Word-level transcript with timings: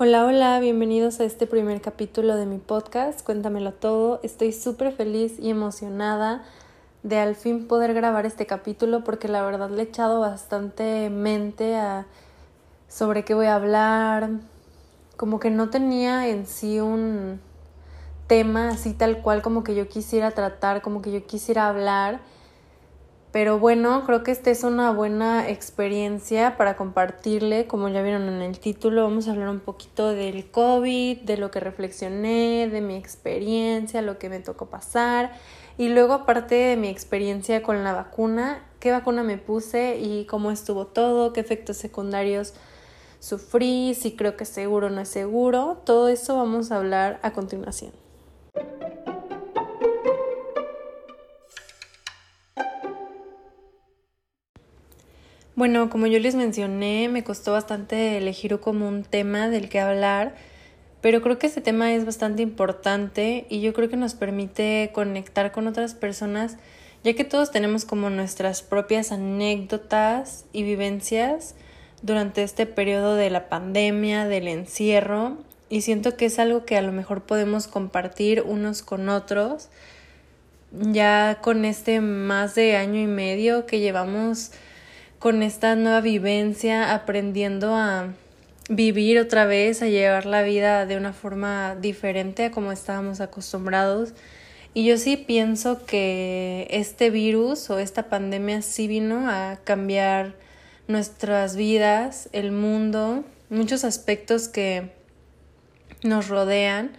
Hola, 0.00 0.24
hola, 0.26 0.60
bienvenidos 0.60 1.18
a 1.18 1.24
este 1.24 1.48
primer 1.48 1.80
capítulo 1.80 2.36
de 2.36 2.46
mi 2.46 2.58
podcast, 2.58 3.20
Cuéntamelo 3.24 3.72
todo. 3.72 4.20
Estoy 4.22 4.52
súper 4.52 4.92
feliz 4.92 5.40
y 5.40 5.50
emocionada 5.50 6.44
de 7.02 7.18
al 7.18 7.34
fin 7.34 7.66
poder 7.66 7.94
grabar 7.94 8.24
este 8.24 8.46
capítulo 8.46 9.02
porque 9.02 9.26
la 9.26 9.42
verdad 9.42 9.70
le 9.70 9.82
he 9.82 9.86
echado 9.86 10.20
bastante 10.20 11.10
mente 11.10 11.74
a 11.74 12.06
sobre 12.86 13.24
qué 13.24 13.34
voy 13.34 13.46
a 13.46 13.56
hablar. 13.56 14.30
Como 15.16 15.40
que 15.40 15.50
no 15.50 15.68
tenía 15.68 16.28
en 16.28 16.46
sí 16.46 16.78
un 16.78 17.40
tema 18.28 18.68
así 18.68 18.94
tal 18.94 19.20
cual 19.20 19.42
como 19.42 19.64
que 19.64 19.74
yo 19.74 19.88
quisiera 19.88 20.30
tratar, 20.30 20.80
como 20.80 21.02
que 21.02 21.10
yo 21.10 21.26
quisiera 21.26 21.66
hablar 21.66 22.20
pero 23.30 23.58
bueno, 23.58 24.04
creo 24.06 24.22
que 24.22 24.30
esta 24.30 24.50
es 24.50 24.64
una 24.64 24.90
buena 24.90 25.50
experiencia 25.50 26.56
para 26.56 26.76
compartirle. 26.76 27.66
Como 27.66 27.88
ya 27.90 28.00
vieron 28.00 28.22
en 28.22 28.40
el 28.40 28.58
título, 28.58 29.02
vamos 29.02 29.28
a 29.28 29.32
hablar 29.32 29.50
un 29.50 29.60
poquito 29.60 30.08
del 30.08 30.50
COVID, 30.50 31.18
de 31.20 31.36
lo 31.36 31.50
que 31.50 31.60
reflexioné, 31.60 32.68
de 32.70 32.80
mi 32.80 32.96
experiencia, 32.96 34.00
lo 34.00 34.18
que 34.18 34.30
me 34.30 34.40
tocó 34.40 34.66
pasar. 34.66 35.32
Y 35.76 35.90
luego, 35.90 36.14
aparte 36.14 36.54
de 36.54 36.76
mi 36.76 36.88
experiencia 36.88 37.62
con 37.62 37.84
la 37.84 37.92
vacuna, 37.92 38.64
qué 38.80 38.92
vacuna 38.92 39.22
me 39.22 39.36
puse 39.36 39.98
y 39.98 40.24
cómo 40.24 40.50
estuvo 40.50 40.86
todo, 40.86 41.34
qué 41.34 41.40
efectos 41.40 41.76
secundarios 41.76 42.54
sufrí, 43.20 43.94
si 43.94 44.16
creo 44.16 44.36
que 44.36 44.44
es 44.44 44.50
seguro 44.50 44.86
o 44.86 44.90
no 44.90 45.02
es 45.02 45.08
seguro. 45.08 45.82
Todo 45.84 46.08
eso 46.08 46.36
vamos 46.36 46.72
a 46.72 46.76
hablar 46.76 47.20
a 47.22 47.32
continuación. 47.32 48.07
Bueno, 55.58 55.90
como 55.90 56.06
yo 56.06 56.20
les 56.20 56.36
mencioné, 56.36 57.08
me 57.08 57.24
costó 57.24 57.50
bastante 57.50 58.16
elegir 58.16 58.60
como 58.60 58.86
un 58.86 59.02
tema 59.02 59.48
del 59.48 59.68
que 59.68 59.80
hablar, 59.80 60.36
pero 61.00 61.20
creo 61.20 61.40
que 61.40 61.48
ese 61.48 61.60
tema 61.60 61.92
es 61.94 62.06
bastante 62.06 62.42
importante 62.42 63.44
y 63.48 63.60
yo 63.60 63.72
creo 63.72 63.88
que 63.88 63.96
nos 63.96 64.14
permite 64.14 64.92
conectar 64.94 65.50
con 65.50 65.66
otras 65.66 65.94
personas, 65.94 66.58
ya 67.02 67.14
que 67.14 67.24
todos 67.24 67.50
tenemos 67.50 67.84
como 67.84 68.08
nuestras 68.08 68.62
propias 68.62 69.10
anécdotas 69.10 70.44
y 70.52 70.62
vivencias 70.62 71.56
durante 72.02 72.44
este 72.44 72.66
periodo 72.66 73.16
de 73.16 73.28
la 73.28 73.48
pandemia, 73.48 74.28
del 74.28 74.46
encierro, 74.46 75.38
y 75.68 75.80
siento 75.80 76.16
que 76.16 76.26
es 76.26 76.38
algo 76.38 76.66
que 76.66 76.76
a 76.76 76.82
lo 76.82 76.92
mejor 76.92 77.22
podemos 77.22 77.66
compartir 77.66 78.42
unos 78.42 78.82
con 78.82 79.08
otros, 79.08 79.70
ya 80.70 81.38
con 81.42 81.64
este 81.64 82.00
más 82.00 82.54
de 82.54 82.76
año 82.76 83.00
y 83.00 83.08
medio 83.08 83.66
que 83.66 83.80
llevamos 83.80 84.52
con 85.18 85.42
esta 85.42 85.74
nueva 85.74 86.00
vivencia, 86.00 86.94
aprendiendo 86.94 87.74
a 87.74 88.12
vivir 88.68 89.18
otra 89.18 89.46
vez, 89.46 89.82
a 89.82 89.88
llevar 89.88 90.26
la 90.26 90.42
vida 90.42 90.86
de 90.86 90.96
una 90.96 91.12
forma 91.12 91.74
diferente 91.74 92.46
a 92.46 92.50
como 92.50 92.70
estábamos 92.70 93.20
acostumbrados. 93.20 94.12
Y 94.74 94.84
yo 94.84 94.96
sí 94.96 95.16
pienso 95.16 95.84
que 95.86 96.68
este 96.70 97.10
virus 97.10 97.68
o 97.70 97.78
esta 97.78 98.04
pandemia 98.08 98.62
sí 98.62 98.86
vino 98.86 99.28
a 99.28 99.58
cambiar 99.64 100.34
nuestras 100.86 101.56
vidas, 101.56 102.28
el 102.32 102.52
mundo, 102.52 103.24
muchos 103.50 103.84
aspectos 103.84 104.48
que 104.48 104.92
nos 106.02 106.28
rodean 106.28 106.92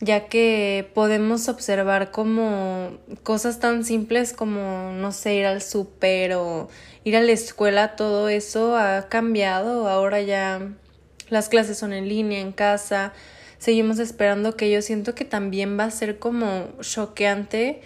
ya 0.00 0.28
que 0.28 0.90
podemos 0.94 1.48
observar 1.48 2.10
como 2.10 2.98
cosas 3.24 3.58
tan 3.58 3.84
simples 3.84 4.32
como, 4.32 4.92
no 4.92 5.12
sé, 5.12 5.34
ir 5.34 5.46
al 5.46 5.60
súper 5.60 6.34
o 6.34 6.68
ir 7.08 7.16
a 7.16 7.22
la 7.22 7.32
escuela, 7.32 7.96
todo 7.96 8.28
eso 8.28 8.76
ha 8.76 9.08
cambiado, 9.08 9.88
ahora 9.88 10.20
ya 10.20 10.60
las 11.30 11.48
clases 11.48 11.78
son 11.78 11.92
en 11.92 12.08
línea, 12.08 12.40
en 12.40 12.52
casa, 12.52 13.12
seguimos 13.58 13.98
esperando 13.98 14.56
que 14.56 14.70
yo 14.70 14.82
siento 14.82 15.14
que 15.14 15.24
también 15.24 15.78
va 15.78 15.84
a 15.84 15.90
ser 15.90 16.18
como 16.18 16.68
choqueante 16.80 17.80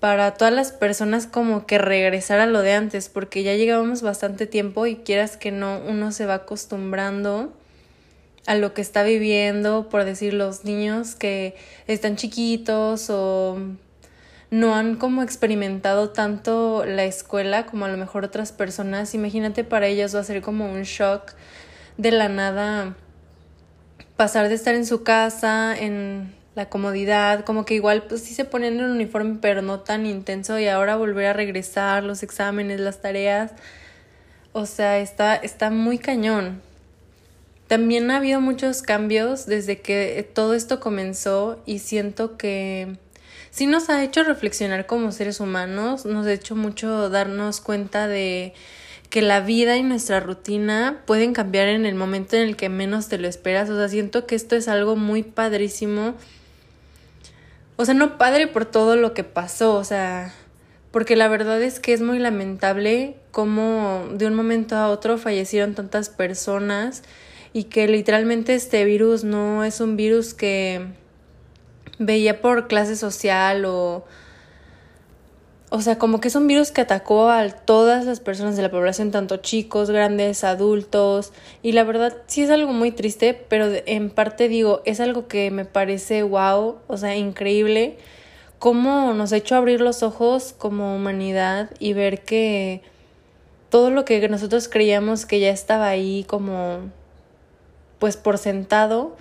para 0.00 0.34
todas 0.34 0.52
las 0.52 0.72
personas 0.72 1.26
como 1.26 1.66
que 1.66 1.78
regresar 1.78 2.40
a 2.40 2.46
lo 2.46 2.62
de 2.62 2.72
antes, 2.72 3.08
porque 3.08 3.42
ya 3.42 3.54
llegábamos 3.54 4.02
bastante 4.02 4.46
tiempo 4.46 4.86
y 4.86 4.96
quieras 4.96 5.36
que 5.36 5.52
no, 5.52 5.80
uno 5.86 6.12
se 6.12 6.26
va 6.26 6.34
acostumbrando 6.34 7.52
a 8.46 8.56
lo 8.56 8.74
que 8.74 8.82
está 8.82 9.04
viviendo, 9.04 9.88
por 9.88 10.04
decir, 10.04 10.34
los 10.34 10.64
niños 10.64 11.14
que 11.14 11.54
están 11.86 12.16
chiquitos 12.16 13.10
o 13.10 13.56
no 14.52 14.74
han 14.74 14.96
como 14.96 15.22
experimentado 15.22 16.10
tanto 16.10 16.84
la 16.84 17.04
escuela 17.04 17.64
como 17.64 17.86
a 17.86 17.88
lo 17.88 17.96
mejor 17.96 18.22
otras 18.22 18.52
personas. 18.52 19.14
Imagínate 19.14 19.64
para 19.64 19.86
ellos 19.86 20.14
va 20.14 20.20
a 20.20 20.24
ser 20.24 20.42
como 20.42 20.70
un 20.70 20.82
shock 20.82 21.32
de 21.96 22.10
la 22.10 22.28
nada 22.28 22.94
pasar 24.16 24.50
de 24.50 24.54
estar 24.54 24.74
en 24.74 24.84
su 24.84 25.04
casa, 25.04 25.74
en 25.74 26.34
la 26.54 26.68
comodidad, 26.68 27.46
como 27.46 27.64
que 27.64 27.72
igual 27.72 28.02
pues 28.02 28.24
sí 28.24 28.34
se 28.34 28.44
ponen 28.44 28.74
en 28.74 28.84
un 28.84 28.90
uniforme 28.90 29.38
pero 29.40 29.62
no 29.62 29.80
tan 29.80 30.04
intenso 30.04 30.58
y 30.58 30.68
ahora 30.68 30.96
volver 30.96 31.26
a 31.28 31.32
regresar, 31.32 32.02
los 32.02 32.22
exámenes, 32.22 32.78
las 32.78 33.00
tareas. 33.00 33.52
O 34.52 34.66
sea, 34.66 34.98
está, 34.98 35.34
está 35.34 35.70
muy 35.70 35.96
cañón. 35.96 36.60
También 37.68 38.10
ha 38.10 38.18
habido 38.18 38.42
muchos 38.42 38.82
cambios 38.82 39.46
desde 39.46 39.80
que 39.80 40.30
todo 40.34 40.52
esto 40.52 40.78
comenzó 40.78 41.62
y 41.64 41.78
siento 41.78 42.36
que 42.36 42.98
sí 43.52 43.66
nos 43.66 43.90
ha 43.90 44.02
hecho 44.02 44.24
reflexionar 44.24 44.86
como 44.86 45.12
seres 45.12 45.38
humanos, 45.38 46.06
nos 46.06 46.26
ha 46.26 46.32
hecho 46.32 46.56
mucho 46.56 47.10
darnos 47.10 47.60
cuenta 47.60 48.08
de 48.08 48.54
que 49.10 49.20
la 49.20 49.40
vida 49.40 49.76
y 49.76 49.82
nuestra 49.82 50.20
rutina 50.20 51.02
pueden 51.06 51.34
cambiar 51.34 51.68
en 51.68 51.84
el 51.84 51.94
momento 51.94 52.34
en 52.34 52.42
el 52.48 52.56
que 52.56 52.70
menos 52.70 53.08
te 53.08 53.18
lo 53.18 53.28
esperas. 53.28 53.68
O 53.68 53.76
sea, 53.76 53.88
siento 53.88 54.26
que 54.26 54.34
esto 54.34 54.56
es 54.56 54.68
algo 54.68 54.96
muy 54.96 55.22
padrísimo. 55.22 56.14
O 57.76 57.84
sea, 57.84 57.92
no 57.92 58.16
padre 58.16 58.46
por 58.46 58.64
todo 58.64 58.96
lo 58.96 59.12
que 59.12 59.22
pasó, 59.22 59.74
o 59.74 59.84
sea, 59.84 60.32
porque 60.90 61.14
la 61.14 61.28
verdad 61.28 61.60
es 61.62 61.78
que 61.78 61.92
es 61.92 62.00
muy 62.00 62.18
lamentable 62.18 63.16
cómo 63.32 64.08
de 64.14 64.26
un 64.26 64.34
momento 64.34 64.76
a 64.76 64.88
otro 64.88 65.18
fallecieron 65.18 65.74
tantas 65.74 66.08
personas 66.08 67.02
y 67.52 67.64
que 67.64 67.86
literalmente 67.88 68.54
este 68.54 68.82
virus 68.86 69.24
no 69.24 69.62
es 69.62 69.80
un 69.82 69.96
virus 69.96 70.32
que 70.32 70.86
veía 71.98 72.40
por 72.40 72.68
clase 72.68 72.96
social 72.96 73.64
o 73.64 74.04
o 75.74 75.80
sea, 75.80 75.96
como 75.96 76.20
que 76.20 76.28
es 76.28 76.34
un 76.34 76.46
virus 76.46 76.70
que 76.70 76.82
atacó 76.82 77.30
a 77.30 77.48
todas 77.48 78.04
las 78.04 78.20
personas 78.20 78.56
de 78.56 78.62
la 78.62 78.70
población, 78.70 79.10
tanto 79.10 79.38
chicos, 79.38 79.90
grandes, 79.90 80.44
adultos, 80.44 81.32
y 81.62 81.72
la 81.72 81.82
verdad 81.82 82.14
sí 82.26 82.42
es 82.42 82.50
algo 82.50 82.74
muy 82.74 82.90
triste, 82.90 83.32
pero 83.48 83.68
en 83.86 84.10
parte 84.10 84.48
digo, 84.48 84.82
es 84.84 85.00
algo 85.00 85.28
que 85.28 85.50
me 85.50 85.64
parece 85.64 86.24
wow, 86.24 86.76
o 86.88 86.96
sea, 86.98 87.16
increíble, 87.16 87.96
cómo 88.58 89.14
nos 89.14 89.32
ha 89.32 89.38
hecho 89.38 89.56
abrir 89.56 89.80
los 89.80 90.02
ojos 90.02 90.54
como 90.58 90.94
humanidad 90.94 91.70
y 91.78 91.94
ver 91.94 92.22
que 92.22 92.82
todo 93.70 93.88
lo 93.88 94.04
que 94.04 94.28
nosotros 94.28 94.68
creíamos 94.68 95.24
que 95.24 95.40
ya 95.40 95.48
estaba 95.48 95.88
ahí 95.88 96.26
como 96.28 96.80
pues 97.98 98.18
por 98.18 98.36
sentado, 98.36 99.16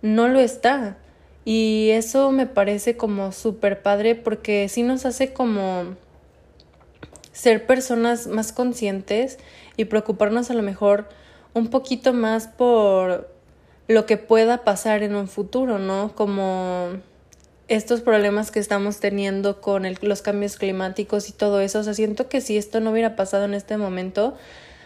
no 0.00 0.28
lo 0.28 0.40
está. 0.40 0.96
Y 1.44 1.90
eso 1.90 2.30
me 2.30 2.46
parece 2.46 2.96
como 2.96 3.32
súper 3.32 3.82
padre 3.82 4.14
porque 4.14 4.68
sí 4.68 4.82
nos 4.82 5.04
hace 5.06 5.32
como 5.32 5.96
ser 7.32 7.66
personas 7.66 8.26
más 8.26 8.52
conscientes 8.52 9.38
y 9.76 9.86
preocuparnos 9.86 10.50
a 10.50 10.54
lo 10.54 10.62
mejor 10.62 11.08
un 11.54 11.68
poquito 11.68 12.12
más 12.12 12.46
por 12.46 13.28
lo 13.88 14.06
que 14.06 14.16
pueda 14.16 14.64
pasar 14.64 15.02
en 15.02 15.14
un 15.14 15.28
futuro, 15.28 15.78
¿no? 15.78 16.14
Como 16.14 16.90
estos 17.68 18.00
problemas 18.00 18.50
que 18.50 18.60
estamos 18.60 19.00
teniendo 19.00 19.60
con 19.60 19.84
los 20.02 20.22
cambios 20.22 20.56
climáticos 20.56 21.28
y 21.28 21.32
todo 21.32 21.60
eso. 21.60 21.80
O 21.80 21.82
sea, 21.82 21.94
siento 21.94 22.28
que 22.28 22.40
si 22.40 22.56
esto 22.56 22.80
no 22.80 22.90
hubiera 22.90 23.16
pasado 23.16 23.44
en 23.44 23.54
este 23.54 23.76
momento, 23.76 24.36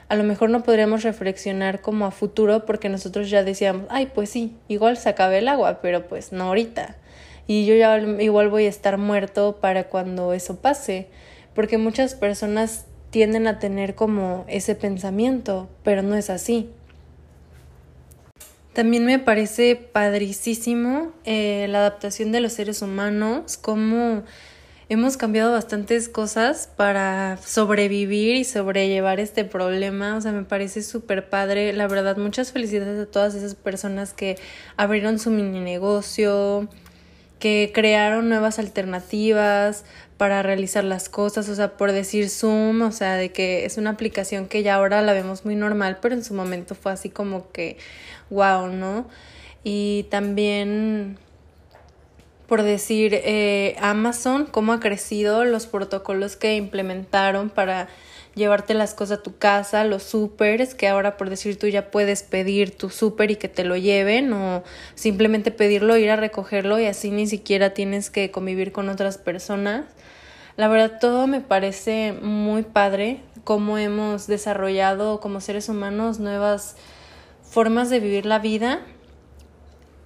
a 0.08 0.14
lo 0.14 0.24
mejor 0.24 0.50
no 0.50 0.62
podríamos 0.62 1.02
reflexionar 1.02 1.80
como 1.80 2.06
a 2.06 2.10
futuro 2.10 2.64
porque 2.64 2.88
nosotros 2.88 3.28
ya 3.28 3.42
decíamos, 3.42 3.86
ay, 3.88 4.10
pues 4.14 4.30
sí, 4.30 4.54
igual 4.68 4.96
se 4.96 5.08
acabe 5.08 5.38
el 5.38 5.48
agua, 5.48 5.80
pero 5.82 6.06
pues 6.06 6.32
no 6.32 6.44
ahorita. 6.44 6.96
Y 7.48 7.66
yo 7.66 7.74
ya 7.74 7.98
igual 7.98 8.48
voy 8.48 8.66
a 8.66 8.68
estar 8.68 8.98
muerto 8.98 9.58
para 9.60 9.84
cuando 9.84 10.32
eso 10.32 10.56
pase, 10.56 11.08
porque 11.54 11.78
muchas 11.78 12.14
personas 12.14 12.86
tienden 13.10 13.46
a 13.46 13.58
tener 13.58 13.94
como 13.94 14.44
ese 14.48 14.74
pensamiento, 14.74 15.68
pero 15.82 16.02
no 16.02 16.16
es 16.16 16.30
así. 16.30 16.70
También 18.72 19.06
me 19.06 19.18
parece 19.18 19.74
padricísimo 19.74 21.12
eh, 21.24 21.66
la 21.70 21.78
adaptación 21.78 22.30
de 22.30 22.40
los 22.40 22.52
seres 22.52 22.82
humanos, 22.82 23.56
como 23.56 24.22
hemos 24.88 25.16
cambiado 25.16 25.52
bastantes 25.52 26.08
cosas 26.08 26.68
para 26.76 27.38
sobrevivir 27.38 28.36
y 28.36 28.44
sobrellevar 28.44 29.20
este 29.20 29.44
problema. 29.44 30.16
O 30.16 30.20
sea, 30.20 30.32
me 30.32 30.44
parece 30.44 30.82
súper 30.82 31.28
padre. 31.28 31.72
La 31.72 31.88
verdad, 31.88 32.16
muchas 32.16 32.52
felicidades 32.52 33.00
a 33.00 33.10
todas 33.10 33.34
esas 33.34 33.54
personas 33.54 34.12
que 34.12 34.36
abrieron 34.76 35.18
su 35.18 35.30
mini 35.30 35.60
negocio, 35.60 36.68
que 37.38 37.70
crearon 37.74 38.28
nuevas 38.28 38.58
alternativas 38.58 39.84
para 40.16 40.42
realizar 40.42 40.84
las 40.84 41.08
cosas, 41.08 41.48
o 41.48 41.54
sea, 41.54 41.76
por 41.76 41.92
decir 41.92 42.30
Zoom, 42.30 42.80
o 42.82 42.92
sea, 42.92 43.16
de 43.16 43.32
que 43.32 43.66
es 43.66 43.76
una 43.76 43.90
aplicación 43.90 44.48
que 44.48 44.62
ya 44.62 44.76
ahora 44.76 45.02
la 45.02 45.12
vemos 45.12 45.44
muy 45.44 45.56
normal, 45.56 45.98
pero 46.00 46.14
en 46.14 46.24
su 46.24 46.32
momento 46.32 46.74
fue 46.74 46.92
así 46.92 47.10
como 47.10 47.50
que, 47.52 47.76
wow, 48.30 48.68
¿no? 48.68 49.06
Y 49.62 50.06
también, 50.10 51.18
por 52.46 52.62
decir, 52.62 53.12
eh, 53.12 53.76
Amazon, 53.80 54.46
cómo 54.46 54.72
ha 54.72 54.80
crecido 54.80 55.44
los 55.44 55.66
protocolos 55.66 56.36
que 56.36 56.56
implementaron 56.56 57.50
para 57.50 57.88
llevarte 58.36 58.74
las 58.74 58.94
cosas 58.94 59.18
a 59.18 59.22
tu 59.22 59.36
casa, 59.36 59.82
los 59.84 60.02
supers, 60.02 60.74
que 60.74 60.86
ahora 60.86 61.16
por 61.16 61.30
decir 61.30 61.58
tú 61.58 61.66
ya 61.66 61.90
puedes 61.90 62.22
pedir 62.22 62.76
tu 62.76 62.90
súper 62.90 63.30
y 63.30 63.36
que 63.36 63.48
te 63.48 63.64
lo 63.64 63.76
lleven 63.76 64.32
o 64.32 64.62
simplemente 64.94 65.50
pedirlo, 65.50 65.96
ir 65.96 66.10
a 66.10 66.16
recogerlo 66.16 66.78
y 66.78 66.84
así 66.84 67.10
ni 67.10 67.26
siquiera 67.26 67.70
tienes 67.70 68.10
que 68.10 68.30
convivir 68.30 68.72
con 68.72 68.90
otras 68.90 69.18
personas. 69.18 69.86
La 70.56 70.68
verdad 70.68 70.98
todo 71.00 71.26
me 71.26 71.40
parece 71.40 72.12
muy 72.12 72.62
padre 72.62 73.20
cómo 73.42 73.78
hemos 73.78 74.26
desarrollado 74.26 75.20
como 75.20 75.40
seres 75.40 75.68
humanos 75.68 76.18
nuevas 76.18 76.76
formas 77.42 77.90
de 77.90 78.00
vivir 78.00 78.26
la 78.26 78.38
vida 78.38 78.80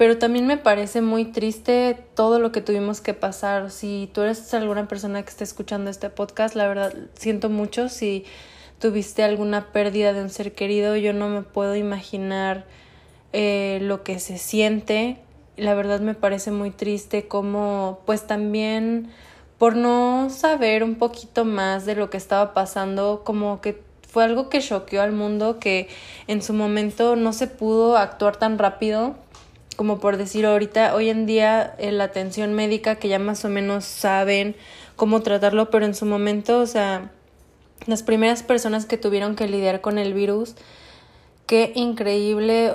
pero 0.00 0.17
también 0.17 0.47
me 0.47 0.56
parece 0.56 1.02
muy 1.02 1.26
triste 1.26 1.94
todo 2.14 2.38
lo 2.38 2.52
que 2.52 2.62
tuvimos 2.62 3.02
que 3.02 3.12
pasar. 3.12 3.70
Si 3.70 4.08
tú 4.14 4.23
eres 4.23 4.55
alguna 4.55 4.88
persona 4.88 5.23
que 5.23 5.29
esté 5.29 5.44
escuchando 5.44 5.91
este 5.91 6.08
podcast, 6.08 6.55
la 6.55 6.67
verdad 6.67 6.94
siento 7.12 7.50
mucho 7.50 7.91
si 7.91 8.25
tuviste 8.79 9.23
alguna 9.23 9.73
pérdida 9.73 10.14
de 10.14 10.23
un 10.23 10.31
ser 10.31 10.55
querido. 10.55 10.97
Yo 10.97 11.12
no 11.12 11.29
me 11.29 11.43
puedo 11.43 11.76
imaginar 11.76 12.64
eh, 13.35 13.79
lo 13.82 14.02
que 14.02 14.20
se 14.20 14.38
siente. 14.38 15.19
La 15.58 15.75
verdad 15.75 16.00
me 16.00 16.14
parece 16.14 16.50
muy 16.50 16.70
triste 16.70 17.29
como 17.29 18.00
pues 18.06 18.26
también 18.26 19.11
por 19.58 19.76
no 19.76 20.31
saber 20.31 20.82
un 20.82 20.94
poquito 20.94 21.44
más 21.44 21.85
de 21.85 21.94
lo 21.94 22.08
que 22.08 22.17
estaba 22.17 22.55
pasando, 22.55 23.20
como 23.23 23.61
que 23.61 23.82
fue 24.08 24.25
algo 24.25 24.49
que 24.49 24.62
choqueó 24.62 25.02
al 25.02 25.12
mundo, 25.12 25.58
que 25.58 25.88
en 26.26 26.41
su 26.41 26.55
momento 26.55 27.17
no 27.17 27.35
se 27.35 27.49
pudo 27.49 27.99
actuar 27.99 28.37
tan 28.37 28.58
rápido 28.58 29.14
como 29.81 29.99
por 29.99 30.19
decir 30.19 30.44
ahorita, 30.44 30.94
hoy 30.94 31.09
en 31.09 31.25
día 31.25 31.75
eh, 31.79 31.91
la 31.91 32.05
atención 32.05 32.53
médica 32.53 32.97
que 32.97 33.09
ya 33.09 33.19
más 33.19 33.47
o 33.47 33.49
menos 33.49 33.87
saben 33.87 34.55
cómo 34.94 35.23
tratarlo, 35.23 35.71
pero 35.71 35.87
en 35.87 35.94
su 35.94 36.05
momento, 36.05 36.61
o 36.61 36.67
sea, 36.67 37.12
las 37.87 38.03
primeras 38.03 38.43
personas 38.43 38.85
que 38.85 38.99
tuvieron 38.99 39.37
que 39.37 39.49
lidiar 39.49 39.81
con 39.81 39.97
el 39.97 40.12
virus, 40.12 40.55
qué 41.47 41.73
increíble 41.75 42.75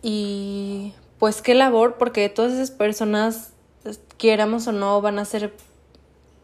y 0.00 0.94
pues 1.18 1.42
qué 1.42 1.52
labor, 1.52 1.96
porque 1.98 2.30
todas 2.30 2.54
esas 2.54 2.70
personas, 2.70 3.52
quieramos 4.16 4.66
o 4.68 4.72
no, 4.72 5.02
van 5.02 5.18
a 5.18 5.26
ser, 5.26 5.52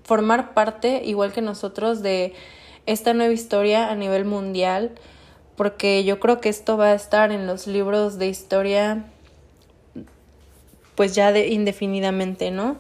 formar 0.03 0.53
parte, 0.53 1.01
igual 1.03 1.33
que 1.33 1.41
nosotros, 1.41 2.03
de 2.03 2.35
esta 2.85 3.15
nueva 3.15 3.33
historia 3.33 3.91
a 3.91 3.95
nivel 3.95 4.27
mundial, 4.27 4.91
porque 5.57 6.05
yo 6.05 6.21
creo 6.21 6.43
que 6.43 6.51
esto 6.51 6.77
va 6.77 6.89
a 6.89 6.95
estar 6.95 7.33
en 7.33 7.47
los 7.47 7.67
libros 7.67 8.19
de 8.19 8.29
historia 8.29 9.07
pues 10.95 11.15
ya 11.15 11.33
de 11.33 11.49
indefinidamente, 11.49 12.51
¿no? 12.51 12.77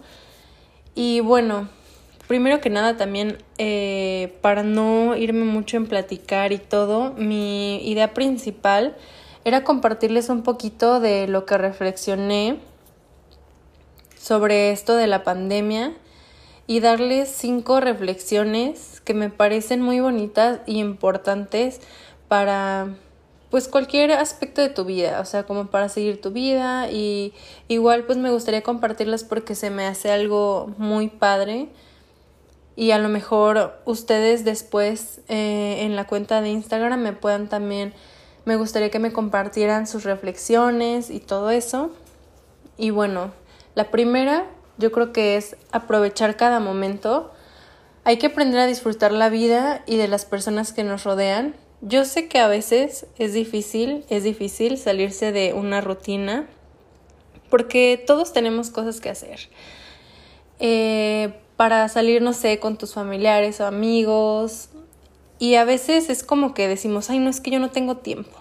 Y 0.94 1.20
bueno, 1.20 1.68
primero 2.28 2.60
que 2.60 2.70
nada 2.70 2.96
también, 2.96 3.38
eh, 3.58 4.36
para 4.40 4.62
no 4.62 5.16
irme 5.16 5.44
mucho 5.44 5.76
en 5.76 5.86
platicar 5.86 6.52
y 6.52 6.58
todo, 6.58 7.12
mi 7.12 7.86
idea 7.88 8.14
principal 8.14 8.96
era 9.44 9.64
compartirles 9.64 10.28
un 10.28 10.42
poquito 10.42 11.00
de 11.00 11.26
lo 11.26 11.44
que 11.44 11.58
reflexioné 11.58 12.58
sobre 14.16 14.70
esto 14.70 14.96
de 14.96 15.06
la 15.06 15.22
pandemia 15.22 15.92
y 16.66 16.80
darles 16.80 17.28
cinco 17.28 17.80
reflexiones 17.80 19.02
que 19.04 19.12
me 19.12 19.28
parecen 19.28 19.82
muy 19.82 20.00
bonitas 20.00 20.60
y 20.66 20.78
importantes 20.78 21.80
para 22.26 22.94
pues 23.54 23.68
cualquier 23.68 24.10
aspecto 24.10 24.62
de 24.62 24.68
tu 24.68 24.84
vida, 24.84 25.20
o 25.20 25.24
sea, 25.24 25.44
como 25.44 25.66
para 25.66 25.88
seguir 25.88 26.20
tu 26.20 26.32
vida 26.32 26.90
y 26.90 27.32
igual 27.68 28.02
pues 28.02 28.18
me 28.18 28.30
gustaría 28.30 28.64
compartirlas 28.64 29.22
porque 29.22 29.54
se 29.54 29.70
me 29.70 29.86
hace 29.86 30.10
algo 30.10 30.74
muy 30.76 31.06
padre 31.06 31.68
y 32.74 32.90
a 32.90 32.98
lo 32.98 33.08
mejor 33.08 33.80
ustedes 33.84 34.44
después 34.44 35.20
eh, 35.28 35.82
en 35.82 35.94
la 35.94 36.04
cuenta 36.04 36.40
de 36.40 36.48
Instagram 36.48 36.98
me 36.98 37.12
puedan 37.12 37.48
también, 37.48 37.94
me 38.44 38.56
gustaría 38.56 38.90
que 38.90 38.98
me 38.98 39.12
compartieran 39.12 39.86
sus 39.86 40.02
reflexiones 40.02 41.08
y 41.08 41.20
todo 41.20 41.50
eso. 41.50 41.92
Y 42.76 42.90
bueno, 42.90 43.30
la 43.76 43.92
primera 43.92 44.46
yo 44.78 44.90
creo 44.90 45.12
que 45.12 45.36
es 45.36 45.54
aprovechar 45.70 46.36
cada 46.36 46.58
momento. 46.58 47.30
Hay 48.02 48.16
que 48.16 48.26
aprender 48.26 48.58
a 48.58 48.66
disfrutar 48.66 49.12
la 49.12 49.28
vida 49.28 49.84
y 49.86 49.96
de 49.96 50.08
las 50.08 50.24
personas 50.24 50.72
que 50.72 50.82
nos 50.82 51.04
rodean 51.04 51.54
yo 51.86 52.04
sé 52.06 52.28
que 52.28 52.38
a 52.38 52.48
veces 52.48 53.06
es 53.18 53.34
difícil, 53.34 54.04
es 54.08 54.24
difícil 54.24 54.78
salirse 54.78 55.32
de 55.32 55.52
una 55.52 55.82
rutina 55.82 56.48
porque 57.50 58.02
todos 58.06 58.32
tenemos 58.32 58.70
cosas 58.70 59.00
que 59.00 59.10
hacer. 59.10 59.48
Eh, 60.60 61.34
para 61.56 61.88
salir, 61.88 62.22
no 62.22 62.32
sé, 62.32 62.58
con 62.58 62.78
tus 62.78 62.94
familiares 62.94 63.60
o 63.60 63.66
amigos. 63.66 64.70
Y 65.38 65.56
a 65.56 65.64
veces 65.64 66.08
es 66.08 66.24
como 66.24 66.54
que 66.54 66.68
decimos, 66.68 67.10
ay, 67.10 67.18
no 67.18 67.28
es 67.28 67.40
que 67.40 67.50
yo 67.50 67.58
no 67.60 67.70
tengo 67.70 67.98
tiempo. 67.98 68.38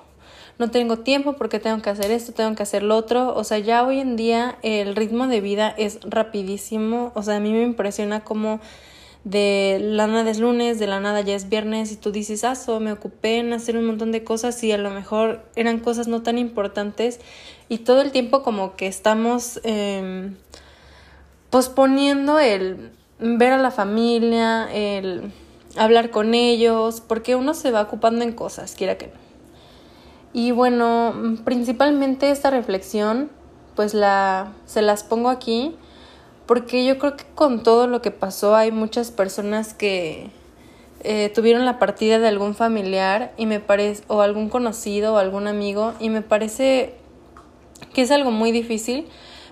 No 0.58 0.72
tengo 0.72 1.00
tiempo 1.00 1.34
porque 1.34 1.60
tengo 1.60 1.82
que 1.82 1.90
hacer 1.90 2.12
esto, 2.12 2.32
tengo 2.32 2.56
que 2.56 2.64
hacer 2.64 2.82
lo 2.82 2.96
otro. 2.96 3.36
O 3.36 3.44
sea, 3.44 3.60
ya 3.60 3.86
hoy 3.86 4.00
en 4.00 4.16
día 4.16 4.58
el 4.62 4.96
ritmo 4.96 5.28
de 5.28 5.42
vida 5.42 5.76
es 5.78 6.00
rapidísimo. 6.04 7.12
O 7.14 7.24
sea, 7.24 7.36
a 7.36 7.40
mí 7.40 7.52
me 7.52 7.64
impresiona 7.64 8.24
cómo 8.24 8.62
de 9.24 9.80
la 9.82 10.08
nada 10.08 10.30
es 10.30 10.40
lunes, 10.40 10.80
de 10.80 10.88
la 10.88 11.00
nada 11.00 11.22
ya 11.22 11.36
es 11.36 11.48
viernes 11.48 11.92
y 11.92 11.96
tú 11.96 12.12
dices, 12.12 12.44
ah, 12.44 12.56
so, 12.56 12.80
me 12.80 12.92
ocupé 12.92 13.38
en 13.38 13.54
hacer 13.54 13.78
un 13.78 13.86
montón 13.86 14.12
de 14.12 14.24
cosas 14.24 14.62
y 14.64 14.72
a 14.72 14.78
lo 14.78 14.90
mejor 14.90 15.46
eran 15.56 15.80
cosas 15.80 16.08
no 16.08 16.24
tan 16.24 16.38
importantes 16.38 17.20
y 17.70 17.80
todo 17.80 18.02
el 18.02 18.12
tiempo 18.12 18.44
como 18.44 18.76
que 18.76 18.88
estamos 18.88 19.62
eh, 19.64 20.32
posponiendo 21.50 22.40
el 22.40 22.92
ver 23.20 23.54
a 23.54 23.58
la 23.58 23.72
familia, 23.72 24.68
el 24.74 25.32
hablar 25.78 26.10
con 26.10 26.34
ellos, 26.34 27.02
porque 27.02 27.36
uno 27.36 27.54
se 27.54 27.72
va 27.72 27.82
ocupando 27.82 28.24
en 28.24 28.34
cosas, 28.34 28.76
quiera 28.76 28.98
que 28.98 29.08
no. 29.08 29.14
Y 30.34 30.52
bueno, 30.52 31.38
principalmente 31.46 32.32
esta 32.32 32.50
reflexión, 32.50 33.30
pues 33.76 33.94
la, 33.94 34.52
se 34.66 34.82
las 34.82 35.04
pongo 35.04 35.30
aquí 35.30 35.76
porque 36.46 36.86
yo 36.86 36.98
creo 36.98 37.16
que 37.16 37.26
con 37.36 37.64
todo 37.64 37.88
lo 37.88 38.02
que 38.02 38.12
pasó 38.12 38.56
hay 38.56 38.72
muchas 38.72 39.12
personas 39.12 39.74
que 39.74 40.30
eh, 41.02 41.32
tuvieron 41.34 41.66
la 41.66 41.80
partida 41.80 42.20
de 42.20 42.28
algún 42.28 42.56
familiar 42.56 43.34
y 43.38 43.46
me 43.46 43.60
parece 43.60 44.04
o 44.08 44.22
algún 44.22 44.50
conocido 44.50 45.14
o 45.14 45.18
algún 45.18 45.48
amigo 45.48 45.94
y 46.00 46.10
me 46.10 46.22
parece 46.22 46.96
que 47.94 48.02
es 48.02 48.12
algo 48.12 48.32
muy 48.32 48.52
difícil 48.52 49.08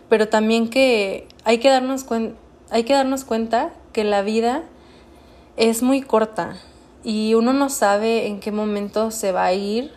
pero 0.10 0.28
también 0.28 0.70
que 0.70 1.28
hay 1.44 1.60
que 1.60 1.70
darnos 1.70 2.06
hay 2.70 2.84
que 2.84 2.94
darnos 2.94 3.26
cuenta 3.26 3.74
que 3.94 4.04
la 4.04 4.22
vida 4.22 4.64
es 5.58 5.84
muy 5.84 6.02
corta 6.02 6.58
y 7.04 7.34
uno 7.34 7.54
no 7.54 7.70
sabe 7.70 8.28
en 8.28 8.40
qué 8.40 8.52
momento 8.52 9.12
se 9.12 9.32
va 9.32 9.46
a 9.46 9.54
ir 9.54 9.92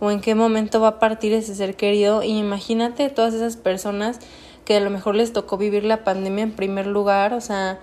o 0.00 0.10
en 0.10 0.20
qué 0.20 0.34
momento 0.34 0.80
va 0.80 0.88
a 0.88 0.98
partir 0.98 1.32
ese 1.32 1.54
ser 1.54 1.76
querido. 1.76 2.22
Y 2.22 2.38
imagínate 2.38 3.08
todas 3.08 3.34
esas 3.34 3.56
personas 3.56 4.20
que 4.64 4.76
a 4.76 4.80
lo 4.80 4.90
mejor 4.90 5.14
les 5.14 5.32
tocó 5.32 5.56
vivir 5.56 5.84
la 5.84 6.04
pandemia 6.04 6.44
en 6.44 6.52
primer 6.52 6.86
lugar, 6.86 7.34
o 7.34 7.40
sea, 7.40 7.78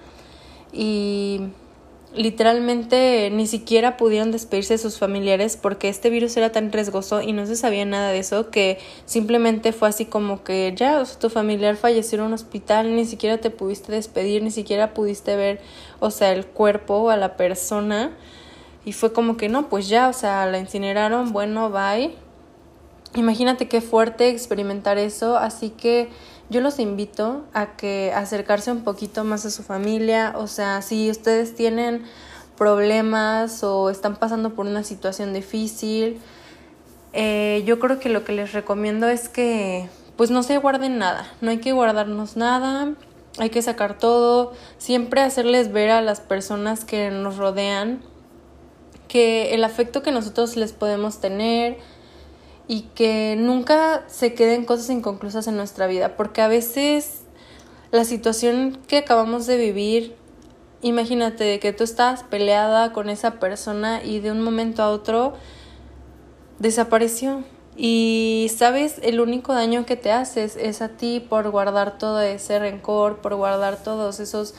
y 0.74 1.42
literalmente 2.14 3.30
ni 3.32 3.48
siquiera 3.48 3.96
pudieron 3.96 4.32
despedirse 4.32 4.74
de 4.74 4.78
sus 4.78 4.98
familiares 4.98 5.56
porque 5.56 5.88
este 5.88 6.10
virus 6.10 6.36
era 6.36 6.52
tan 6.52 6.72
riesgoso 6.72 7.22
y 7.22 7.32
no 7.32 7.46
se 7.46 7.56
sabía 7.56 7.86
nada 7.86 8.10
de 8.10 8.20
eso 8.20 8.50
que 8.50 8.80
simplemente 9.06 9.72
fue 9.72 9.88
así 9.88 10.06
como 10.06 10.44
que 10.44 10.74
ya 10.76 11.00
o 11.00 11.06
sea, 11.06 11.20
tu 11.20 11.30
familiar 11.30 11.78
falleció 11.78 12.20
en 12.20 12.26
un 12.26 12.34
hospital, 12.34 12.96
ni 12.96 13.06
siquiera 13.06 13.38
te 13.38 13.50
pudiste 13.50 13.94
despedir, 13.94 14.44
ni 14.44 14.52
siquiera 14.52 14.94
pudiste 14.94 15.38
ver, 15.38 15.62
o 16.02 16.12
sea, 16.12 16.34
el 16.34 16.46
cuerpo 16.46 17.10
a 17.12 17.18
la 17.18 17.38
persona 17.38 18.12
y 18.84 18.94
fue 18.94 19.14
como 19.14 19.38
que 19.38 19.48
no, 19.48 19.70
pues 19.70 19.88
ya, 19.88 20.10
o 20.10 20.14
sea, 20.14 20.46
la 20.48 20.58
incineraron, 20.58 21.32
bueno, 21.32 21.70
bye. 21.70 22.16
Imagínate 23.16 23.68
qué 23.68 23.82
fuerte 23.82 24.30
experimentar 24.30 24.98
eso, 24.98 25.38
así 25.38 25.70
que 25.70 26.10
yo 26.52 26.60
los 26.60 26.80
invito 26.80 27.46
a 27.54 27.78
que 27.78 28.12
acercarse 28.14 28.72
un 28.72 28.84
poquito 28.84 29.24
más 29.24 29.46
a 29.46 29.52
su 29.52 29.64
familia, 29.64 30.34
o 30.36 30.48
sea, 30.48 30.82
si 30.82 31.10
ustedes 31.10 31.56
tienen 31.56 32.04
problemas 32.58 33.64
o 33.64 33.90
están 33.90 34.18
pasando 34.18 34.54
por 34.54 34.66
una 34.66 34.84
situación 34.84 35.34
difícil, 35.34 36.20
eh, 37.14 37.64
yo 37.66 37.80
creo 37.80 38.00
que 38.00 38.10
lo 38.10 38.26
que 38.26 38.34
les 38.34 38.52
recomiendo 38.52 39.08
es 39.08 39.30
que 39.30 39.90
pues 40.18 40.30
no 40.30 40.44
se 40.44 40.58
guarden 40.58 40.98
nada, 40.98 41.26
no 41.40 41.52
hay 41.52 41.60
que 41.60 41.72
guardarnos 41.72 42.36
nada, 42.36 42.96
hay 43.38 43.50
que 43.50 43.62
sacar 43.62 43.98
todo, 43.98 44.52
siempre 44.78 45.22
hacerles 45.22 45.72
ver 45.72 45.90
a 45.90 46.02
las 46.02 46.20
personas 46.20 46.84
que 46.84 47.12
nos 47.12 47.38
rodean 47.38 48.02
que 49.08 49.54
el 49.54 49.64
afecto 49.64 50.04
que 50.04 50.12
nosotros 50.12 50.58
les 50.58 50.74
podemos 50.74 51.22
tener, 51.22 51.78
y 52.72 52.84
que 52.96 53.36
nunca 53.38 54.06
se 54.08 54.34
queden 54.34 54.64
cosas 54.64 54.90
inconclusas 54.92 55.46
en 55.48 55.58
nuestra 55.58 55.88
vida, 55.88 56.16
porque 56.16 56.40
a 56.40 56.48
veces 56.48 57.24
la 57.92 58.06
situación 58.06 58.80
que 58.88 59.00
acabamos 59.00 59.46
de 59.46 59.58
vivir, 59.58 60.16
imagínate 60.82 61.60
que 61.60 61.74
tú 61.74 61.84
estás 61.84 62.24
peleada 62.24 62.94
con 62.94 63.10
esa 63.10 63.42
persona 63.42 64.02
y 64.02 64.22
de 64.22 64.32
un 64.32 64.40
momento 64.40 64.84
a 64.84 64.90
otro 64.90 65.34
desapareció. 66.60 67.44
Y 67.76 68.50
sabes, 68.56 69.02
el 69.04 69.20
único 69.20 69.54
daño 69.54 69.86
que 69.86 69.98
te 69.98 70.14
haces 70.14 70.56
es 70.56 70.82
a 70.82 70.96
ti 70.96 71.20
por 71.20 71.50
guardar 71.50 71.98
todo 71.98 72.22
ese 72.22 72.58
rencor, 72.58 73.18
por 73.18 73.36
guardar 73.36 73.84
todos 73.84 74.22
esos 74.22 74.54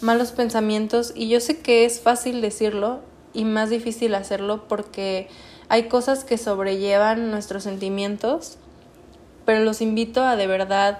malos 0.00 0.32
pensamientos. 0.32 1.12
Y 1.14 1.28
yo 1.28 1.38
sé 1.40 1.60
que 1.60 1.84
es 1.84 2.00
fácil 2.00 2.40
decirlo 2.40 3.00
y 3.34 3.44
más 3.44 3.68
difícil 3.68 4.14
hacerlo 4.14 4.66
porque 4.68 5.28
hay 5.68 5.88
cosas 5.88 6.24
que 6.24 6.38
sobrellevan 6.38 7.30
nuestros 7.30 7.62
sentimientos, 7.62 8.58
pero 9.44 9.60
los 9.64 9.80
invito 9.80 10.22
a 10.22 10.36
de 10.36 10.46
verdad 10.46 10.98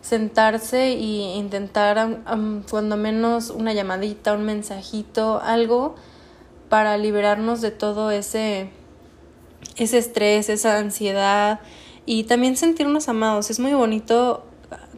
sentarse 0.00 0.92
e 0.92 1.36
intentar 1.36 2.22
cuando 2.70 2.96
menos 2.96 3.50
una 3.50 3.72
llamadita, 3.72 4.34
un 4.34 4.44
mensajito, 4.44 5.40
algo 5.42 5.96
para 6.68 6.96
liberarnos 6.96 7.60
de 7.60 7.70
todo 7.70 8.10
ese 8.10 8.70
ese 9.76 9.98
estrés, 9.98 10.48
esa 10.48 10.78
ansiedad 10.78 11.60
y 12.06 12.24
también 12.24 12.56
sentirnos 12.56 13.08
amados. 13.08 13.50
Es 13.50 13.58
muy 13.58 13.74
bonito 13.74 14.44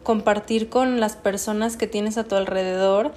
compartir 0.03 0.69
con 0.69 0.99
las 0.99 1.15
personas 1.15 1.75
que 1.75 1.87
tienes 1.87 2.17
a 2.17 2.23
tu 2.23 2.35
alrededor 2.35 3.11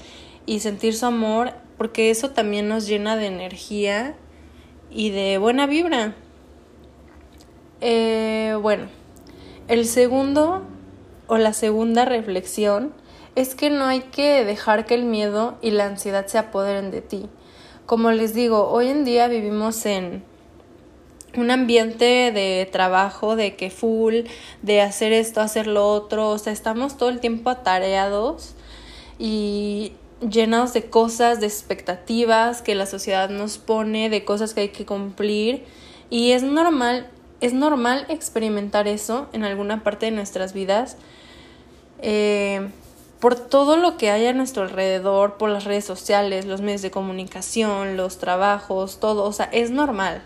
y 0.47 0.61
sentir 0.61 0.94
su 0.94 1.06
amor 1.06 1.52
porque 1.78 2.11
eso 2.11 2.30
también 2.30 2.68
nos 2.68 2.87
llena 2.87 3.16
de 3.16 3.26
energía 3.26 4.16
y 4.94 5.11
de 5.11 5.38
buena 5.38 5.66
vibra. 5.66 6.14
Eh, 7.80 8.56
bueno, 8.61 8.87
el 9.68 9.87
segundo 9.87 10.62
o 11.26 11.38
la 11.38 11.52
segunda 11.52 12.04
reflexión 12.04 12.92
es 13.34 13.54
que 13.54 13.70
no 13.70 13.87
hay 13.87 14.00
que 14.00 14.44
dejar 14.44 14.84
que 14.84 14.94
el 14.94 15.04
miedo 15.04 15.56
y 15.62 15.70
la 15.70 15.87
ansiedad 15.87 16.26
se 16.26 16.38
apoderen 16.38 16.90
de 16.90 17.00
ti. 17.00 17.28
Como 17.87 18.11
les 18.12 18.34
digo, 18.34 18.68
hoy 18.68 18.88
en 18.88 19.04
día 19.04 19.28
vivimos 19.28 19.84
en 19.87 20.22
un 21.37 21.50
ambiente 21.50 22.30
de 22.30 22.68
trabajo, 22.70 23.37
de 23.37 23.56
que 23.56 23.70
full, 23.70 24.26
de 24.61 24.82
hacer 24.82 25.12
esto, 25.12 25.40
hacer 25.40 25.66
lo 25.66 25.88
otro, 25.88 26.28
o 26.28 26.38
sea, 26.38 26.52
estamos 26.52 26.96
todo 26.96 27.08
el 27.08 27.20
tiempo 27.20 27.50
atareados 27.50 28.54
y 29.18 29.92
llenados 30.28 30.72
de 30.72 30.84
cosas, 30.84 31.40
de 31.40 31.46
expectativas 31.46 32.62
que 32.62 32.74
la 32.74 32.86
sociedad 32.86 33.28
nos 33.28 33.58
pone, 33.58 34.10
de 34.10 34.24
cosas 34.24 34.54
que 34.54 34.62
hay 34.62 34.68
que 34.68 34.86
cumplir 34.86 35.64
y 36.10 36.32
es 36.32 36.42
normal, 36.42 37.08
es 37.40 37.52
normal 37.52 38.06
experimentar 38.08 38.88
eso 38.88 39.28
en 39.32 39.44
alguna 39.44 39.82
parte 39.82 40.06
de 40.06 40.12
nuestras 40.12 40.52
vidas. 40.52 40.96
Eh, 42.00 42.68
por 43.20 43.36
todo 43.36 43.76
lo 43.76 43.96
que 43.96 44.10
hay 44.10 44.26
a 44.26 44.32
nuestro 44.32 44.64
alrededor, 44.64 45.36
por 45.36 45.48
las 45.50 45.64
redes 45.64 45.84
sociales, 45.84 46.44
los 46.44 46.60
medios 46.60 46.82
de 46.82 46.90
comunicación, 46.90 47.96
los 47.96 48.18
trabajos, 48.18 48.98
todo, 48.98 49.24
o 49.24 49.32
sea, 49.32 49.48
es 49.52 49.70
normal 49.70 50.22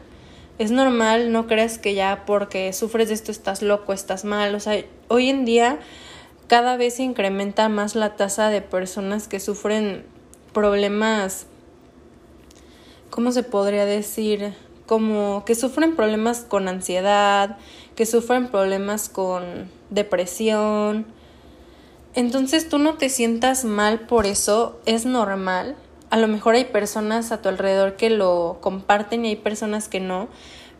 es 0.58 0.70
normal, 0.70 1.32
no 1.32 1.46
creas 1.46 1.78
que 1.78 1.94
ya 1.94 2.24
porque 2.26 2.72
sufres 2.72 3.08
de 3.08 3.14
esto 3.14 3.30
estás 3.30 3.62
loco, 3.62 3.92
estás 3.92 4.24
mal. 4.24 4.54
O 4.54 4.60
sea, 4.60 4.82
hoy 5.08 5.28
en 5.28 5.44
día 5.44 5.78
cada 6.48 6.76
vez 6.76 6.96
se 6.96 7.02
incrementa 7.02 7.68
más 7.68 7.94
la 7.94 8.16
tasa 8.16 8.48
de 8.48 8.62
personas 8.62 9.28
que 9.28 9.40
sufren 9.40 10.04
problemas, 10.52 11.46
¿cómo 13.10 13.32
se 13.32 13.42
podría 13.42 13.84
decir? 13.84 14.54
Como 14.86 15.44
que 15.44 15.54
sufren 15.54 15.96
problemas 15.96 16.40
con 16.40 16.68
ansiedad, 16.68 17.58
que 17.96 18.06
sufren 18.06 18.48
problemas 18.48 19.08
con 19.08 19.70
depresión. 19.90 21.06
Entonces 22.14 22.68
tú 22.68 22.78
no 22.78 22.94
te 22.94 23.08
sientas 23.08 23.64
mal 23.64 24.00
por 24.00 24.26
eso, 24.26 24.80
es 24.86 25.04
normal 25.04 25.76
a 26.10 26.16
lo 26.16 26.28
mejor 26.28 26.54
hay 26.54 26.64
personas 26.64 27.32
a 27.32 27.42
tu 27.42 27.48
alrededor 27.48 27.96
que 27.96 28.10
lo 28.10 28.58
comparten 28.60 29.24
y 29.24 29.30
hay 29.30 29.36
personas 29.36 29.88
que 29.88 30.00
no, 30.00 30.28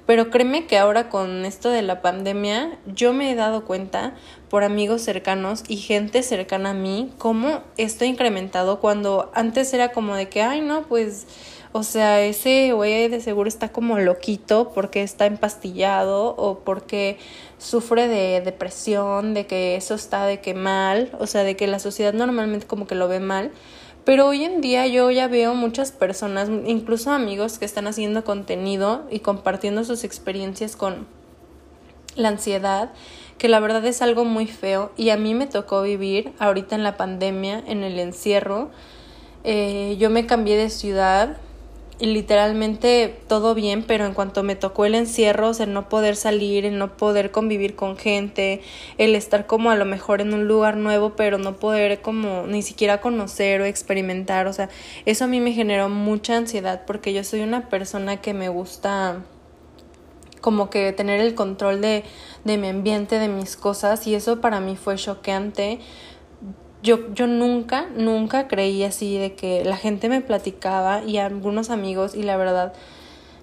pero 0.06 0.30
créeme 0.30 0.66
que 0.66 0.78
ahora 0.78 1.08
con 1.08 1.44
esto 1.44 1.68
de 1.68 1.82
la 1.82 2.00
pandemia 2.00 2.78
yo 2.86 3.12
me 3.12 3.30
he 3.30 3.34
dado 3.34 3.64
cuenta 3.64 4.14
por 4.48 4.62
amigos 4.62 5.02
cercanos 5.02 5.64
y 5.68 5.76
gente 5.76 6.22
cercana 6.22 6.70
a 6.70 6.74
mí 6.74 7.12
cómo 7.18 7.62
esto 7.76 8.04
ha 8.04 8.06
incrementado 8.06 8.80
cuando 8.80 9.30
antes 9.34 9.74
era 9.74 9.90
como 9.90 10.14
de 10.14 10.28
que, 10.28 10.42
ay 10.42 10.60
no, 10.60 10.82
pues, 10.82 11.26
o 11.72 11.82
sea, 11.82 12.22
ese 12.22 12.72
güey 12.72 13.08
de 13.08 13.20
seguro 13.20 13.48
está 13.48 13.70
como 13.70 13.98
loquito 13.98 14.72
porque 14.72 15.02
está 15.02 15.26
empastillado 15.26 16.34
o 16.36 16.60
porque 16.60 17.18
sufre 17.58 18.08
de 18.08 18.40
depresión, 18.40 19.34
de 19.34 19.46
que 19.46 19.76
eso 19.76 19.94
está 19.94 20.24
de 20.24 20.40
que 20.40 20.54
mal, 20.54 21.10
o 21.18 21.26
sea, 21.26 21.42
de 21.42 21.56
que 21.56 21.66
la 21.66 21.80
sociedad 21.80 22.14
normalmente 22.14 22.66
como 22.66 22.86
que 22.86 22.94
lo 22.94 23.08
ve 23.08 23.20
mal 23.20 23.50
pero 24.06 24.28
hoy 24.28 24.44
en 24.44 24.60
día 24.60 24.86
yo 24.86 25.10
ya 25.10 25.26
veo 25.26 25.56
muchas 25.56 25.90
personas, 25.90 26.48
incluso 26.64 27.10
amigos 27.10 27.58
que 27.58 27.64
están 27.64 27.88
haciendo 27.88 28.22
contenido 28.22 29.04
y 29.10 29.18
compartiendo 29.18 29.82
sus 29.82 30.04
experiencias 30.04 30.76
con 30.76 31.08
la 32.14 32.28
ansiedad, 32.28 32.92
que 33.36 33.48
la 33.48 33.58
verdad 33.58 33.84
es 33.84 34.02
algo 34.02 34.24
muy 34.24 34.46
feo 34.46 34.92
y 34.96 35.10
a 35.10 35.16
mí 35.16 35.34
me 35.34 35.48
tocó 35.48 35.82
vivir 35.82 36.32
ahorita 36.38 36.76
en 36.76 36.84
la 36.84 36.96
pandemia, 36.96 37.60
en 37.66 37.82
el 37.82 37.98
encierro. 37.98 38.70
Eh, 39.42 39.96
yo 39.98 40.08
me 40.08 40.24
cambié 40.24 40.56
de 40.56 40.70
ciudad 40.70 41.38
y 41.98 42.06
literalmente 42.06 43.18
todo 43.26 43.54
bien, 43.54 43.82
pero 43.82 44.04
en 44.04 44.12
cuanto 44.12 44.42
me 44.42 44.54
tocó 44.54 44.84
el 44.84 44.94
encierro, 44.94 45.52
el 45.58 45.72
no 45.72 45.88
poder 45.88 46.16
salir, 46.16 46.66
el 46.66 46.76
no 46.78 46.96
poder 46.96 47.30
convivir 47.30 47.74
con 47.74 47.96
gente, 47.96 48.60
el 48.98 49.14
estar 49.14 49.46
como 49.46 49.70
a 49.70 49.76
lo 49.76 49.86
mejor 49.86 50.20
en 50.20 50.34
un 50.34 50.46
lugar 50.46 50.76
nuevo, 50.76 51.14
pero 51.16 51.38
no 51.38 51.56
poder 51.56 52.02
como 52.02 52.46
ni 52.46 52.60
siquiera 52.62 53.00
conocer 53.00 53.62
o 53.62 53.64
experimentar, 53.64 54.46
o 54.46 54.52
sea, 54.52 54.68
eso 55.06 55.24
a 55.24 55.26
mí 55.26 55.40
me 55.40 55.52
generó 55.52 55.88
mucha 55.88 56.36
ansiedad 56.36 56.82
porque 56.86 57.14
yo 57.14 57.24
soy 57.24 57.40
una 57.40 57.68
persona 57.70 58.20
que 58.20 58.34
me 58.34 58.50
gusta 58.50 59.22
como 60.42 60.68
que 60.68 60.92
tener 60.92 61.20
el 61.20 61.34
control 61.34 61.80
de, 61.80 62.04
de 62.44 62.58
mi 62.58 62.68
ambiente, 62.68 63.18
de 63.18 63.28
mis 63.28 63.56
cosas, 63.56 64.06
y 64.06 64.14
eso 64.14 64.40
para 64.42 64.60
mí 64.60 64.76
fue 64.76 64.96
choqueante 64.96 65.80
yo, 66.86 67.12
yo 67.12 67.26
nunca, 67.26 67.88
nunca 67.96 68.46
creí 68.46 68.84
así 68.84 69.18
de 69.18 69.34
que 69.34 69.64
la 69.64 69.76
gente 69.76 70.08
me 70.08 70.20
platicaba 70.20 71.02
y 71.02 71.18
algunos 71.18 71.70
amigos 71.70 72.14
y 72.14 72.22
la 72.22 72.36
verdad 72.36 72.72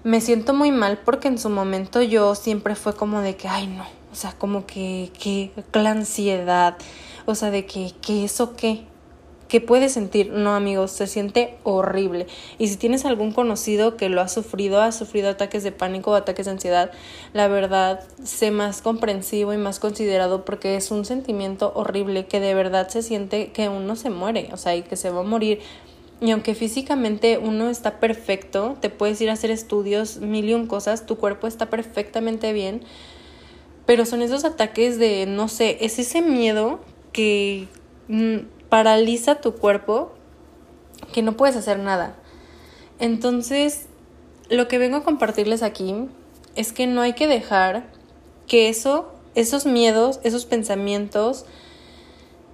me 0.03 0.21
siento 0.21 0.53
muy 0.53 0.71
mal 0.71 1.00
porque 1.03 1.27
en 1.27 1.38
su 1.38 1.50
momento 1.50 2.01
yo 2.01 2.35
siempre 2.35 2.75
fue 2.75 2.95
como 2.95 3.19
de 3.19 3.35
que, 3.35 3.50
ay 3.50 3.67
no, 3.67 3.83
o 4.12 4.15
sea, 4.15 4.31
como 4.31 4.65
que, 4.65 5.12
que, 5.19 5.51
la 5.73 5.91
ansiedad, 5.91 6.77
o 7.25 7.35
sea, 7.35 7.51
de 7.51 7.65
que, 7.65 7.91
que 8.01 8.23
eso 8.23 8.55
qué, 8.55 8.85
¿Qué 9.53 9.62
puedes 9.62 9.91
sentir? 9.91 10.31
No, 10.31 10.55
amigos, 10.55 10.89
se 10.89 11.05
siente 11.05 11.60
horrible. 11.62 12.25
Y 12.57 12.69
si 12.69 12.75
tienes 12.75 13.05
algún 13.05 13.31
conocido 13.31 13.98
que 13.98 14.10
lo 14.10 14.19
ha 14.19 14.27
sufrido, 14.27 14.81
ha 14.81 14.91
sufrido 14.91 15.29
ataques 15.29 15.62
de 15.62 15.72
pánico 15.72 16.10
o 16.10 16.15
ataques 16.15 16.48
de 16.48 16.53
ansiedad, 16.53 16.91
la 17.33 17.48
verdad, 17.48 18.00
sé 18.24 18.50
más 18.50 18.81
comprensivo 18.81 19.53
y 19.53 19.57
más 19.57 19.79
considerado 19.79 20.43
porque 20.43 20.75
es 20.75 20.89
un 20.89 21.05
sentimiento 21.05 21.72
horrible 21.75 22.25
que 22.25 22.39
de 22.39 22.55
verdad 22.55 22.88
se 22.88 23.03
siente 23.03 23.51
que 23.51 23.69
uno 23.69 23.95
se 23.95 24.10
muere, 24.10 24.50
o 24.53 24.57
sea, 24.57 24.75
y 24.75 24.81
que 24.81 24.95
se 24.95 25.12
va 25.12 25.19
a 25.19 25.24
morir. 25.24 25.60
Y 26.19 26.31
aunque 26.31 26.55
físicamente 26.55 27.38
uno 27.38 27.69
está 27.69 28.00
perfecto, 28.00 28.75
te 28.81 28.89
puedes 28.89 29.22
ir 29.22 29.29
a 29.29 29.33
hacer 29.33 29.51
estudios, 29.51 30.17
mil 30.17 30.50
y 30.50 30.55
un 30.55 30.65
cosas, 30.65 31.05
tu 31.05 31.17
cuerpo 31.17 31.45
está 31.45 31.69
perfectamente 31.69 32.53
bien, 32.53 32.81
pero 33.86 34.07
son 34.07 34.24
esos 34.24 34.45
ataques 34.45 34.98
de, 34.98 35.27
no 35.27 35.48
sé, 35.48 35.77
es 35.81 36.00
ese 36.00 36.24
miedo 36.24 36.79
que 37.12 37.67
mm, 38.07 38.38
paraliza 38.73 39.35
tu 39.35 39.53
cuerpo 39.53 40.13
que 41.11 41.21
no 41.21 41.37
puedes 41.37 41.55
hacer 41.55 41.77
nada. 41.77 42.15
Entonces, 42.97 43.85
lo 44.49 44.67
que 44.67 44.79
vengo 44.79 44.97
a 44.97 45.03
compartirles 45.03 45.61
aquí 45.61 45.93
es 46.55 46.73
que 46.73 46.87
no 46.87 47.01
hay 47.01 47.13
que 47.13 47.27
dejar 47.27 47.83
que 48.47 48.69
eso, 48.69 49.13
esos 49.35 49.67
miedos, 49.67 50.19
esos 50.23 50.47
pensamientos, 50.47 51.45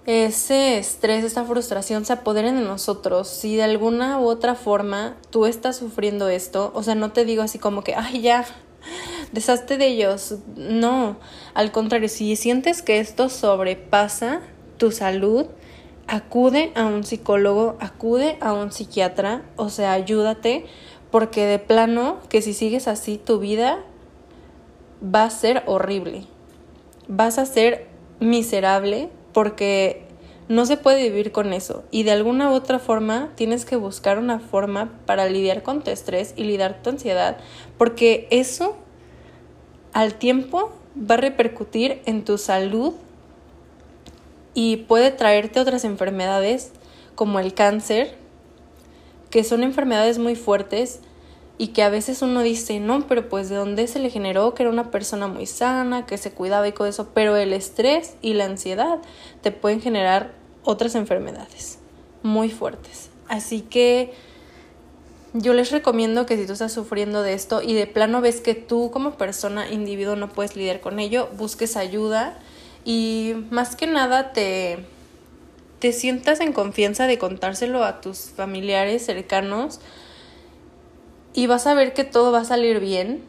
ese 0.05 0.77
estrés, 0.77 1.23
esa 1.23 1.45
frustración 1.45 2.03
se 2.03 2.11
apoderen 2.11 2.57
de 2.57 2.65
nosotros. 2.65 3.29
Si 3.29 3.55
de 3.55 3.63
alguna 3.63 4.19
u 4.19 4.27
otra 4.27 4.55
forma 4.55 5.15
tú 5.29 5.45
estás 5.45 5.77
sufriendo 5.77 6.27
esto, 6.27 6.73
o 6.75 6.83
sea, 6.83 6.95
no 6.95 7.13
te 7.13 7.23
digo 7.23 7.43
así 7.43 7.59
como 7.59 7.81
que, 7.81 7.95
ay, 7.95 8.19
ya, 8.19 8.45
deshazte 9.31 9.77
de 9.77 9.87
ellos. 9.87 10.35
No, 10.57 11.15
al 11.53 11.71
contrario, 11.71 12.09
si 12.09 12.35
sientes 12.35 12.81
que 12.81 12.99
esto 12.99 13.29
sobrepasa 13.29 14.41
tu 14.77 14.91
salud, 14.91 15.45
acude 16.09 16.71
a 16.75 16.85
un 16.85 17.03
psicólogo, 17.03 17.77
acude 17.79 18.37
a 18.41 18.53
un 18.53 18.71
psiquiatra, 18.71 19.43
o 19.55 19.69
sea, 19.69 19.93
ayúdate, 19.93 20.65
porque 21.11 21.45
de 21.45 21.59
plano 21.59 22.17
que 22.29 22.41
si 22.41 22.53
sigues 22.53 22.87
así 22.87 23.17
tu 23.17 23.39
vida 23.39 23.79
va 25.03 25.23
a 25.23 25.29
ser 25.29 25.63
horrible. 25.67 26.25
Vas 27.07 27.37
a 27.37 27.45
ser 27.45 27.87
miserable 28.19 29.09
porque 29.33 30.03
no 30.47 30.65
se 30.65 30.77
puede 30.77 31.03
vivir 31.03 31.31
con 31.31 31.53
eso 31.53 31.83
y 31.91 32.03
de 32.03 32.11
alguna 32.11 32.49
u 32.49 32.53
otra 32.53 32.79
forma 32.79 33.29
tienes 33.35 33.65
que 33.65 33.75
buscar 33.75 34.17
una 34.17 34.39
forma 34.39 34.91
para 35.05 35.29
lidiar 35.29 35.61
con 35.61 35.83
tu 35.83 35.91
estrés 35.91 36.33
y 36.35 36.43
lidiar 36.43 36.81
tu 36.81 36.89
ansiedad 36.89 37.37
porque 37.77 38.27
eso 38.31 38.75
al 39.93 40.15
tiempo 40.15 40.71
va 40.99 41.15
a 41.15 41.19
repercutir 41.19 42.01
en 42.05 42.25
tu 42.25 42.39
salud 42.39 42.93
y 44.53 44.77
puede 44.77 45.11
traerte 45.11 45.59
otras 45.59 45.83
enfermedades 45.83 46.71
como 47.15 47.39
el 47.39 47.53
cáncer, 47.53 48.15
que 49.29 49.43
son 49.43 49.63
enfermedades 49.63 50.17
muy 50.17 50.35
fuertes 50.35 50.99
y 51.57 51.67
que 51.67 51.83
a 51.83 51.89
veces 51.89 52.21
uno 52.21 52.41
dice, 52.41 52.79
no, 52.79 53.05
pero 53.07 53.27
pues 53.27 53.49
de 53.49 53.57
dónde 53.57 53.87
se 53.87 53.99
le 53.99 54.09
generó 54.09 54.53
que 54.53 54.63
era 54.63 54.71
una 54.71 54.91
persona 54.91 55.27
muy 55.27 55.45
sana, 55.45 56.05
que 56.05 56.17
se 56.17 56.31
cuidaba 56.31 56.67
y 56.67 56.71
todo 56.71 56.87
eso, 56.87 57.09
pero 57.13 57.35
el 57.35 57.51
estrés 57.51 58.15
y 58.21 58.33
la 58.33 58.45
ansiedad 58.45 58.99
te 59.41 59.51
pueden 59.51 59.81
generar 59.81 60.33
otras 60.63 60.95
enfermedades 60.95 61.79
muy 62.23 62.49
fuertes. 62.49 63.09
Así 63.27 63.61
que 63.61 64.13
yo 65.33 65.53
les 65.53 65.71
recomiendo 65.71 66.25
que 66.25 66.37
si 66.37 66.47
tú 66.47 66.53
estás 66.53 66.71
sufriendo 66.71 67.21
de 67.21 67.33
esto 67.33 67.61
y 67.61 67.73
de 67.73 67.87
plano 67.87 68.21
ves 68.21 68.41
que 68.41 68.55
tú 68.55 68.89
como 68.89 69.11
persona, 69.11 69.69
individuo, 69.69 70.15
no 70.15 70.29
puedes 70.29 70.55
lidiar 70.55 70.79
con 70.79 70.99
ello, 70.99 71.29
busques 71.37 71.75
ayuda 71.75 72.39
y 72.85 73.33
más 73.49 73.75
que 73.75 73.87
nada 73.87 74.33
te, 74.33 74.79
te 75.79 75.93
sientas 75.93 76.39
en 76.39 76.53
confianza 76.53 77.07
de 77.07 77.17
contárselo 77.17 77.83
a 77.83 78.01
tus 78.01 78.31
familiares 78.31 79.05
cercanos 79.05 79.79
y 81.33 81.47
vas 81.47 81.67
a 81.67 81.73
ver 81.73 81.93
que 81.93 82.03
todo 82.03 82.31
va 82.31 82.41
a 82.41 82.45
salir 82.45 82.79
bien. 82.79 83.23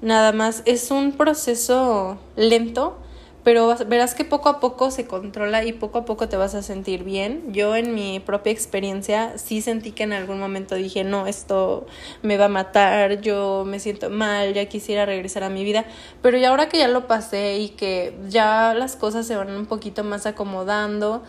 Nada 0.00 0.32
más 0.32 0.62
es 0.64 0.90
un 0.90 1.12
proceso 1.12 2.18
lento, 2.36 2.96
pero 3.44 3.76
verás 3.88 4.14
que 4.14 4.24
poco 4.24 4.48
a 4.48 4.60
poco 4.60 4.90
se 4.90 5.06
controla 5.06 5.64
y 5.64 5.72
poco 5.72 5.98
a 5.98 6.04
poco 6.04 6.28
te 6.28 6.36
vas 6.36 6.54
a 6.54 6.62
sentir 6.62 7.02
bien. 7.02 7.52
Yo 7.52 7.74
en 7.74 7.94
mi 7.94 8.20
propia 8.20 8.52
experiencia 8.52 9.36
sí 9.36 9.60
sentí 9.62 9.90
que 9.90 10.04
en 10.04 10.12
algún 10.12 10.38
momento 10.38 10.76
dije, 10.76 11.02
no, 11.02 11.26
esto 11.26 11.86
me 12.22 12.36
va 12.36 12.44
a 12.44 12.48
matar, 12.48 13.20
yo 13.20 13.64
me 13.66 13.80
siento 13.80 14.10
mal, 14.10 14.54
ya 14.54 14.66
quisiera 14.66 15.06
regresar 15.06 15.42
a 15.42 15.48
mi 15.48 15.64
vida, 15.64 15.84
pero 16.22 16.38
ya 16.38 16.50
ahora 16.50 16.68
que 16.68 16.78
ya 16.78 16.88
lo 16.88 17.08
pasé 17.08 17.58
y 17.58 17.70
que 17.70 18.16
ya 18.28 18.74
las 18.74 18.94
cosas 18.94 19.26
se 19.26 19.34
van 19.36 19.50
un 19.50 19.66
poquito 19.66 20.04
más 20.04 20.24
acomodando, 20.26 21.22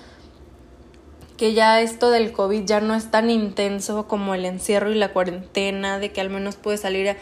que 1.38 1.54
ya 1.54 1.82
esto 1.82 2.12
del 2.12 2.32
COVID 2.32 2.64
ya 2.64 2.80
no 2.80 2.94
es 2.94 3.10
tan 3.10 3.32
intenso 3.32 4.08
como 4.08 4.36
el 4.36 4.46
encierro 4.46 4.92
y 4.92 4.96
la 4.96 5.14
cuarentena, 5.14 5.98
de 5.98 6.12
que 6.12 6.22
al 6.22 6.30
menos 6.30 6.58
puedes 6.58 6.82
salir 6.82 7.10
a, 7.10 7.18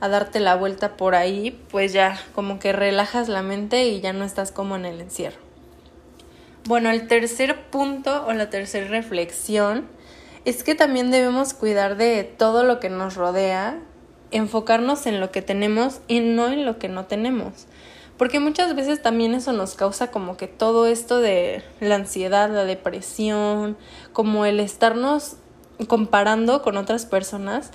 darte 0.00 0.40
la 0.40 0.56
vuelta 0.56 0.96
por 0.96 1.14
ahí, 1.14 1.58
pues 1.70 1.92
ya 1.92 2.18
como 2.34 2.58
que 2.58 2.72
relajas 2.72 3.28
la 3.28 3.42
mente 3.42 3.86
y 3.86 4.00
ya 4.00 4.12
no 4.12 4.24
estás 4.24 4.52
como 4.52 4.76
en 4.76 4.84
el 4.84 5.00
encierro. 5.00 5.38
Bueno, 6.66 6.90
el 6.90 7.06
tercer 7.06 7.70
punto 7.70 8.26
o 8.26 8.32
la 8.32 8.50
tercera 8.50 8.88
reflexión 8.88 9.86
es 10.44 10.62
que 10.62 10.74
también 10.74 11.10
debemos 11.10 11.54
cuidar 11.54 11.96
de 11.96 12.24
todo 12.24 12.64
lo 12.64 12.80
que 12.80 12.90
nos 12.90 13.14
rodea, 13.14 13.78
enfocarnos 14.30 15.06
en 15.06 15.20
lo 15.20 15.30
que 15.30 15.42
tenemos 15.42 16.00
y 16.08 16.20
no 16.20 16.48
en 16.48 16.64
lo 16.64 16.78
que 16.78 16.88
no 16.88 17.06
tenemos. 17.06 17.66
Porque 18.16 18.40
muchas 18.40 18.74
veces 18.74 19.02
también 19.02 19.34
eso 19.34 19.52
nos 19.52 19.74
causa 19.74 20.10
como 20.10 20.36
que 20.36 20.46
todo 20.46 20.86
esto 20.86 21.18
de 21.18 21.62
la 21.80 21.96
ansiedad, 21.96 22.50
la 22.50 22.64
depresión, 22.64 23.76
como 24.12 24.46
el 24.46 24.58
estarnos 24.58 25.36
comparando 25.86 26.62
con 26.62 26.76
otras 26.78 27.06
personas, 27.06 27.70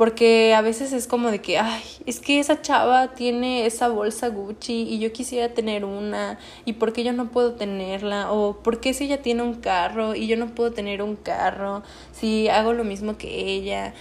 porque 0.00 0.54
a 0.54 0.62
veces 0.62 0.94
es 0.94 1.06
como 1.06 1.30
de 1.30 1.42
que, 1.42 1.58
ay, 1.58 1.82
es 2.06 2.20
que 2.20 2.40
esa 2.40 2.62
chava 2.62 3.08
tiene 3.08 3.66
esa 3.66 3.88
bolsa 3.88 4.28
Gucci 4.28 4.88
y 4.88 4.98
yo 4.98 5.12
quisiera 5.12 5.52
tener 5.52 5.84
una, 5.84 6.38
y 6.64 6.72
por 6.72 6.94
qué 6.94 7.04
yo 7.04 7.12
no 7.12 7.30
puedo 7.30 7.52
tenerla, 7.52 8.32
o 8.32 8.62
por 8.62 8.80
qué 8.80 8.94
si 8.94 9.04
ella 9.04 9.20
tiene 9.20 9.42
un 9.42 9.56
carro 9.56 10.14
y 10.14 10.26
yo 10.26 10.38
no 10.38 10.54
puedo 10.54 10.72
tener 10.72 11.02
un 11.02 11.16
carro, 11.16 11.82
si 12.12 12.48
hago 12.48 12.72
lo 12.72 12.82
mismo 12.82 13.18
que 13.18 13.28
ella, 13.28 13.92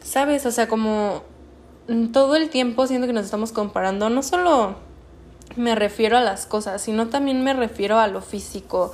¿sabes? 0.00 0.46
O 0.46 0.52
sea, 0.52 0.68
como 0.68 1.24
todo 2.12 2.36
el 2.36 2.48
tiempo 2.48 2.86
siento 2.86 3.08
que 3.08 3.12
nos 3.12 3.24
estamos 3.24 3.50
comparando, 3.50 4.08
no 4.08 4.22
solo 4.22 4.76
me 5.56 5.74
refiero 5.74 6.16
a 6.16 6.20
las 6.20 6.46
cosas, 6.46 6.82
sino 6.82 7.08
también 7.08 7.42
me 7.42 7.52
refiero 7.52 7.98
a 7.98 8.06
lo 8.06 8.22
físico. 8.22 8.92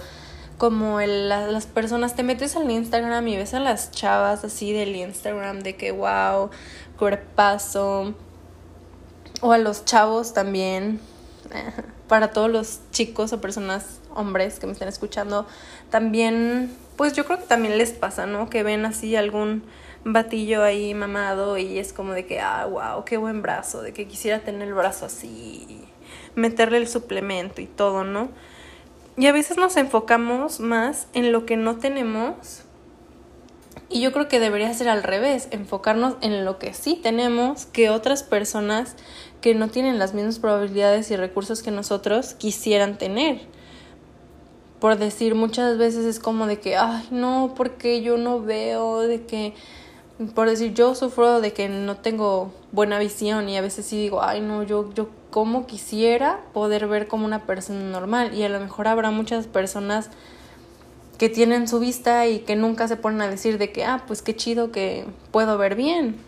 Como 0.62 1.00
el, 1.00 1.28
las 1.28 1.66
personas, 1.66 2.14
te 2.14 2.23
metes 2.23 2.54
al 2.54 2.71
Instagram 2.71 3.26
y 3.26 3.37
ves 3.37 3.52
a 3.52 3.59
las 3.59 3.90
chavas 3.90 4.45
así 4.45 4.73
del 4.73 4.95
Instagram 4.95 5.59
de 5.59 5.75
que 5.75 5.90
wow, 5.90 6.51
cuerpazo. 6.96 8.14
O 9.40 9.51
a 9.51 9.59
los 9.59 9.85
chavos 9.85 10.35
también. 10.35 11.01
Para 12.07 12.31
todos 12.31 12.48
los 12.48 12.79
chicos 12.92 13.33
o 13.33 13.40
personas, 13.40 13.98
hombres 14.14 14.61
que 14.61 14.66
me 14.68 14.72
estén 14.72 14.87
escuchando, 14.87 15.48
también, 15.90 16.72
pues 16.94 17.14
yo 17.14 17.25
creo 17.25 17.40
que 17.40 17.46
también 17.46 17.77
les 17.77 17.90
pasa, 17.90 18.27
¿no? 18.27 18.48
Que 18.48 18.62
ven 18.62 18.85
así 18.87 19.16
algún 19.16 19.64
batillo 20.05 20.62
ahí 20.62 20.94
mamado 20.94 21.59
y 21.59 21.81
es 21.81 21.92
como 21.92 22.12
de 22.12 22.25
que, 22.25 22.38
ah, 22.38 22.66
wow, 22.66 23.05
qué 23.05 23.16
buen 23.16 23.42
brazo, 23.42 23.83
de 23.83 23.92
que 23.92 24.07
quisiera 24.07 24.38
tener 24.38 24.68
el 24.68 24.75
brazo 24.75 25.07
así 25.07 25.88
meterle 26.37 26.79
el 26.79 26.87
suplemento 26.87 27.61
y 27.61 27.66
todo, 27.66 28.05
¿no? 28.05 28.29
Y 29.16 29.27
a 29.27 29.33
veces 29.33 29.57
nos 29.57 29.77
enfocamos 29.77 30.61
más 30.61 31.07
en 31.12 31.33
lo 31.33 31.44
que 31.44 31.57
no 31.57 31.77
tenemos 31.77 32.64
y 33.92 34.01
yo 34.01 34.11
creo 34.11 34.27
que 34.27 34.40
debería 34.40 34.72
ser 34.72 34.88
al 34.88 35.03
revés, 35.03 35.48
enfocarnos 35.51 36.14
en 36.22 36.46
lo 36.46 36.59
que 36.59 36.72
sí 36.72 36.98
tenemos 37.01 37.66
que 37.66 37.90
otras 37.90 38.22
personas 38.22 38.96
que 39.42 39.55
no 39.55 39.68
tienen 39.68 39.98
las 39.98 40.14
mismas 40.14 40.38
probabilidades 40.38 41.11
y 41.11 41.16
recursos 41.16 41.62
que 41.62 41.70
nosotros 41.70 42.33
quisieran 42.33 42.96
tener. 42.96 43.42
Por 44.81 44.96
decir, 44.96 45.35
muchas 45.35 45.77
veces 45.77 46.07
es 46.07 46.18
como 46.18 46.46
de 46.46 46.59
que, 46.59 46.77
ay, 46.77 47.07
no, 47.11 47.53
porque 47.55 48.01
yo 48.01 48.16
no 48.16 48.40
veo, 48.40 49.01
de 49.01 49.27
que, 49.27 49.53
por 50.35 50.48
decir, 50.48 50.72
yo 50.72 50.94
sufro 50.94 51.42
de 51.42 51.53
que 51.53 51.68
no 51.68 51.98
tengo 51.98 52.51
buena 52.72 52.98
visión 52.98 53.48
y 53.51 53.59
a 53.59 53.61
veces 53.61 53.85
sí 53.85 53.98
digo, 53.98 54.22
ay, 54.22 54.40
no, 54.40 54.62
yo, 54.62 54.90
yo 54.94 55.11
como 55.33 55.66
quisiera 55.66 56.40
poder 56.53 56.87
ver 56.87 57.09
como 57.09 57.25
una 57.25 57.47
persona 57.47 57.81
normal. 57.81 58.35
Y 58.35 58.45
a 58.45 58.51
lo 58.51 58.61
mejor 58.61 58.87
habrá 58.87 59.11
muchas 59.11 59.47
personas 59.47 60.11
que 61.16 61.31
tienen 61.31 61.68
su 61.68 61.81
vista 61.81 62.27
y 62.27 62.40
que 62.40 62.55
nunca 62.55 62.87
se 62.87 62.99
ponen 62.99 63.23
a 63.23 63.29
decir 63.29 63.57
de 63.57 63.73
que, 63.73 63.85
ah, 63.85 64.05
pues 64.07 64.21
qué 64.21 64.37
chido 64.37 64.71
que 64.71 65.07
puedo 65.31 65.57
ver 65.57 65.75
bien. 65.75 66.18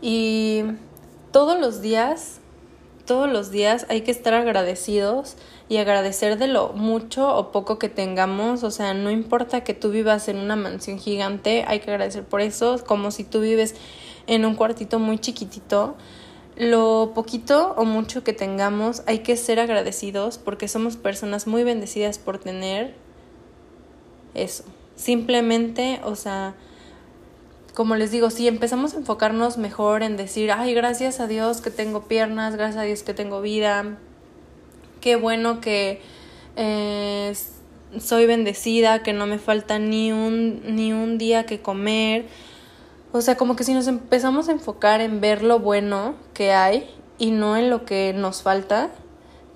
Y 0.00 0.62
todos 1.32 1.58
los 1.58 1.82
días, 1.82 2.38
todos 3.06 3.28
los 3.28 3.50
días 3.50 3.86
hay 3.88 4.02
que 4.02 4.12
estar 4.12 4.32
agradecidos 4.32 5.36
y 5.68 5.78
agradecer 5.78 6.38
de 6.38 6.46
lo 6.46 6.74
mucho 6.74 7.36
o 7.36 7.50
poco 7.50 7.76
que 7.78 7.88
tengamos, 7.88 8.62
o 8.62 8.70
sea, 8.70 8.94
no 8.94 9.10
importa 9.10 9.64
que 9.64 9.74
tú 9.74 9.90
vivas 9.90 10.28
en 10.28 10.38
una 10.38 10.54
mansión 10.54 11.00
gigante, 11.00 11.64
hay 11.66 11.80
que 11.80 11.90
agradecer 11.90 12.22
por 12.22 12.40
eso, 12.40 12.84
como 12.86 13.10
si 13.10 13.24
tú 13.24 13.40
vives 13.40 13.74
en 14.28 14.44
un 14.44 14.54
cuartito 14.54 15.00
muy 15.00 15.18
chiquitito, 15.18 15.96
lo 16.60 17.12
poquito 17.14 17.74
o 17.78 17.84
mucho 17.84 18.22
que 18.22 18.34
tengamos 18.34 19.02
hay 19.06 19.20
que 19.20 19.36
ser 19.36 19.58
agradecidos 19.58 20.36
porque 20.36 20.68
somos 20.68 20.96
personas 20.96 21.46
muy 21.46 21.64
bendecidas 21.64 22.18
por 22.18 22.38
tener 22.38 22.94
eso. 24.34 24.64
Simplemente, 24.94 26.00
o 26.04 26.14
sea, 26.14 26.54
como 27.74 27.96
les 27.96 28.10
digo, 28.10 28.28
si 28.28 28.46
empezamos 28.46 28.92
a 28.92 28.98
enfocarnos 28.98 29.56
mejor 29.56 30.02
en 30.02 30.18
decir, 30.18 30.52
ay, 30.52 30.74
gracias 30.74 31.18
a 31.18 31.26
Dios 31.26 31.62
que 31.62 31.70
tengo 31.70 32.02
piernas, 32.02 32.56
gracias 32.56 32.82
a 32.82 32.84
Dios 32.84 33.02
que 33.02 33.14
tengo 33.14 33.40
vida, 33.40 33.96
qué 35.00 35.16
bueno 35.16 35.62
que 35.62 36.02
eh, 36.56 37.32
soy 37.98 38.26
bendecida, 38.26 39.02
que 39.02 39.14
no 39.14 39.26
me 39.26 39.38
falta 39.38 39.78
ni 39.78 40.12
un, 40.12 40.60
ni 40.76 40.92
un 40.92 41.16
día 41.16 41.46
que 41.46 41.60
comer, 41.60 42.26
o 43.12 43.20
sea, 43.20 43.36
como 43.36 43.56
que 43.56 43.64
si 43.64 43.74
nos 43.74 43.88
empezamos 43.88 44.48
a 44.48 44.52
enfocar 44.52 45.00
en 45.00 45.20
ver 45.20 45.42
lo 45.42 45.58
bueno 45.58 46.14
que 46.32 46.52
hay 46.52 46.88
y 47.18 47.32
no 47.32 47.56
en 47.56 47.68
lo 47.68 47.84
que 47.84 48.12
nos 48.14 48.42
falta, 48.42 48.90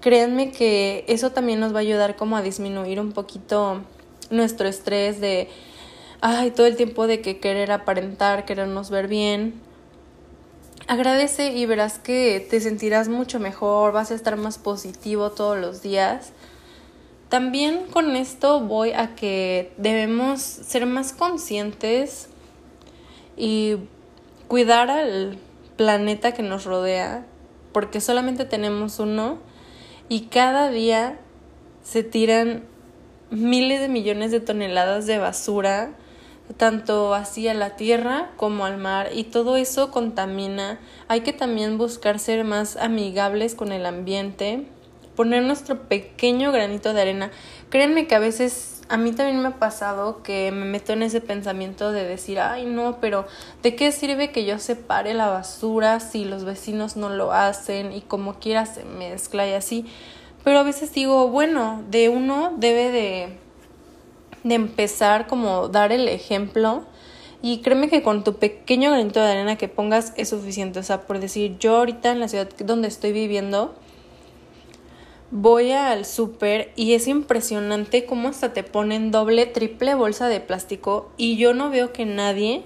créanme 0.01 0.51
que 0.51 1.05
eso 1.09 1.31
también 1.31 1.61
nos 1.61 1.73
va 1.73 1.79
a 1.79 1.83
ayudar 1.83 2.17
como 2.17 2.37
a 2.37 2.43
disminuir 2.43 3.01
un 3.01 3.13
poquito 3.13 3.81
nuestro 4.31 4.69
estrés 4.69 5.21
de, 5.21 5.49
ay, 6.21 6.51
todo 6.51 6.67
el 6.67 6.77
tiempo 6.77 7.07
de 7.07 7.21
que 7.21 7.39
querer 7.39 7.71
aparentar, 7.71 8.45
querernos 8.45 8.91
ver 8.91 9.07
bien. 9.07 9.61
Agradece 10.89 11.53
y 11.53 11.65
verás 11.65 11.99
que 11.99 12.47
te 12.51 12.61
sentirás 12.61 13.09
mucho 13.09 13.39
mejor, 13.39 13.93
vas 13.93 14.11
a 14.11 14.15
estar 14.15 14.37
más 14.37 14.59
positivo 14.59 15.31
todos 15.31 15.57
los 15.59 15.81
días. 15.81 16.33
También 17.29 17.87
con 17.91 18.17
esto 18.17 18.61
voy 18.61 18.93
a 18.93 19.15
que 19.15 19.73
debemos 19.79 20.41
ser 20.41 20.87
más 20.87 21.13
conscientes 21.13 22.29
y 23.37 23.77
cuidar 24.49 24.91
al 24.91 25.39
planeta 25.77 26.33
que 26.33 26.43
nos 26.43 26.65
rodea, 26.65 27.27
porque 27.73 28.01
solamente 28.01 28.45
tenemos 28.45 28.99
uno 28.99 29.39
y 30.09 30.23
cada 30.27 30.71
día 30.71 31.19
se 31.83 32.03
tiran 32.03 32.65
miles 33.31 33.81
de 33.81 33.89
millones 33.89 34.31
de 34.31 34.41
toneladas 34.41 35.07
de 35.07 35.19
basura, 35.19 35.93
tanto 36.57 37.15
hacia 37.15 37.55
la 37.55 37.77
tierra 37.77 38.31
como 38.37 38.67
al 38.67 38.77
mar, 38.77 39.11
y 39.15 39.25
todo 39.25 39.57
eso 39.57 39.91
contamina. 39.91 40.79
Hay 41.09 41.23
que 41.23 41.33
también 41.33 41.79
buscar 41.79 42.19
ser 42.19 42.45
más 42.45 42.77
amigables 42.77 43.55
con 43.55 43.73
el 43.73 43.87
ambiente, 43.87 44.67
poner 45.17 45.43
nuestro 45.43 45.89
pequeño 45.89 46.53
granito 46.53 46.93
de 46.93 47.01
arena. 47.01 47.31
Créanme 47.71 48.07
que 48.07 48.15
a 48.15 48.19
veces 48.19 48.74
a 48.89 48.97
mí 48.97 49.13
también 49.13 49.41
me 49.41 49.49
ha 49.49 49.59
pasado 49.59 50.23
que 50.23 50.51
me 50.53 50.67
meto 50.67 50.93
en 50.93 51.03
ese 51.03 51.21
pensamiento 51.21 51.91
de 51.93 52.05
decir, 52.05 52.39
ay 52.39 52.67
no, 52.67 52.99
pero 53.01 53.27
¿de 53.63 53.75
qué 53.77 53.93
sirve 53.93 54.31
que 54.31 54.45
yo 54.45 54.59
separe 54.59 55.15
la 55.15 55.29
basura 55.29 56.01
si 56.01 56.25
los 56.25 56.45
vecinos 56.45 56.97
no 56.97 57.09
lo 57.09 57.33
hacen 57.33 57.93
y 57.93 58.03
como 58.03 58.35
quiera 58.35 58.67
se 58.67 58.85
mezcla 58.85 59.47
y 59.47 59.53
así? 59.53 59.87
Pero 60.45 60.59
a 60.59 60.63
veces 60.63 60.93
digo, 60.93 61.29
bueno, 61.29 61.83
de 61.89 62.11
uno 62.11 62.53
debe 62.59 62.91
de, 62.91 63.39
de 64.43 64.55
empezar 64.55 65.27
como 65.27 65.69
dar 65.69 65.91
el 65.91 66.07
ejemplo. 66.07 66.85
Y 67.41 67.59
créeme 67.59 67.89
que 67.89 68.03
con 68.03 68.25
tu 68.25 68.37
pequeño 68.37 68.91
granito 68.91 69.21
de 69.21 69.33
arena 69.33 69.57
que 69.57 69.69
pongas 69.69 70.13
es 70.17 70.31
suficiente. 70.31 70.79
O 70.79 70.83
sea, 70.83 71.03
por 71.03 71.19
decir, 71.19 71.57
yo 71.59 71.77
ahorita 71.77 72.13
en 72.13 72.21
la 72.21 72.29
ciudad 72.29 72.49
donde 72.59 72.89
estoy 72.89 73.13
viviendo, 73.13 73.75
voy 75.35 75.73
al 75.73 76.05
súper 76.05 76.71
y 76.77 76.95
es 76.95 77.09
impresionante 77.09 78.07
cómo 78.07 78.29
hasta 78.29 78.53
te 78.53 78.63
ponen 78.63 79.11
doble, 79.11 79.47
triple 79.47 79.97
bolsa 79.97 80.29
de 80.29 80.39
plástico 80.39 81.11
y 81.17 81.37
yo 81.37 81.55
no 81.55 81.71
veo 81.71 81.93
que 81.93 82.07
nadie 82.07 82.63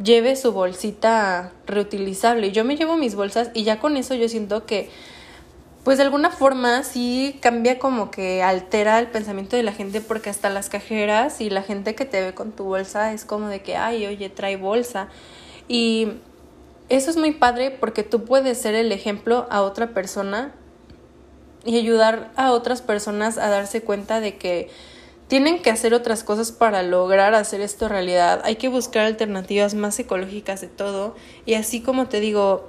lleve 0.00 0.36
su 0.36 0.52
bolsita 0.52 1.50
reutilizable. 1.66 2.52
Yo 2.52 2.64
me 2.64 2.76
llevo 2.76 2.96
mis 2.96 3.16
bolsas 3.16 3.50
y 3.52 3.64
ya 3.64 3.80
con 3.80 3.96
eso 3.96 4.14
yo 4.14 4.28
siento 4.28 4.64
que 4.64 4.90
pues 5.82 5.98
de 5.98 6.04
alguna 6.04 6.30
forma 6.30 6.84
sí 6.84 7.36
cambia 7.40 7.80
como 7.80 8.12
que 8.12 8.44
altera 8.44 9.00
el 9.00 9.08
pensamiento 9.08 9.56
de 9.56 9.64
la 9.64 9.72
gente 9.72 10.00
porque 10.00 10.30
hasta 10.30 10.50
las 10.50 10.68
cajeras 10.68 11.40
y 11.40 11.50
la 11.50 11.62
gente 11.62 11.96
que 11.96 12.04
te 12.04 12.20
ve 12.20 12.32
con 12.32 12.52
tu 12.52 12.62
bolsa 12.62 13.12
es 13.12 13.24
como 13.24 13.48
de 13.48 13.62
que, 13.62 13.74
ay, 13.74 14.06
oye, 14.06 14.30
trae 14.30 14.54
bolsa. 14.54 15.08
Y 15.66 16.12
eso 16.88 17.10
es 17.10 17.16
muy 17.16 17.32
padre 17.32 17.72
porque 17.72 18.04
tú 18.04 18.24
puedes 18.24 18.58
ser 18.58 18.76
el 18.76 18.92
ejemplo 18.92 19.48
a 19.50 19.62
otra 19.62 19.88
persona 19.88 20.54
y 21.64 21.78
ayudar 21.78 22.32
a 22.36 22.52
otras 22.52 22.82
personas 22.82 23.38
a 23.38 23.48
darse 23.48 23.82
cuenta 23.82 24.20
de 24.20 24.36
que 24.36 24.68
tienen 25.28 25.62
que 25.62 25.70
hacer 25.70 25.94
otras 25.94 26.24
cosas 26.24 26.52
para 26.52 26.82
lograr 26.82 27.34
hacer 27.34 27.60
esto 27.60 27.88
realidad. 27.88 28.42
Hay 28.44 28.56
que 28.56 28.68
buscar 28.68 29.06
alternativas 29.06 29.74
más 29.74 29.98
ecológicas 29.98 30.60
de 30.60 30.68
todo. 30.68 31.14
Y 31.46 31.54
así 31.54 31.80
como 31.80 32.06
te 32.08 32.20
digo, 32.20 32.68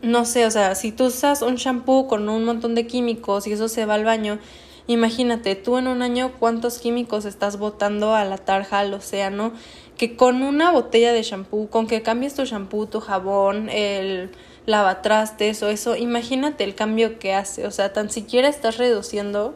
no 0.00 0.24
sé, 0.24 0.46
o 0.46 0.50
sea, 0.50 0.74
si 0.74 0.92
tú 0.92 1.06
usas 1.06 1.42
un 1.42 1.56
shampoo 1.56 2.06
con 2.06 2.28
un 2.28 2.44
montón 2.44 2.74
de 2.74 2.86
químicos 2.86 3.46
y 3.46 3.52
eso 3.52 3.68
se 3.68 3.84
va 3.84 3.94
al 3.94 4.04
baño, 4.04 4.38
imagínate, 4.86 5.54
tú 5.54 5.76
en 5.76 5.88
un 5.88 6.02
año 6.02 6.32
cuántos 6.38 6.78
químicos 6.78 7.24
estás 7.24 7.58
botando 7.58 8.14
a 8.14 8.24
la 8.24 8.38
tarja, 8.38 8.78
al 8.78 8.94
océano, 8.94 9.52
que 9.96 10.16
con 10.16 10.42
una 10.42 10.70
botella 10.70 11.12
de 11.12 11.22
shampoo, 11.22 11.68
con 11.68 11.86
que 11.86 12.02
cambies 12.02 12.34
tu 12.34 12.44
shampoo, 12.44 12.86
tu 12.86 13.00
jabón, 13.00 13.68
el 13.68 14.30
lavatrastes 14.66 15.62
o 15.62 15.68
eso, 15.68 15.96
imagínate 15.96 16.64
el 16.64 16.74
cambio 16.74 17.18
que 17.18 17.34
hace, 17.34 17.66
o 17.66 17.70
sea, 17.70 17.92
tan 17.92 18.10
siquiera 18.10 18.48
estás 18.48 18.78
reduciendo 18.78 19.54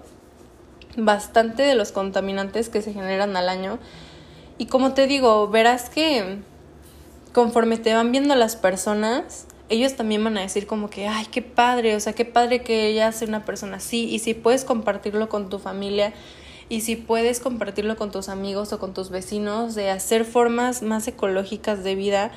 bastante 0.97 1.62
de 1.62 1.75
los 1.75 1.92
contaminantes 1.92 2.68
que 2.68 2.83
se 2.83 2.92
generan 2.92 3.37
al 3.37 3.49
año. 3.49 3.79
Y 4.59 4.66
como 4.66 4.94
te 4.94 5.07
digo, 5.07 5.49
verás 5.49 5.88
que 5.88 6.38
conforme 7.33 7.77
te 7.77 7.94
van 7.94 8.11
viendo 8.11 8.35
las 8.35 8.57
personas, 8.57 9.47
ellos 9.68 9.94
también 9.94 10.25
van 10.25 10.38
a 10.38 10.40
decir 10.40 10.66
como 10.66 10.90
que, 10.90 11.07
ay, 11.07 11.27
qué 11.31 11.42
padre, 11.42 11.94
o 11.94 12.01
sea, 12.01 12.12
qué 12.12 12.25
padre 12.25 12.62
que 12.62 12.87
ella 12.87 13.12
sea 13.12 13.29
una 13.29 13.44
persona 13.44 13.77
así. 13.77 14.05
Y 14.05 14.18
si 14.18 14.35
puedes 14.35 14.64
compartirlo 14.64 15.29
con 15.29 15.49
tu 15.49 15.59
familia 15.59 16.12
y 16.68 16.81
si 16.81 16.97
puedes 16.97 17.40
compartirlo 17.40 17.97
con 17.97 18.11
tus 18.11 18.29
amigos 18.29 18.73
o 18.73 18.79
con 18.79 18.94
tus 18.94 19.11
vecinos, 19.11 19.75
de 19.75 19.90
hacer 19.90 20.25
formas 20.25 20.83
más 20.83 21.07
ecológicas 21.07 21.85
de 21.85 21.94
vida, 21.94 22.33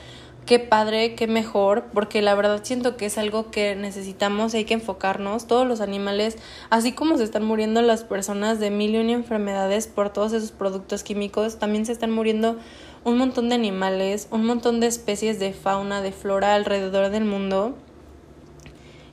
qué 0.46 0.60
padre, 0.60 1.16
qué 1.16 1.28
mejor, 1.28 1.86
porque 1.94 2.22
la 2.22 2.36
verdad 2.36 2.62
siento 2.64 2.98
que 2.98 3.06
es 3.06 3.18
algo 3.18 3.52
que 3.52 3.76
necesitamos 3.76 4.54
y 4.54 4.58
hay 4.58 4.66
que 4.66 4.74
enfocarnos. 4.74 5.48
Todos 5.48 5.68
los 5.68 5.82
animales, 5.82 6.38
así 6.70 6.92
como 6.92 7.18
se 7.18 7.24
están 7.24 7.46
muriendo 7.46 7.82
las 7.82 8.04
personas 8.04 8.60
de 8.60 8.72
mil 8.72 8.96
y 8.96 9.00
una 9.00 9.14
enfermedades 9.14 9.88
por 9.88 10.12
todos 10.12 10.34
esos 10.34 10.52
productos 10.52 11.04
químicos, 11.04 11.60
también 11.60 11.86
se 11.86 11.92
están 11.92 12.12
muriendo 12.12 12.58
un 13.04 13.18
montón 13.18 13.50
de 13.50 13.56
animales, 13.56 14.28
un 14.32 14.46
montón 14.46 14.80
de 14.80 14.88
especies 14.88 15.40
de 15.40 15.54
fauna, 15.54 16.02
de 16.02 16.12
flora 16.12 16.56
alrededor 16.56 17.10
del 17.10 17.26
mundo. 17.26 17.76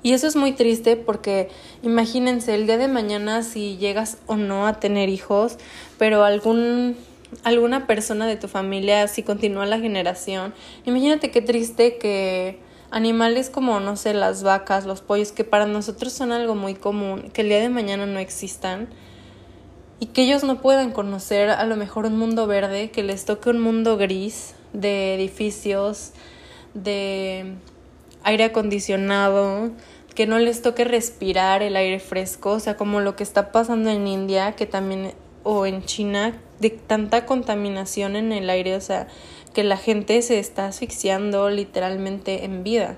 Y 0.03 0.13
eso 0.13 0.27
es 0.27 0.37
muy 0.37 0.53
triste 0.53 0.97
porque 0.97 1.49
imagínense 1.83 2.55
el 2.55 2.67
día 2.67 2.79
de 2.79 2.89
mañana 2.89 3.43
si 3.43 3.77
llegas 3.77 4.19
o 4.27 4.37
no 4.37 4.67
a 4.67 4.79
tener 4.79 5.09
hijos, 5.09 5.59
pero 5.99 6.25
algún 6.25 6.97
alguna 7.45 7.87
persona 7.87 8.27
de 8.27 8.37
tu 8.37 8.49
familia 8.49 9.07
si 9.09 9.23
continúa 9.23 9.67
la 9.67 9.79
generación. 9.79 10.55
Imagínate 10.85 11.31
qué 11.31 11.43
triste 11.43 11.99
que 11.99 12.59
animales 12.91 13.51
como, 13.51 13.81
no 13.81 13.97
sé, 13.97 14.15
las 14.15 14.43
vacas, 14.43 14.87
los 14.87 15.01
pollos, 15.01 15.33
que 15.33 15.45
para 15.45 15.67
nosotros 15.67 16.13
son 16.13 16.33
algo 16.33 16.55
muy 16.55 16.75
común, 16.75 17.31
que 17.33 17.43
el 17.43 17.49
día 17.49 17.61
de 17.61 17.69
mañana 17.69 18.07
no 18.07 18.19
existan 18.19 18.89
y 20.01 20.07
que 20.07 20.23
ellos 20.23 20.45
no 20.45 20.61
puedan 20.61 20.93
conocer 20.93 21.51
a 21.51 21.65
lo 21.65 21.77
mejor 21.77 22.07
un 22.07 22.19
mundo 22.19 22.47
verde, 22.47 22.91
que 22.91 23.03
les 23.03 23.25
toque 23.25 23.51
un 23.51 23.61
mundo 23.61 23.97
gris 23.97 24.55
de 24.73 25.15
edificios, 25.15 26.13
de 26.75 27.55
aire 28.23 28.45
acondicionado, 28.45 29.71
que 30.15 30.27
no 30.27 30.39
les 30.39 30.63
toque 30.63 30.85
respirar 30.85 31.63
el 31.63 31.77
aire 31.77 32.01
fresco, 32.01 32.53
o 32.53 32.61
sea, 32.61 32.77
como 32.77 33.01
lo 33.01 33.17
que 33.17 33.23
está 33.23 33.53
pasando 33.53 33.91
en 33.91 34.07
India, 34.07 34.53
que 34.53 34.67
también 34.67 35.13
o 35.43 35.67
en 35.67 35.85
China 35.85 36.35
de 36.61 36.71
tanta 36.71 37.27
contaminación 37.27 38.17
en 38.17 38.33
el 38.33 38.51
aire, 38.51 38.77
o 38.77 38.81
sea, 38.81 39.09
que 39.55 39.65
la 39.65 39.77
gente 39.77 40.21
se 40.23 40.39
está 40.39 40.67
asfixiando 40.67 41.51
literalmente 41.51 42.45
en 42.45 42.65
vida. 42.65 42.97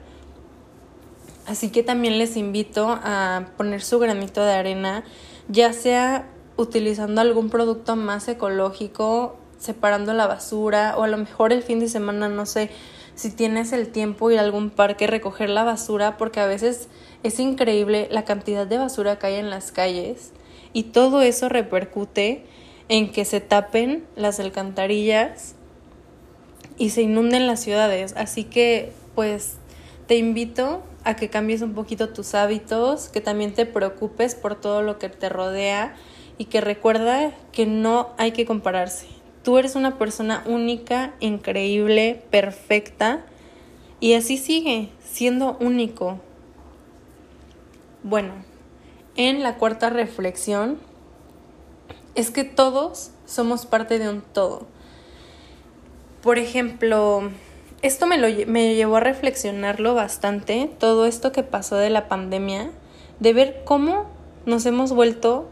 Así 1.47 1.71
que 1.71 1.83
también 1.83 2.19
les 2.19 2.37
invito 2.37 2.99
a 3.03 3.47
poner 3.57 3.83
su 3.83 3.99
granito 3.99 4.45
de 4.45 4.53
arena, 4.53 5.05
ya 5.49 5.73
sea 5.73 6.29
utilizando 6.57 7.21
algún 7.21 7.51
producto 7.51 7.97
más 7.97 8.29
ecológico, 8.29 9.37
separando 9.59 10.15
la 10.15 10.27
basura 10.27 10.95
o 10.97 11.03
a 11.03 11.09
lo 11.09 11.17
mejor 11.17 11.53
el 11.53 11.63
fin 11.63 11.81
de 11.81 11.89
semana, 11.89 12.29
no 12.29 12.47
sé, 12.47 12.71
si 13.15 13.31
tienes 13.31 13.73
el 13.73 13.89
tiempo 13.89 14.31
ir 14.31 14.39
a 14.39 14.43
algún 14.43 14.71
parque 14.71 15.07
recoger 15.07 15.51
la 15.51 15.65
basura, 15.65 16.17
porque 16.17 16.41
a 16.41 16.47
veces 16.47 16.89
es 17.23 17.39
increíble 17.39 18.09
la 18.11 18.25
cantidad 18.25 18.67
de 18.67 18.79
basura 18.79 19.19
que 19.19 19.27
hay 19.27 19.35
en 19.35 19.51
las 19.51 19.73
calles 19.73 20.33
y 20.73 20.85
todo 20.85 21.21
eso 21.21 21.49
repercute 21.49 22.45
en 22.91 23.13
que 23.13 23.25
se 23.25 23.41
tapen 23.41 24.05
las 24.17 24.41
alcantarillas 24.41 25.55
y 26.77 26.91
se 26.91 27.03
inunden 27.03 27.47
las 27.47 27.61
ciudades. 27.61 28.15
Así 28.17 28.43
que 28.43 28.93
pues 29.15 29.59
te 30.09 30.17
invito 30.17 30.83
a 31.05 31.15
que 31.15 31.31
cambies 31.31 31.63
un 31.63 31.73
poquito 31.73 32.09
tus 32.09 32.35
hábitos, 32.35 33.09
que 33.09 33.21
también 33.21 33.55
te 33.55 33.65
preocupes 33.65 34.35
por 34.35 34.61
todo 34.61 34.83
lo 34.83 34.99
que 34.99 35.09
te 35.09 35.29
rodea 35.29 35.95
y 36.37 36.47
que 36.47 36.61
recuerda 36.61 37.31
que 37.53 37.65
no 37.65 38.11
hay 38.19 38.33
que 38.33 38.45
compararse. 38.45 39.07
Tú 39.45 39.57
eres 39.57 39.77
una 39.77 39.97
persona 39.97 40.43
única, 40.47 41.15
increíble, 41.21 42.25
perfecta 42.31 43.25
y 44.01 44.15
así 44.15 44.37
sigue 44.37 44.89
siendo 45.01 45.57
único. 45.61 46.19
Bueno, 48.03 48.33
en 49.15 49.45
la 49.45 49.59
cuarta 49.59 49.91
reflexión 49.91 50.90
es 52.15 52.31
que 52.31 52.45
todos 52.45 53.11
somos 53.27 53.67
parte 53.67 53.99
de 53.99 54.09
un 54.09 54.23
todo. 54.23 54.67
Por 56.23 56.39
ejemplo, 56.39 57.31
esto 57.83 58.07
me, 58.07 58.19
lo, 58.19 58.29
me 58.47 58.75
llevó 58.75 58.97
a 58.97 59.01
reflexionarlo 59.01 59.95
bastante, 59.95 60.71
todo 60.79 61.07
esto 61.07 61.33
que 61.33 61.43
pasó 61.43 61.77
de 61.77 61.91
la 61.91 62.09
pandemia, 62.09 62.71
de 63.21 63.33
ver 63.33 63.63
cómo 63.65 64.07
nos 64.47 64.67
hemos 64.67 64.93
vuelto 64.93 65.49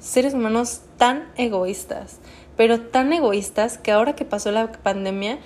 seres 0.00 0.34
humanos 0.34 0.80
tan 0.96 1.28
egoístas, 1.36 2.18
pero 2.56 2.80
tan 2.80 3.12
egoístas 3.12 3.78
que 3.78 3.92
ahora 3.92 4.14
que 4.14 4.24
pasó 4.24 4.50
la 4.50 4.72
pandemia, 4.72 5.38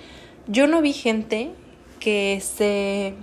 yo 0.47 0.67
no 0.67 0.81
vi 0.81 0.93
gente 0.93 1.51
que 1.99 2.41
se 2.41 3.13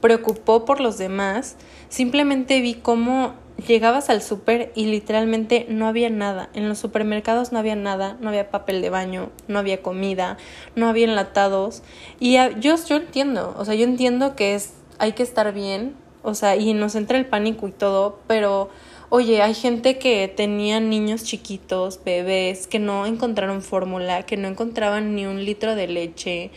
preocupó 0.00 0.64
por 0.64 0.80
los 0.80 0.98
demás, 0.98 1.56
simplemente 1.88 2.60
vi 2.60 2.74
cómo 2.74 3.34
llegabas 3.66 4.10
al 4.10 4.22
súper 4.22 4.72
y 4.74 4.86
literalmente 4.86 5.66
no 5.68 5.86
había 5.86 6.10
nada. 6.10 6.50
En 6.54 6.68
los 6.68 6.78
supermercados 6.78 7.52
no 7.52 7.58
había 7.58 7.76
nada, 7.76 8.16
no 8.20 8.28
había 8.28 8.50
papel 8.50 8.82
de 8.82 8.90
baño, 8.90 9.30
no 9.48 9.58
había 9.58 9.82
comida, 9.82 10.36
no 10.76 10.88
había 10.88 11.04
enlatados. 11.04 11.82
Y 12.20 12.34
yo, 12.60 12.76
yo 12.76 12.96
entiendo, 12.96 13.54
o 13.58 13.64
sea, 13.64 13.74
yo 13.74 13.84
entiendo 13.84 14.36
que 14.36 14.54
es, 14.54 14.74
hay 14.98 15.12
que 15.12 15.22
estar 15.22 15.52
bien, 15.52 15.94
o 16.22 16.34
sea, 16.34 16.56
y 16.56 16.74
nos 16.74 16.94
entra 16.94 17.18
el 17.18 17.26
pánico 17.26 17.66
y 17.68 17.72
todo, 17.72 18.20
pero 18.26 18.70
oye, 19.08 19.42
hay 19.42 19.54
gente 19.54 19.98
que 19.98 20.28
tenía 20.28 20.80
niños 20.80 21.24
chiquitos, 21.24 22.00
bebés, 22.04 22.66
que 22.66 22.78
no 22.78 23.06
encontraron 23.06 23.60
fórmula, 23.60 24.24
que 24.24 24.36
no 24.36 24.48
encontraban 24.48 25.14
ni 25.14 25.26
un 25.26 25.44
litro 25.44 25.74
de 25.74 25.88
leche, 25.88 26.50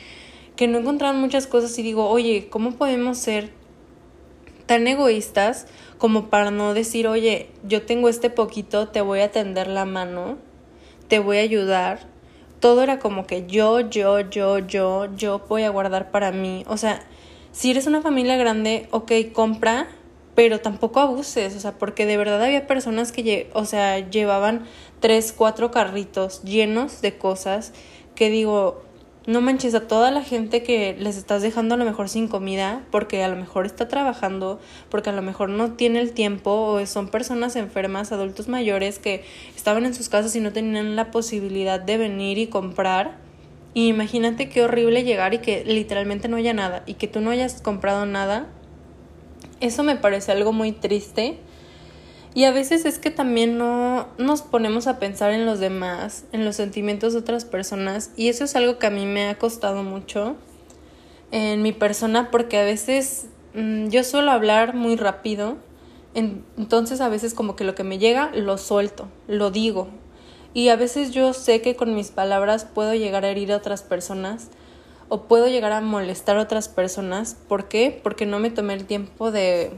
que 0.56 0.68
no 0.68 0.78
encontraban 0.78 1.20
muchas 1.20 1.48
cosas 1.48 1.78
y 1.78 1.84
digo, 1.84 2.08
oye, 2.10 2.48
¿cómo 2.50 2.72
podemos 2.72 3.18
ser 3.18 3.52
tan 4.66 4.88
egoístas 4.88 5.68
como 5.98 6.30
para 6.30 6.52
no 6.52 6.74
decir, 6.74 7.08
oye, 7.08 7.50
yo 7.64 7.84
tengo 7.84 8.10
este 8.10 8.30
poquito, 8.30 8.88
te 8.90 9.02
voy 9.02 9.22
a 9.22 9.32
tender 9.32 9.68
la 9.68 9.86
mano, 9.86 10.38
te 11.08 11.20
voy 11.20 11.38
a 11.38 11.42
ayudar. 11.42 12.00
Todo 12.60 12.84
era 12.84 13.00
como 13.00 13.28
que 13.28 13.46
yo, 13.48 13.80
yo, 13.82 14.20
yo, 14.22 14.60
yo, 14.60 15.16
yo 15.16 15.40
voy 15.48 15.64
a 15.64 15.70
guardar 15.70 16.12
para 16.12 16.32
mí. 16.32 16.64
O 16.68 16.78
sea, 16.78 17.06
si 17.52 17.72
eres 17.72 17.88
una 17.88 18.02
familia 18.02 18.38
grande, 18.38 18.88
ok, 18.92 19.12
compra, 19.34 19.88
pero 20.36 20.60
tampoco 20.60 21.00
abuses, 21.00 21.56
o 21.56 21.60
sea, 21.60 21.78
porque 21.78 22.06
de 22.06 22.18
verdad 22.18 22.44
había 22.44 22.68
personas 22.68 23.12
que, 23.12 23.50
o 23.54 23.66
sea, 23.66 24.00
llevaban 24.10 24.66
tres, 25.00 25.32
cuatro 25.32 25.72
carritos 25.72 26.44
llenos 26.44 27.02
de 27.02 27.18
cosas 27.18 27.72
que 28.16 28.30
digo, 28.30 28.85
no 29.28 29.42
manches 29.42 29.74
a 29.74 29.88
toda 29.88 30.12
la 30.12 30.24
gente 30.24 30.62
que 30.62 30.96
les 31.00 31.18
estás 31.18 31.42
dejando 31.42 31.74
a 31.76 31.78
lo 31.78 31.86
mejor 31.86 32.10
sin 32.10 32.28
comida 32.28 32.84
porque 32.92 33.24
a 33.24 33.28
lo 33.28 33.36
mejor 33.36 33.66
está 33.66 33.88
trabajando, 33.88 34.60
porque 34.90 35.10
a 35.10 35.14
lo 35.14 35.24
mejor 35.24 35.50
no 35.50 35.72
tiene 35.72 36.00
el 36.00 36.12
tiempo 36.12 36.52
o 36.52 36.86
son 36.86 37.08
personas 37.08 37.56
enfermas, 37.56 38.12
adultos 38.12 38.48
mayores 38.48 39.00
que 39.00 39.24
estaban 39.56 39.86
en 39.86 39.96
sus 39.96 40.10
casas 40.10 40.36
y 40.36 40.42
no 40.42 40.54
tenían 40.54 40.96
la 40.96 41.10
posibilidad 41.10 41.80
de 41.80 41.98
venir 41.98 42.38
y 42.38 42.48
comprar. 42.48 43.18
Y 43.74 43.88
imagínate 43.88 44.48
qué 44.48 44.62
horrible 44.62 45.04
llegar 45.04 45.34
y 45.34 45.40
que 45.40 45.66
literalmente 45.66 46.28
no 46.28 46.38
haya 46.38 46.54
nada 46.54 46.84
y 46.86 46.94
que 46.94 47.08
tú 47.08 47.20
no 47.20 47.32
hayas 47.32 47.62
comprado 47.62 48.06
nada. 48.06 48.48
Eso 49.60 49.84
me 49.84 49.96
parece 49.96 50.32
algo 50.32 50.54
muy 50.54 50.72
triste 50.72 51.40
y 52.36 52.44
a 52.44 52.52
veces 52.52 52.86
es 52.86 53.00
que 53.00 53.12
también 53.12 53.58
no 53.58 54.08
nos 54.18 54.42
ponemos 54.42 54.88
a 54.88 55.00
pensar 55.00 55.32
en 55.32 55.46
los 55.46 55.60
demás, 55.60 56.26
en 56.34 56.44
los 56.44 56.58
sentimientos 56.58 57.14
de 57.14 57.20
otras 57.20 57.46
personas. 57.46 58.12
Y 58.18 58.28
eso 58.28 58.44
es 58.44 58.58
algo 58.58 58.78
que 58.78 58.88
a 58.88 58.90
mí 58.90 59.06
me 59.06 59.30
ha 59.30 59.40
costado 59.40 59.84
mucho 59.84 60.36
en 61.32 61.62
mi 61.62 61.72
persona 61.72 62.32
porque 62.32 62.60
a 62.60 62.66
veces 62.66 63.28
mm, 63.54 63.88
yo 63.88 64.04
suelo 64.04 64.32
hablar 64.32 64.76
muy 64.76 64.98
rápido. 64.98 65.56
entonces 66.14 67.00
a 67.00 67.08
veces 67.08 67.34
como 67.34 67.56
que 67.56 67.64
lo 67.64 67.74
que 67.74 67.86
me 67.86 68.00
llega 68.00 68.32
lo 68.36 68.58
suelto, 68.58 69.08
lo 69.30 69.50
digo. 69.50 69.88
Y 70.54 70.68
a 70.68 70.76
veces 70.76 71.12
yo 71.12 71.32
sé 71.32 71.62
que 71.62 71.78
con 71.78 71.96
mis 71.96 72.12
palabras 72.12 72.66
puedo 72.66 72.94
llegar 72.96 73.24
a 73.24 73.30
herir 73.30 73.54
a 73.54 73.58
otras 73.58 73.82
personas 73.82 74.50
o 75.08 75.22
puedo 75.24 75.48
llegar 75.48 75.72
a 75.72 75.80
molestar 75.80 76.36
a 76.36 76.42
otras 76.42 76.68
personas. 76.68 77.38
¿Por 77.48 77.70
qué? 77.70 77.98
Porque 78.04 78.26
no 78.26 78.40
me 78.40 78.50
tomé 78.50 78.74
el 78.74 78.84
tiempo 78.84 79.32
de, 79.32 79.72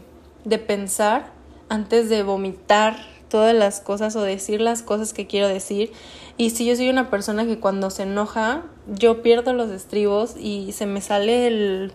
de 0.43 0.57
pensar 0.57 1.36
antes 1.69 2.09
de 2.09 2.23
vomitar 2.23 2.97
todas 3.29 3.53
las 3.53 3.81
cosas 3.81 4.15
o 4.15 4.21
decir 4.21 4.61
las 4.61 4.81
cosas 4.81 5.13
que 5.13 5.27
quiero 5.27 5.47
decir. 5.47 5.91
Y 6.37 6.51
si 6.51 6.65
yo 6.65 6.75
soy 6.75 6.89
una 6.89 7.09
persona 7.09 7.45
que 7.45 7.59
cuando 7.59 7.89
se 7.89 8.03
enoja, 8.03 8.63
yo 8.87 9.21
pierdo 9.21 9.53
los 9.53 9.69
estribos 9.71 10.35
y 10.39 10.71
se 10.71 10.85
me 10.85 11.01
sale 11.01 11.47
el, 11.47 11.93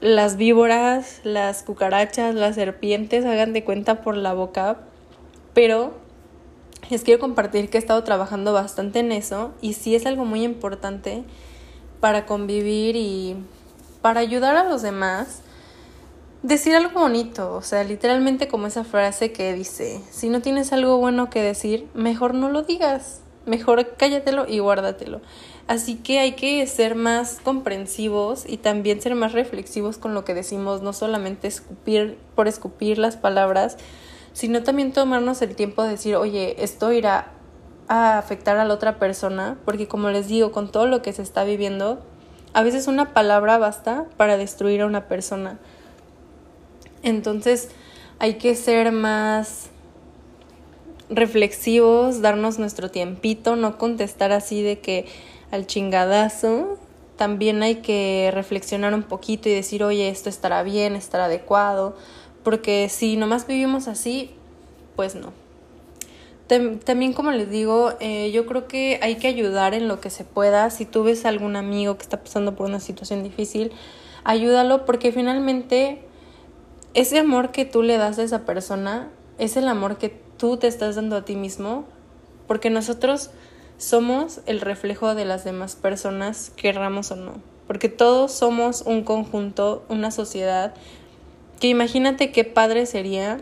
las 0.00 0.36
víboras, 0.36 1.20
las 1.24 1.62
cucarachas, 1.62 2.34
las 2.34 2.54
serpientes, 2.54 3.24
hagan 3.24 3.52
de 3.52 3.64
cuenta 3.64 4.02
por 4.02 4.16
la 4.16 4.34
boca. 4.34 4.78
Pero 5.54 5.94
les 6.90 7.02
quiero 7.02 7.18
compartir 7.18 7.70
que 7.70 7.78
he 7.78 7.80
estado 7.80 8.04
trabajando 8.04 8.52
bastante 8.52 9.00
en 9.00 9.10
eso 9.10 9.52
y 9.60 9.72
sí 9.72 9.94
es 9.96 10.06
algo 10.06 10.24
muy 10.24 10.44
importante 10.44 11.24
para 12.00 12.26
convivir 12.26 12.94
y 12.94 13.36
para 14.02 14.20
ayudar 14.20 14.56
a 14.56 14.64
los 14.64 14.82
demás 14.82 15.42
decir 16.46 16.76
algo 16.76 17.00
bonito, 17.00 17.54
o 17.54 17.62
sea, 17.62 17.82
literalmente 17.82 18.46
como 18.46 18.68
esa 18.68 18.84
frase 18.84 19.32
que 19.32 19.52
dice, 19.52 20.00
si 20.10 20.28
no 20.28 20.40
tienes 20.40 20.72
algo 20.72 20.98
bueno 20.98 21.28
que 21.28 21.42
decir, 21.42 21.88
mejor 21.92 22.34
no 22.34 22.50
lo 22.50 22.62
digas, 22.62 23.20
mejor 23.46 23.96
cállatelo 23.96 24.46
y 24.48 24.60
guárdatelo. 24.60 25.20
Así 25.66 25.96
que 25.96 26.20
hay 26.20 26.36
que 26.36 26.64
ser 26.68 26.94
más 26.94 27.38
comprensivos 27.42 28.44
y 28.46 28.58
también 28.58 29.02
ser 29.02 29.16
más 29.16 29.32
reflexivos 29.32 29.98
con 29.98 30.14
lo 30.14 30.24
que 30.24 30.34
decimos, 30.34 30.82
no 30.82 30.92
solamente 30.92 31.48
escupir 31.48 32.16
por 32.36 32.46
escupir 32.46 32.98
las 32.98 33.16
palabras, 33.16 33.76
sino 34.32 34.62
también 34.62 34.92
tomarnos 34.92 35.42
el 35.42 35.56
tiempo 35.56 35.82
de 35.82 35.90
decir, 35.90 36.14
oye, 36.14 36.62
esto 36.62 36.92
irá 36.92 37.32
a 37.88 38.18
afectar 38.18 38.56
a 38.58 38.64
la 38.64 38.74
otra 38.74 39.00
persona, 39.00 39.58
porque 39.64 39.88
como 39.88 40.10
les 40.10 40.28
digo, 40.28 40.52
con 40.52 40.70
todo 40.70 40.86
lo 40.86 41.02
que 41.02 41.12
se 41.12 41.22
está 41.22 41.42
viviendo, 41.42 42.00
a 42.52 42.62
veces 42.62 42.86
una 42.86 43.12
palabra 43.12 43.58
basta 43.58 44.06
para 44.16 44.36
destruir 44.36 44.82
a 44.82 44.86
una 44.86 45.08
persona. 45.08 45.58
Entonces 47.02 47.68
hay 48.18 48.34
que 48.34 48.54
ser 48.54 48.92
más 48.92 49.70
reflexivos, 51.08 52.20
darnos 52.20 52.58
nuestro 52.58 52.90
tiempito, 52.90 53.56
no 53.56 53.78
contestar 53.78 54.32
así 54.32 54.62
de 54.62 54.80
que 54.80 55.06
al 55.50 55.66
chingadazo. 55.66 56.78
También 57.16 57.62
hay 57.62 57.76
que 57.76 58.30
reflexionar 58.34 58.92
un 58.92 59.02
poquito 59.02 59.48
y 59.48 59.52
decir, 59.52 59.82
oye, 59.82 60.08
esto 60.08 60.28
estará 60.28 60.62
bien, 60.62 60.96
estará 60.96 61.26
adecuado, 61.26 61.96
porque 62.42 62.88
si 62.90 63.16
nomás 63.16 63.46
vivimos 63.46 63.88
así, 63.88 64.30
pues 64.96 65.14
no. 65.14 65.32
También 66.46 67.12
como 67.12 67.32
les 67.32 67.50
digo, 67.50 67.94
eh, 67.98 68.30
yo 68.30 68.46
creo 68.46 68.68
que 68.68 69.00
hay 69.02 69.16
que 69.16 69.26
ayudar 69.26 69.74
en 69.74 69.88
lo 69.88 70.00
que 70.00 70.10
se 70.10 70.22
pueda. 70.22 70.70
Si 70.70 70.84
tú 70.84 71.02
ves 71.02 71.24
a 71.24 71.28
algún 71.30 71.56
amigo 71.56 71.96
que 71.96 72.02
está 72.02 72.22
pasando 72.22 72.54
por 72.54 72.66
una 72.66 72.78
situación 72.78 73.24
difícil, 73.24 73.72
ayúdalo 74.22 74.84
porque 74.84 75.10
finalmente 75.10 76.02
ese 76.96 77.18
amor 77.18 77.50
que 77.50 77.66
tú 77.66 77.82
le 77.82 77.98
das 77.98 78.18
a 78.18 78.22
esa 78.22 78.46
persona 78.46 79.10
es 79.38 79.58
el 79.58 79.68
amor 79.68 79.98
que 79.98 80.08
tú 80.38 80.56
te 80.56 80.66
estás 80.66 80.96
dando 80.96 81.16
a 81.16 81.26
ti 81.26 81.36
mismo, 81.36 81.84
porque 82.46 82.70
nosotros 82.70 83.28
somos 83.76 84.40
el 84.46 84.62
reflejo 84.62 85.14
de 85.14 85.26
las 85.26 85.44
demás 85.44 85.76
personas, 85.76 86.52
querramos 86.56 87.10
o 87.10 87.16
no, 87.16 87.34
porque 87.66 87.90
todos 87.90 88.32
somos 88.32 88.80
un 88.80 89.04
conjunto, 89.04 89.84
una 89.90 90.10
sociedad, 90.10 90.72
que 91.60 91.68
imagínate 91.68 92.32
qué 92.32 92.44
padre 92.44 92.86
sería 92.86 93.40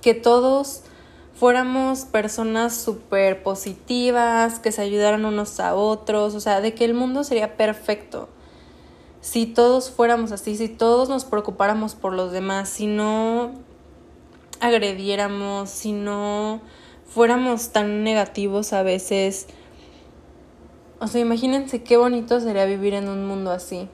que 0.00 0.14
todos 0.14 0.80
fuéramos 1.34 2.06
personas 2.06 2.74
súper 2.74 3.42
positivas, 3.42 4.60
que 4.60 4.72
se 4.72 4.80
ayudaran 4.80 5.26
unos 5.26 5.60
a 5.60 5.74
otros, 5.74 6.34
o 6.34 6.40
sea, 6.40 6.62
de 6.62 6.72
que 6.72 6.86
el 6.86 6.94
mundo 6.94 7.22
sería 7.22 7.58
perfecto 7.58 8.30
si 9.20 9.46
todos 9.46 9.90
fuéramos 9.90 10.32
así, 10.32 10.56
si 10.56 10.68
todos 10.68 11.08
nos 11.08 11.24
preocupáramos 11.24 11.94
por 11.94 12.14
los 12.14 12.32
demás, 12.32 12.68
si 12.68 12.86
no 12.86 13.52
agrediéramos, 14.60 15.68
si 15.68 15.92
no 15.92 16.60
fuéramos 17.06 17.70
tan 17.70 18.02
negativos 18.02 18.72
a 18.72 18.82
veces. 18.82 19.46
O 21.00 21.06
sea, 21.06 21.20
imagínense 21.20 21.82
qué 21.82 21.96
bonito 21.96 22.40
sería 22.40 22.64
vivir 22.64 22.94
en 22.94 23.08
un 23.08 23.26
mundo 23.26 23.50
así. 23.50 23.88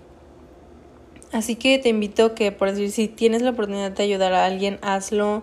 Así 1.33 1.57
que 1.57 1.79
te 1.79 1.89
invito 1.89 2.35
que, 2.35 2.53
por 2.53 2.71
decir, 2.71 2.91
si 2.93 3.09
tienes 3.09 3.43
la 3.43 3.51
oportunidad 3.51 3.91
de 3.91 4.03
ayudar 4.03 4.33
a 4.33 4.45
alguien, 4.45 4.79
hazlo. 4.83 5.43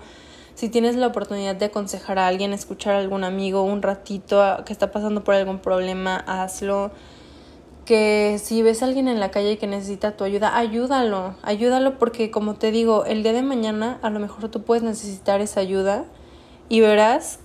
Si 0.56 0.70
tienes 0.70 0.96
la 0.96 1.08
oportunidad 1.08 1.56
de 1.56 1.66
aconsejar 1.66 2.20
a 2.20 2.28
alguien, 2.28 2.54
escuchar 2.54 2.96
a 2.96 3.00
algún 3.00 3.24
amigo 3.24 3.64
un 3.64 3.82
ratito 3.82 4.42
que 4.66 4.72
está 4.72 4.92
pasando 4.92 5.24
por 5.24 5.36
algún 5.36 5.60
problema, 5.60 6.16
hazlo 6.16 6.92
que 7.86 8.40
si 8.42 8.62
ves 8.62 8.82
a 8.82 8.86
alguien 8.86 9.08
en 9.08 9.20
la 9.20 9.32
calle 9.32 9.58
que 9.58 9.68
necesita 9.68 10.16
tu 10.16 10.24
ayuda, 10.24 10.58
ayúdalo, 10.58 11.36
ayúdalo 11.42 12.00
porque 12.00 12.32
como 12.32 12.56
te 12.56 12.72
digo, 12.72 13.06
el 13.06 13.24
día 13.24 13.34
de 13.34 13.44
mañana 13.44 14.00
a 14.02 14.10
lo 14.10 14.20
mejor 14.20 14.50
tú 14.50 14.64
puedes 14.64 14.84
necesitar 14.84 15.42
esa 15.42 15.60
ayuda 15.60 16.06
y 16.70 16.80
verás 16.80 17.40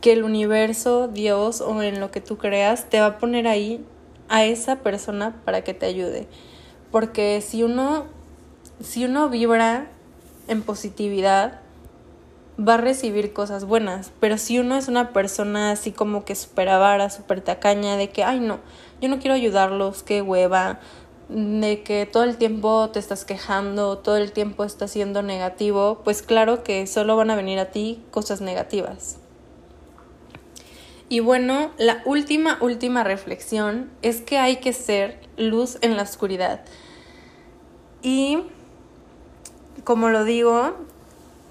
que 0.00 0.12
el 0.12 0.24
universo, 0.24 1.06
Dios 1.06 1.60
o 1.60 1.80
en 1.82 2.00
lo 2.00 2.10
que 2.10 2.20
tú 2.20 2.38
creas 2.38 2.90
te 2.90 3.00
va 3.00 3.06
a 3.06 3.18
poner 3.18 3.46
ahí 3.46 3.84
a 4.28 4.44
esa 4.44 4.76
persona 4.80 5.40
para 5.44 5.62
que 5.62 5.74
te 5.74 5.86
ayude. 5.86 6.26
Porque 6.90 7.40
si 7.40 7.62
uno 7.62 8.06
si 8.82 9.04
uno 9.04 9.28
vibra 9.28 9.86
en 10.48 10.62
positividad, 10.62 11.60
va 12.66 12.74
a 12.74 12.78
recibir 12.78 13.32
cosas 13.32 13.64
buenas. 13.64 14.12
Pero 14.20 14.38
si 14.38 14.58
uno 14.58 14.76
es 14.76 14.88
una 14.88 15.12
persona 15.12 15.72
así 15.72 15.92
como 15.92 16.24
que 16.24 16.34
super 16.34 16.68
avara, 16.68 17.10
super 17.10 17.40
tacaña, 17.40 17.96
de 17.96 18.10
que, 18.10 18.24
ay 18.24 18.40
no, 18.40 18.60
yo 19.00 19.08
no 19.08 19.18
quiero 19.18 19.34
ayudarlos, 19.34 20.02
qué 20.02 20.22
hueva, 20.22 20.80
de 21.28 21.82
que 21.82 22.06
todo 22.06 22.24
el 22.24 22.36
tiempo 22.36 22.90
te 22.90 22.98
estás 22.98 23.24
quejando, 23.24 23.98
todo 23.98 24.16
el 24.16 24.32
tiempo 24.32 24.64
estás 24.64 24.90
siendo 24.90 25.22
negativo, 25.22 26.00
pues 26.04 26.22
claro 26.22 26.62
que 26.62 26.86
solo 26.86 27.16
van 27.16 27.30
a 27.30 27.36
venir 27.36 27.58
a 27.58 27.70
ti 27.70 28.02
cosas 28.10 28.40
negativas. 28.40 29.18
Y 31.08 31.20
bueno, 31.20 31.72
la 31.76 32.02
última, 32.06 32.56
última 32.60 33.04
reflexión 33.04 33.90
es 34.00 34.22
que 34.22 34.38
hay 34.38 34.56
que 34.56 34.72
ser 34.72 35.20
luz 35.36 35.76
en 35.82 35.96
la 35.96 36.04
oscuridad. 36.04 36.64
Y 38.02 38.44
como 39.84 40.08
lo 40.08 40.24
digo, 40.24 40.74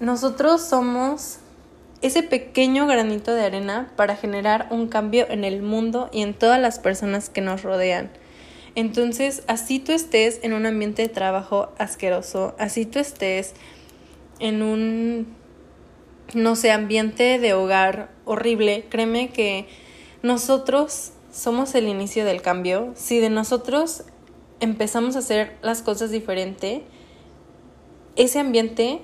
nosotros 0.02 0.60
somos 0.60 1.38
ese 2.00 2.24
pequeño 2.24 2.88
granito 2.88 3.32
de 3.32 3.44
arena 3.44 3.92
para 3.94 4.16
generar 4.16 4.66
un 4.72 4.88
cambio 4.88 5.26
en 5.30 5.44
el 5.44 5.62
mundo 5.62 6.10
y 6.12 6.22
en 6.22 6.34
todas 6.34 6.60
las 6.60 6.80
personas 6.80 7.30
que 7.30 7.40
nos 7.40 7.62
rodean. 7.62 8.10
Entonces, 8.74 9.44
así 9.46 9.78
tú 9.78 9.92
estés 9.92 10.40
en 10.42 10.54
un 10.54 10.66
ambiente 10.66 11.02
de 11.02 11.08
trabajo 11.08 11.68
asqueroso, 11.78 12.56
así 12.58 12.84
tú 12.84 12.98
estés 12.98 13.54
en 14.40 14.62
un, 14.62 15.36
no 16.34 16.56
sé, 16.56 16.72
ambiente 16.72 17.38
de 17.38 17.54
hogar 17.54 18.10
horrible, 18.24 18.86
créeme 18.90 19.28
que 19.28 19.68
nosotros 20.24 21.12
somos 21.30 21.76
el 21.76 21.86
inicio 21.86 22.24
del 22.24 22.42
cambio. 22.42 22.92
Si 22.96 23.20
de 23.20 23.30
nosotros 23.30 24.02
empezamos 24.58 25.14
a 25.14 25.20
hacer 25.20 25.56
las 25.62 25.80
cosas 25.80 26.10
diferente, 26.10 26.82
ese 28.16 28.40
ambiente 28.40 29.02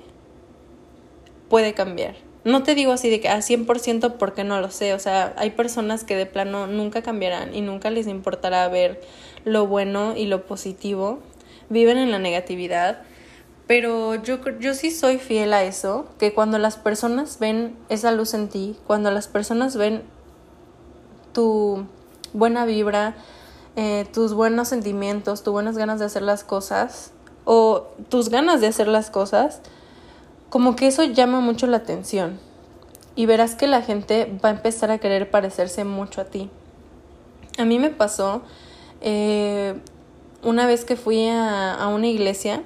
puede 1.49 1.73
cambiar. 1.73 2.15
No 2.45 2.63
te 2.63 2.73
digo 2.73 2.93
así 2.93 3.09
de 3.09 3.19
que 3.19 3.27
a 3.27 3.39
100% 3.39 4.15
porque 4.17 4.43
no 4.43 4.61
lo 4.61 4.71
sé, 4.71 4.93
o 4.93 4.99
sea, 4.99 5.33
hay 5.37 5.51
personas 5.51 6.03
que 6.03 6.15
de 6.15 6.25
plano 6.25 6.67
nunca 6.67 7.01
cambiarán 7.01 7.53
y 7.53 7.61
nunca 7.61 7.89
les 7.89 8.07
importará 8.07 8.67
ver 8.69 9.01
lo 9.43 9.67
bueno 9.67 10.15
y 10.15 10.25
lo 10.25 10.45
positivo, 10.45 11.19
viven 11.69 11.97
en 11.97 12.11
la 12.11 12.19
negatividad, 12.19 13.01
pero 13.67 14.15
yo, 14.15 14.39
yo 14.59 14.73
sí 14.73 14.89
soy 14.89 15.19
fiel 15.19 15.53
a 15.53 15.63
eso, 15.63 16.07
que 16.17 16.33
cuando 16.33 16.57
las 16.57 16.77
personas 16.77 17.39
ven 17.39 17.75
esa 17.89 18.11
luz 18.11 18.33
en 18.33 18.47
ti, 18.47 18.77
cuando 18.87 19.11
las 19.11 19.27
personas 19.27 19.75
ven 19.75 20.01
tu 21.33 21.85
buena 22.33 22.65
vibra, 22.65 23.15
eh, 23.75 24.07
tus 24.11 24.33
buenos 24.33 24.69
sentimientos, 24.69 25.43
tus 25.43 25.53
buenas 25.53 25.77
ganas 25.77 25.99
de 25.99 26.05
hacer 26.05 26.21
las 26.21 26.43
cosas 26.43 27.11
o 27.45 27.87
tus 28.09 28.29
ganas 28.29 28.61
de 28.61 28.67
hacer 28.67 28.87
las 28.87 29.09
cosas, 29.11 29.61
como 30.49 30.75
que 30.75 30.87
eso 30.87 31.03
llama 31.03 31.39
mucho 31.39 31.67
la 31.67 31.77
atención 31.77 32.39
y 33.15 33.25
verás 33.25 33.55
que 33.55 33.67
la 33.67 33.81
gente 33.81 34.37
va 34.43 34.49
a 34.49 34.53
empezar 34.53 34.91
a 34.91 34.97
querer 34.97 35.29
parecerse 35.29 35.83
mucho 35.83 36.21
a 36.21 36.25
ti. 36.25 36.49
A 37.57 37.65
mí 37.65 37.79
me 37.79 37.89
pasó 37.89 38.41
eh, 39.01 39.75
una 40.43 40.65
vez 40.65 40.85
que 40.85 40.95
fui 40.95 41.27
a, 41.27 41.73
a 41.73 41.87
una 41.89 42.07
iglesia, 42.07 42.63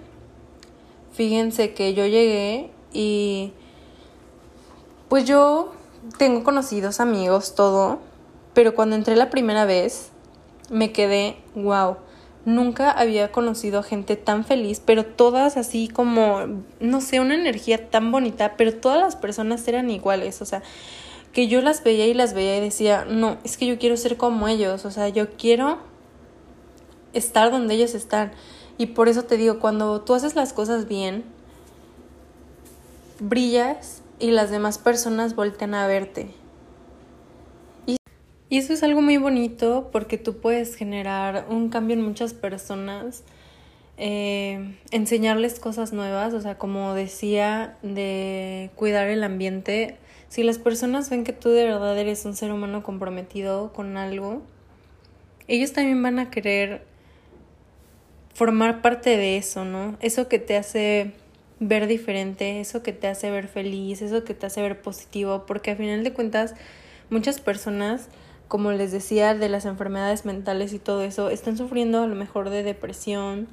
fíjense 1.11 1.73
que 1.73 1.93
yo 1.93 2.05
llegué 2.05 2.71
y 2.91 3.53
pues 5.09 5.25
yo 5.25 5.73
tengo 6.17 6.43
conocidos, 6.43 6.99
amigos, 6.99 7.55
todo, 7.55 7.99
pero 8.53 8.75
cuando 8.75 8.95
entré 8.95 9.15
la 9.15 9.29
primera 9.29 9.65
vez 9.65 10.09
me 10.69 10.91
quedé, 10.91 11.37
wow, 11.55 11.97
nunca 12.45 12.91
había 12.91 13.31
conocido 13.31 13.79
a 13.79 13.83
gente 13.83 14.15
tan 14.15 14.43
feliz, 14.43 14.81
pero 14.85 15.05
todas 15.05 15.57
así 15.57 15.87
como, 15.87 16.41
no 16.79 17.01
sé, 17.01 17.19
una 17.19 17.35
energía 17.35 17.89
tan 17.89 18.11
bonita, 18.11 18.55
pero 18.57 18.73
todas 18.73 18.99
las 18.99 19.15
personas 19.15 19.67
eran 19.67 19.89
iguales, 19.89 20.41
o 20.41 20.45
sea, 20.45 20.61
que 21.31 21.47
yo 21.47 21.61
las 21.61 21.83
veía 21.83 22.05
y 22.07 22.13
las 22.13 22.33
veía 22.33 22.57
y 22.57 22.61
decía, 22.61 23.05
no, 23.09 23.37
es 23.43 23.57
que 23.57 23.65
yo 23.65 23.79
quiero 23.79 23.97
ser 23.97 24.17
como 24.17 24.47
ellos, 24.47 24.85
o 24.85 24.91
sea, 24.91 25.09
yo 25.09 25.31
quiero 25.31 25.79
estar 27.13 27.51
donde 27.51 27.75
ellos 27.75 27.95
están. 27.95 28.31
Y 28.77 28.87
por 28.87 29.07
eso 29.07 29.23
te 29.23 29.37
digo, 29.37 29.59
cuando 29.59 30.01
tú 30.01 30.13
haces 30.13 30.35
las 30.35 30.53
cosas 30.53 30.87
bien, 30.87 31.23
brillas 33.19 34.01
y 34.19 34.31
las 34.31 34.51
demás 34.51 34.77
personas 34.77 35.35
voltean 35.35 35.73
a 35.73 35.87
verte. 35.87 36.42
Y 38.53 38.59
eso 38.59 38.71
es 38.71 38.83
algo 38.83 39.01
muy 39.01 39.17
bonito 39.17 39.89
porque 39.91 40.19
tú 40.19 40.37
puedes 40.37 40.75
generar 40.75 41.47
un 41.49 41.69
cambio 41.69 41.95
en 41.95 42.03
muchas 42.03 42.35
personas, 42.35 43.23
eh, 43.97 44.75
enseñarles 44.91 45.59
cosas 45.59 45.91
nuevas, 45.91 46.35
o 46.35 46.39
sea, 46.39 46.59
como 46.59 46.93
decía, 46.93 47.79
de 47.81 48.69
cuidar 48.75 49.07
el 49.07 49.23
ambiente. 49.23 49.97
Si 50.29 50.43
las 50.43 50.59
personas 50.59 51.09
ven 51.09 51.23
que 51.23 51.33
tú 51.33 51.49
de 51.49 51.63
verdad 51.63 51.97
eres 51.97 52.25
un 52.25 52.35
ser 52.35 52.51
humano 52.51 52.83
comprometido 52.83 53.73
con 53.73 53.97
algo, 53.97 54.43
ellos 55.47 55.73
también 55.73 56.03
van 56.03 56.19
a 56.19 56.29
querer 56.29 56.83
formar 58.35 58.83
parte 58.83 59.17
de 59.17 59.37
eso, 59.37 59.65
¿no? 59.65 59.97
Eso 59.99 60.27
que 60.27 60.37
te 60.37 60.57
hace 60.57 61.13
ver 61.59 61.87
diferente, 61.87 62.59
eso 62.59 62.83
que 62.83 62.93
te 62.93 63.07
hace 63.07 63.31
ver 63.31 63.47
feliz, 63.47 64.03
eso 64.03 64.23
que 64.23 64.35
te 64.35 64.45
hace 64.45 64.61
ver 64.61 64.79
positivo, 64.79 65.47
porque 65.47 65.71
a 65.71 65.75
final 65.75 66.03
de 66.03 66.13
cuentas 66.13 66.53
muchas 67.09 67.41
personas 67.41 68.09
como 68.47 68.71
les 68.71 68.91
decía, 68.91 69.33
de 69.33 69.49
las 69.49 69.65
enfermedades 69.65 70.25
mentales 70.25 70.73
y 70.73 70.79
todo 70.79 71.01
eso, 71.01 71.29
están 71.29 71.57
sufriendo 71.57 72.03
a 72.03 72.07
lo 72.07 72.15
mejor 72.15 72.49
de 72.49 72.63
depresión. 72.63 73.47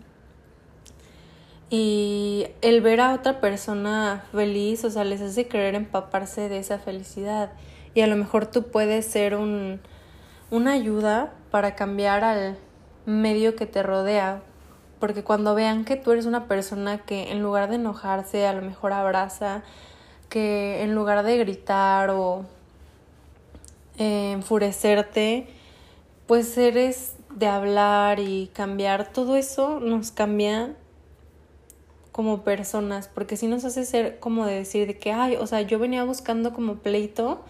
Y 1.71 2.47
el 2.63 2.81
ver 2.81 3.01
a 3.01 3.15
otra 3.15 3.41
persona 3.41 4.25
feliz, 4.33 4.85
o 4.85 4.91
sea, 4.91 5.05
les 5.05 5.21
hace 5.21 5.47
querer 5.47 5.75
empaparse 5.75 6.49
de 6.49 6.59
esa 6.59 6.79
felicidad. 6.79 7.53
Y 7.95 8.01
a 8.01 8.07
lo 8.07 8.17
mejor 8.17 8.47
tú 8.47 8.65
puedes 8.65 9.07
ser 9.07 9.37
un, 9.37 9.81
una 10.51 10.73
ayuda 10.73 11.33
para 11.51 11.77
cambiar 11.77 12.25
al 12.25 12.57
medio 13.07 13.57
que 13.57 13.67
te 13.67 13.83
rodea. 13.83 14.43
Porque 14.99 15.25
cuando 15.25 15.55
vean 15.55 15.85
que 15.85 15.97
tú 15.97 16.13
eres 16.13 16.27
una 16.27 16.47
persona 16.47 16.99
que 16.99 17.31
en 17.31 17.43
lugar 17.43 17.69
de 17.69 17.77
enojarse, 17.77 18.47
a 18.47 18.53
lo 18.53 18.63
mejor 18.63 18.93
abraza, 18.93 19.63
que 20.29 20.83
en 20.83 20.95
lugar 20.95 21.23
de 21.25 21.39
gritar 21.39 22.11
o 22.11 22.45
enfurecerte, 24.01 25.47
pues 26.27 26.57
eres 26.57 27.15
de 27.35 27.47
hablar 27.47 28.19
y 28.19 28.51
cambiar, 28.53 29.13
todo 29.13 29.37
eso 29.37 29.79
nos 29.81 30.11
cambia 30.11 30.75
como 32.13 32.43
personas, 32.43 33.09
porque 33.09 33.37
si 33.37 33.47
nos 33.47 33.65
hace 33.65 33.85
ser 33.85 34.19
como 34.19 34.47
de 34.47 34.55
decir 34.55 34.87
de 34.87 34.99
que, 34.99 35.13
ay, 35.13 35.37
o 35.37 35.47
sea, 35.47 35.63
yo 35.63 35.79
venía 35.79 36.05
buscando 36.05 36.53
como 36.53 36.77
pleito 36.77 37.41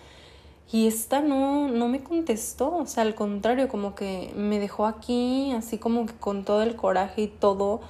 y 0.73 0.87
esta 0.87 1.21
no, 1.21 1.69
no 1.69 1.89
me 1.89 2.03
contestó, 2.03 2.77
o 2.77 2.87
sea, 2.87 3.03
al 3.03 3.15
contrario, 3.15 3.69
como 3.69 3.95
que 3.95 4.33
me 4.37 4.59
dejó 4.59 4.87
aquí, 4.87 5.53
así 5.53 5.79
como 5.79 6.07
que 6.07 6.15
con 6.15 6.45
todo 6.45 6.63
el 6.63 6.77
coraje 6.77 7.23
y 7.23 7.27
todo. 7.29 7.81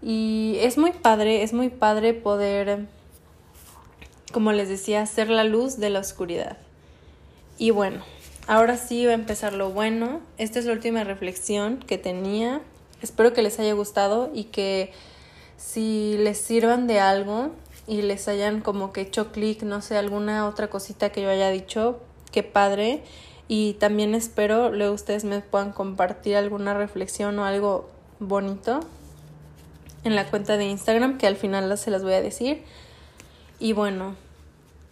Y 0.00 0.56
es 0.60 0.78
muy 0.78 0.92
padre, 0.92 1.42
es 1.42 1.52
muy 1.52 1.68
padre 1.68 2.14
poder, 2.14 2.86
como 4.32 4.52
les 4.52 4.68
decía, 4.68 5.04
ser 5.04 5.28
la 5.28 5.44
luz 5.44 5.76
de 5.76 5.90
la 5.90 6.00
oscuridad. 6.00 6.56
Y 7.60 7.72
bueno, 7.72 8.02
ahora 8.46 8.78
sí 8.78 9.04
va 9.04 9.10
a 9.10 9.14
empezar 9.14 9.52
lo 9.52 9.68
bueno. 9.68 10.22
Esta 10.38 10.58
es 10.58 10.64
la 10.64 10.72
última 10.72 11.04
reflexión 11.04 11.76
que 11.76 11.98
tenía. 11.98 12.62
Espero 13.02 13.34
que 13.34 13.42
les 13.42 13.58
haya 13.60 13.74
gustado 13.74 14.30
y 14.32 14.44
que 14.44 14.94
si 15.58 16.16
les 16.16 16.38
sirvan 16.38 16.86
de 16.86 17.00
algo 17.00 17.50
y 17.86 18.00
les 18.00 18.28
hayan 18.28 18.62
como 18.62 18.94
que 18.94 19.02
hecho 19.02 19.30
clic, 19.30 19.62
no 19.62 19.82
sé, 19.82 19.98
alguna 19.98 20.48
otra 20.48 20.70
cosita 20.70 21.10
que 21.10 21.20
yo 21.20 21.28
haya 21.28 21.50
dicho, 21.50 22.00
qué 22.32 22.42
padre. 22.42 23.02
Y 23.46 23.74
también 23.74 24.14
espero 24.14 24.72
luego 24.72 24.94
ustedes 24.94 25.24
me 25.24 25.40
puedan 25.40 25.72
compartir 25.72 26.36
alguna 26.36 26.72
reflexión 26.72 27.38
o 27.38 27.44
algo 27.44 27.90
bonito 28.20 28.80
en 30.02 30.16
la 30.16 30.30
cuenta 30.30 30.56
de 30.56 30.64
Instagram 30.64 31.18
que 31.18 31.26
al 31.26 31.36
final 31.36 31.76
se 31.76 31.90
las 31.90 32.02
voy 32.02 32.14
a 32.14 32.22
decir. 32.22 32.62
Y 33.58 33.74
bueno, 33.74 34.16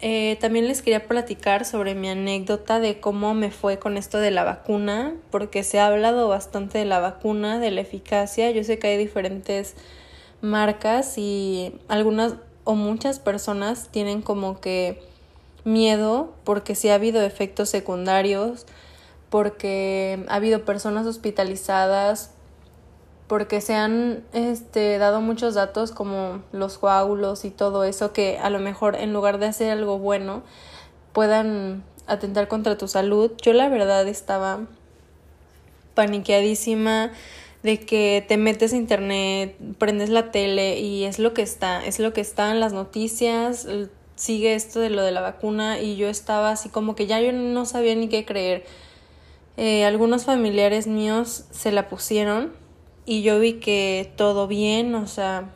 eh, 0.00 0.37
también 0.40 0.68
les 0.68 0.80
quería 0.80 1.08
platicar 1.08 1.64
sobre 1.64 1.94
mi 1.96 2.08
anécdota 2.08 2.78
de 2.78 3.00
cómo 3.00 3.34
me 3.34 3.50
fue 3.50 3.78
con 3.80 3.96
esto 3.96 4.18
de 4.18 4.30
la 4.30 4.44
vacuna, 4.44 5.14
porque 5.30 5.64
se 5.64 5.80
ha 5.80 5.88
hablado 5.88 6.28
bastante 6.28 6.78
de 6.78 6.84
la 6.84 7.00
vacuna, 7.00 7.58
de 7.58 7.72
la 7.72 7.80
eficacia. 7.80 8.50
Yo 8.52 8.62
sé 8.62 8.78
que 8.78 8.87
hay 8.88 8.96
diferentes 8.96 9.74
marcas 10.40 11.18
y 11.18 11.74
algunas 11.88 12.34
o 12.62 12.74
muchas 12.74 13.18
personas 13.18 13.88
tienen 13.90 14.22
como 14.22 14.61
que 14.61 15.02
miedo 15.64 16.32
porque 16.44 16.74
sí 16.76 16.90
ha 16.90 16.94
habido 16.94 17.22
efectos 17.22 17.68
secundarios, 17.68 18.66
porque 19.30 20.24
ha 20.28 20.37
habido 20.37 20.64
personas 20.64 21.06
hospitalizadas 21.06 22.30
porque 23.28 23.60
se 23.60 23.74
han 23.74 24.24
este, 24.32 24.98
dado 24.98 25.20
muchos 25.20 25.54
datos 25.54 25.92
como 25.92 26.42
los 26.50 26.78
coágulos 26.78 27.44
y 27.44 27.50
todo 27.50 27.84
eso 27.84 28.12
que 28.12 28.38
a 28.38 28.48
lo 28.50 28.58
mejor 28.58 28.96
en 28.96 29.12
lugar 29.12 29.38
de 29.38 29.46
hacer 29.46 29.70
algo 29.70 29.98
bueno 29.98 30.42
puedan 31.12 31.84
atentar 32.06 32.48
contra 32.48 32.78
tu 32.78 32.88
salud. 32.88 33.30
Yo 33.42 33.52
la 33.52 33.68
verdad 33.68 34.08
estaba 34.08 34.60
paniqueadísima 35.94 37.12
de 37.62 37.80
que 37.80 38.24
te 38.26 38.38
metes 38.38 38.72
a 38.72 38.76
internet, 38.76 39.56
prendes 39.78 40.08
la 40.08 40.30
tele 40.30 40.78
y 40.78 41.04
es 41.04 41.18
lo 41.18 41.34
que 41.34 41.42
está, 41.42 41.84
es 41.84 41.98
lo 41.98 42.14
que 42.14 42.22
está 42.22 42.50
en 42.50 42.60
las 42.60 42.72
noticias, 42.72 43.66
sigue 44.14 44.54
esto 44.54 44.80
de 44.80 44.90
lo 44.90 45.02
de 45.02 45.12
la 45.12 45.20
vacuna 45.20 45.80
y 45.80 45.96
yo 45.96 46.08
estaba 46.08 46.50
así 46.50 46.70
como 46.70 46.94
que 46.94 47.06
ya 47.06 47.20
yo 47.20 47.32
no 47.32 47.66
sabía 47.66 47.94
ni 47.94 48.08
qué 48.08 48.24
creer. 48.24 48.64
Eh, 49.58 49.84
algunos 49.84 50.24
familiares 50.24 50.86
míos 50.86 51.44
se 51.50 51.72
la 51.72 51.88
pusieron 51.88 52.52
y 53.09 53.23
yo 53.23 53.40
vi 53.40 53.55
que 53.55 54.12
todo 54.16 54.47
bien, 54.47 54.94
o 54.94 55.07
sea, 55.07 55.49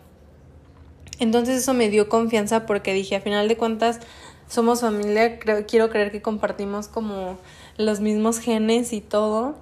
entonces 1.19 1.59
eso 1.59 1.75
me 1.75 1.91
dio 1.91 2.09
confianza 2.09 2.65
porque 2.65 2.95
dije, 2.95 3.17
a 3.17 3.21
final 3.21 3.47
de 3.47 3.59
cuentas, 3.59 4.01
somos 4.49 4.81
familia, 4.81 5.39
creo, 5.39 5.67
quiero 5.67 5.91
creer 5.91 6.11
que 6.11 6.23
compartimos 6.23 6.89
como 6.89 7.37
los 7.77 8.01
mismos 8.01 8.39
genes 8.39 8.95
y 8.95 9.03
todo, 9.03 9.55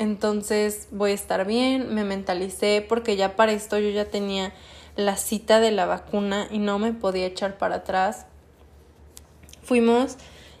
entonces 0.00 0.88
voy 0.90 1.12
a 1.12 1.14
estar 1.14 1.46
bien, 1.46 1.94
me 1.94 2.02
mentalicé 2.02 2.84
porque 2.86 3.14
ya 3.14 3.36
para 3.36 3.52
esto 3.52 3.78
yo 3.78 3.90
ya 3.90 4.06
tenía 4.06 4.52
la 4.96 5.16
cita 5.16 5.60
de 5.60 5.70
la 5.70 5.86
vacuna 5.86 6.48
y 6.50 6.58
no 6.58 6.80
me 6.80 6.94
podía 6.94 7.26
echar 7.26 7.58
para 7.58 7.76
atrás. 7.76 8.26
Fuimos 9.62 10.16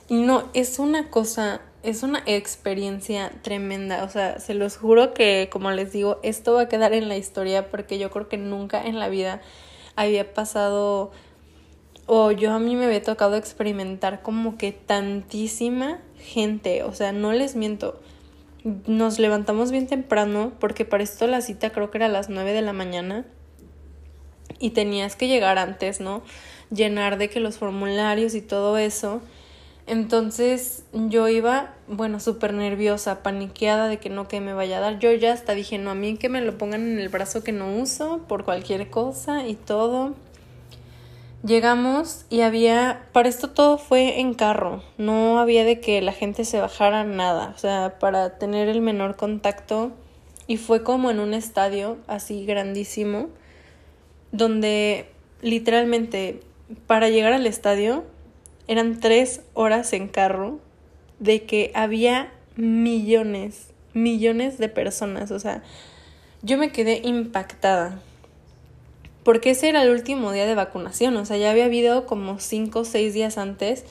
y 0.08 0.22
no, 0.22 0.44
es 0.54 0.78
una 0.78 1.10
cosa 1.10 1.62
es 1.86 2.02
una 2.02 2.22
experiencia 2.26 3.32
tremenda, 3.42 4.02
o 4.04 4.08
sea, 4.08 4.40
se 4.40 4.54
los 4.54 4.76
juro 4.76 5.14
que, 5.14 5.48
como 5.50 5.70
les 5.70 5.92
digo, 5.92 6.18
esto 6.22 6.54
va 6.54 6.62
a 6.62 6.68
quedar 6.68 6.92
en 6.92 7.08
la 7.08 7.16
historia 7.16 7.70
porque 7.70 7.98
yo 7.98 8.10
creo 8.10 8.28
que 8.28 8.36
nunca 8.36 8.84
en 8.84 8.98
la 8.98 9.08
vida 9.08 9.40
había 9.94 10.34
pasado 10.34 11.12
o 12.06 12.32
yo 12.32 12.52
a 12.52 12.58
mí 12.58 12.76
me 12.76 12.86
había 12.86 13.02
tocado 13.02 13.36
experimentar 13.36 14.22
como 14.22 14.56
que 14.58 14.72
tantísima 14.72 15.98
gente, 16.18 16.82
o 16.82 16.92
sea, 16.92 17.12
no 17.12 17.32
les 17.32 17.56
miento. 17.56 18.00
Nos 18.86 19.20
levantamos 19.20 19.70
bien 19.70 19.86
temprano 19.86 20.52
porque 20.58 20.84
para 20.84 21.04
esto 21.04 21.26
la 21.26 21.40
cita 21.40 21.70
creo 21.70 21.90
que 21.90 21.98
era 21.98 22.06
a 22.06 22.10
las 22.10 22.28
9 22.28 22.52
de 22.52 22.62
la 22.62 22.72
mañana 22.72 23.24
y 24.58 24.70
tenías 24.70 25.14
que 25.14 25.28
llegar 25.28 25.58
antes, 25.58 26.00
¿no? 26.00 26.22
Llenar 26.70 27.18
de 27.18 27.28
que 27.28 27.38
los 27.38 27.58
formularios 27.58 28.34
y 28.34 28.40
todo 28.40 28.76
eso. 28.76 29.20
Entonces 29.86 30.84
yo 30.92 31.28
iba, 31.28 31.74
bueno, 31.86 32.18
súper 32.18 32.52
nerviosa, 32.52 33.22
paniqueada 33.22 33.86
de 33.86 33.98
que 33.98 34.10
no 34.10 34.26
que 34.26 34.40
me 34.40 34.52
vaya 34.52 34.78
a 34.78 34.80
dar. 34.80 34.98
Yo 34.98 35.12
ya 35.12 35.32
hasta 35.32 35.54
dije, 35.54 35.78
no, 35.78 35.90
a 35.90 35.94
mí 35.94 36.16
que 36.16 36.28
me 36.28 36.40
lo 36.40 36.58
pongan 36.58 36.82
en 36.82 36.98
el 36.98 37.08
brazo 37.08 37.44
que 37.44 37.52
no 37.52 37.76
uso 37.76 38.20
por 38.26 38.44
cualquier 38.44 38.90
cosa 38.90 39.46
y 39.46 39.54
todo. 39.54 40.14
Llegamos 41.44 42.24
y 42.28 42.40
había, 42.40 43.06
para 43.12 43.28
esto 43.28 43.50
todo 43.50 43.78
fue 43.78 44.18
en 44.20 44.34
carro, 44.34 44.82
no 44.98 45.38
había 45.38 45.64
de 45.64 45.78
que 45.78 46.02
la 46.02 46.12
gente 46.12 46.44
se 46.44 46.60
bajara 46.60 47.04
nada, 47.04 47.52
o 47.54 47.58
sea, 47.58 48.00
para 48.00 48.38
tener 48.38 48.68
el 48.68 48.80
menor 48.80 49.14
contacto 49.14 49.92
y 50.48 50.56
fue 50.56 50.82
como 50.82 51.08
en 51.08 51.20
un 51.20 51.34
estadio 51.34 51.98
así 52.08 52.44
grandísimo, 52.46 53.28
donde 54.32 55.08
literalmente 55.40 56.40
para 56.88 57.10
llegar 57.10 57.32
al 57.32 57.46
estadio 57.46 58.02
eran 58.68 59.00
tres 59.00 59.42
horas 59.54 59.92
en 59.92 60.08
carro 60.08 60.58
de 61.18 61.44
que 61.44 61.70
había 61.74 62.32
millones, 62.56 63.68
millones 63.94 64.58
de 64.58 64.68
personas, 64.68 65.30
o 65.30 65.38
sea, 65.38 65.62
yo 66.42 66.58
me 66.58 66.72
quedé 66.72 67.00
impactada. 67.04 68.00
Porque 69.24 69.50
ese 69.50 69.68
era 69.68 69.82
el 69.82 69.90
último 69.90 70.30
día 70.30 70.46
de 70.46 70.54
vacunación, 70.54 71.16
o 71.16 71.24
sea, 71.24 71.36
ya 71.36 71.50
había 71.50 71.64
habido 71.64 72.06
como 72.06 72.38
cinco 72.38 72.80
o 72.80 72.84
seis 72.84 73.12
días 73.12 73.38
antes 73.38 73.84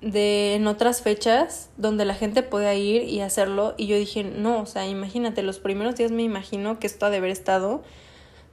de 0.00 0.54
en 0.54 0.66
otras 0.66 1.00
fechas 1.00 1.70
donde 1.76 2.04
la 2.04 2.14
gente 2.14 2.42
podía 2.42 2.74
ir 2.74 3.02
y 3.02 3.20
hacerlo. 3.20 3.74
Y 3.76 3.86
yo 3.86 3.96
dije, 3.96 4.22
no, 4.22 4.60
o 4.60 4.66
sea, 4.66 4.86
imagínate, 4.86 5.42
los 5.42 5.58
primeros 5.58 5.96
días 5.96 6.12
me 6.12 6.22
imagino 6.22 6.78
que 6.78 6.86
esto 6.86 7.06
ha 7.06 7.10
de 7.10 7.16
haber 7.16 7.30
estado, 7.30 7.82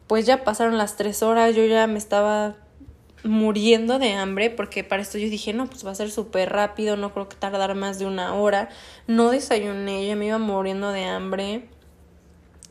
pues 0.07 0.25
ya 0.25 0.43
pasaron 0.43 0.77
las 0.77 0.95
tres 0.95 1.21
horas, 1.21 1.55
yo 1.55 1.65
ya 1.65 1.85
me 1.87 1.99
estaba 1.99 2.55
muriendo 3.23 3.99
de 3.99 4.13
hambre 4.13 4.49
porque 4.49 4.83
para 4.83 5.01
esto 5.01 5.17
yo 5.17 5.29
dije, 5.29 5.53
no, 5.53 5.67
pues 5.67 5.85
va 5.85 5.91
a 5.91 5.95
ser 5.95 6.11
súper 6.11 6.49
rápido, 6.51 6.97
no 6.97 7.13
creo 7.13 7.29
que 7.29 7.35
tardar 7.35 7.75
más 7.75 7.99
de 7.99 8.05
una 8.05 8.33
hora, 8.33 8.69
no 9.07 9.31
desayuné, 9.31 10.07
ya 10.07 10.15
me 10.15 10.27
iba 10.27 10.37
muriendo 10.37 10.91
de 10.91 11.05
hambre 11.05 11.63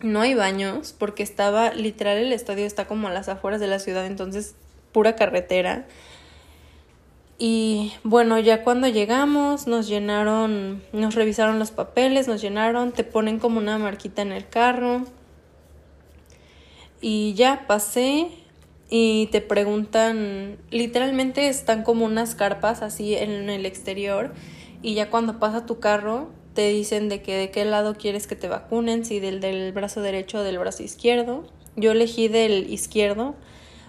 no 0.03 0.23
hay 0.23 0.35
baños 0.35 0.95
porque 0.99 1.23
estaba 1.23 1.73
literal 1.75 2.19
el 2.19 2.33
estadio 2.33 2.67
está 2.67 2.87
como 2.87 3.09
a 3.09 3.11
las 3.11 3.29
afueras 3.29 3.61
de 3.61 3.67
la 3.67 3.79
ciudad, 3.79 4.07
entonces 4.07 4.55
pura 4.93 5.17
carretera. 5.17 5.87
Y 7.39 7.93
bueno, 8.03 8.39
ya 8.39 8.65
cuando 8.65 8.89
llegamos 8.89 9.67
nos 9.67 9.89
llenaron, 9.89 10.83
nos 10.93 11.15
revisaron 11.15 11.59
los 11.59 11.71
papeles, 11.71 12.29
nos 12.29 12.43
llenaron, 12.43 12.93
te 12.93 13.05
ponen 13.05 13.39
como 13.39 13.59
una 13.59 13.79
marquita 13.79 14.23
en 14.23 14.33
el 14.33 14.49
carro. 14.49 15.05
Y 17.01 17.33
ya 17.35 17.65
pasé 17.67 18.29
y 18.91 19.28
te 19.30 19.41
preguntan, 19.41 20.59
literalmente 20.70 21.49
están 21.49 21.84
como 21.84 22.05
unas 22.05 22.34
carpas 22.34 22.82
así 22.82 23.14
en 23.14 23.49
el 23.49 23.64
exterior 23.64 24.34
y 24.82 24.95
ya 24.95 25.11
cuando 25.11 25.38
pasa 25.38 25.64
tu 25.64 25.78
carro 25.78 26.30
te 26.55 26.68
dicen 26.68 27.09
de 27.09 27.22
que 27.22 27.36
de 27.36 27.51
qué 27.53 27.64
lado 27.64 27.95
quieres 27.95 28.26
que 28.26 28.34
te 28.34 28.49
vacunen, 28.49 29.05
si 29.05 29.20
del, 29.20 29.41
del 29.41 29.72
brazo 29.72 30.01
derecho 30.03 30.38
o 30.38 30.43
del 30.43 30.59
brazo 30.59 30.82
izquierdo. 30.82 31.47
Yo 31.76 31.93
elegí 31.93 32.26
del 32.26 32.68
izquierdo, 32.68 33.36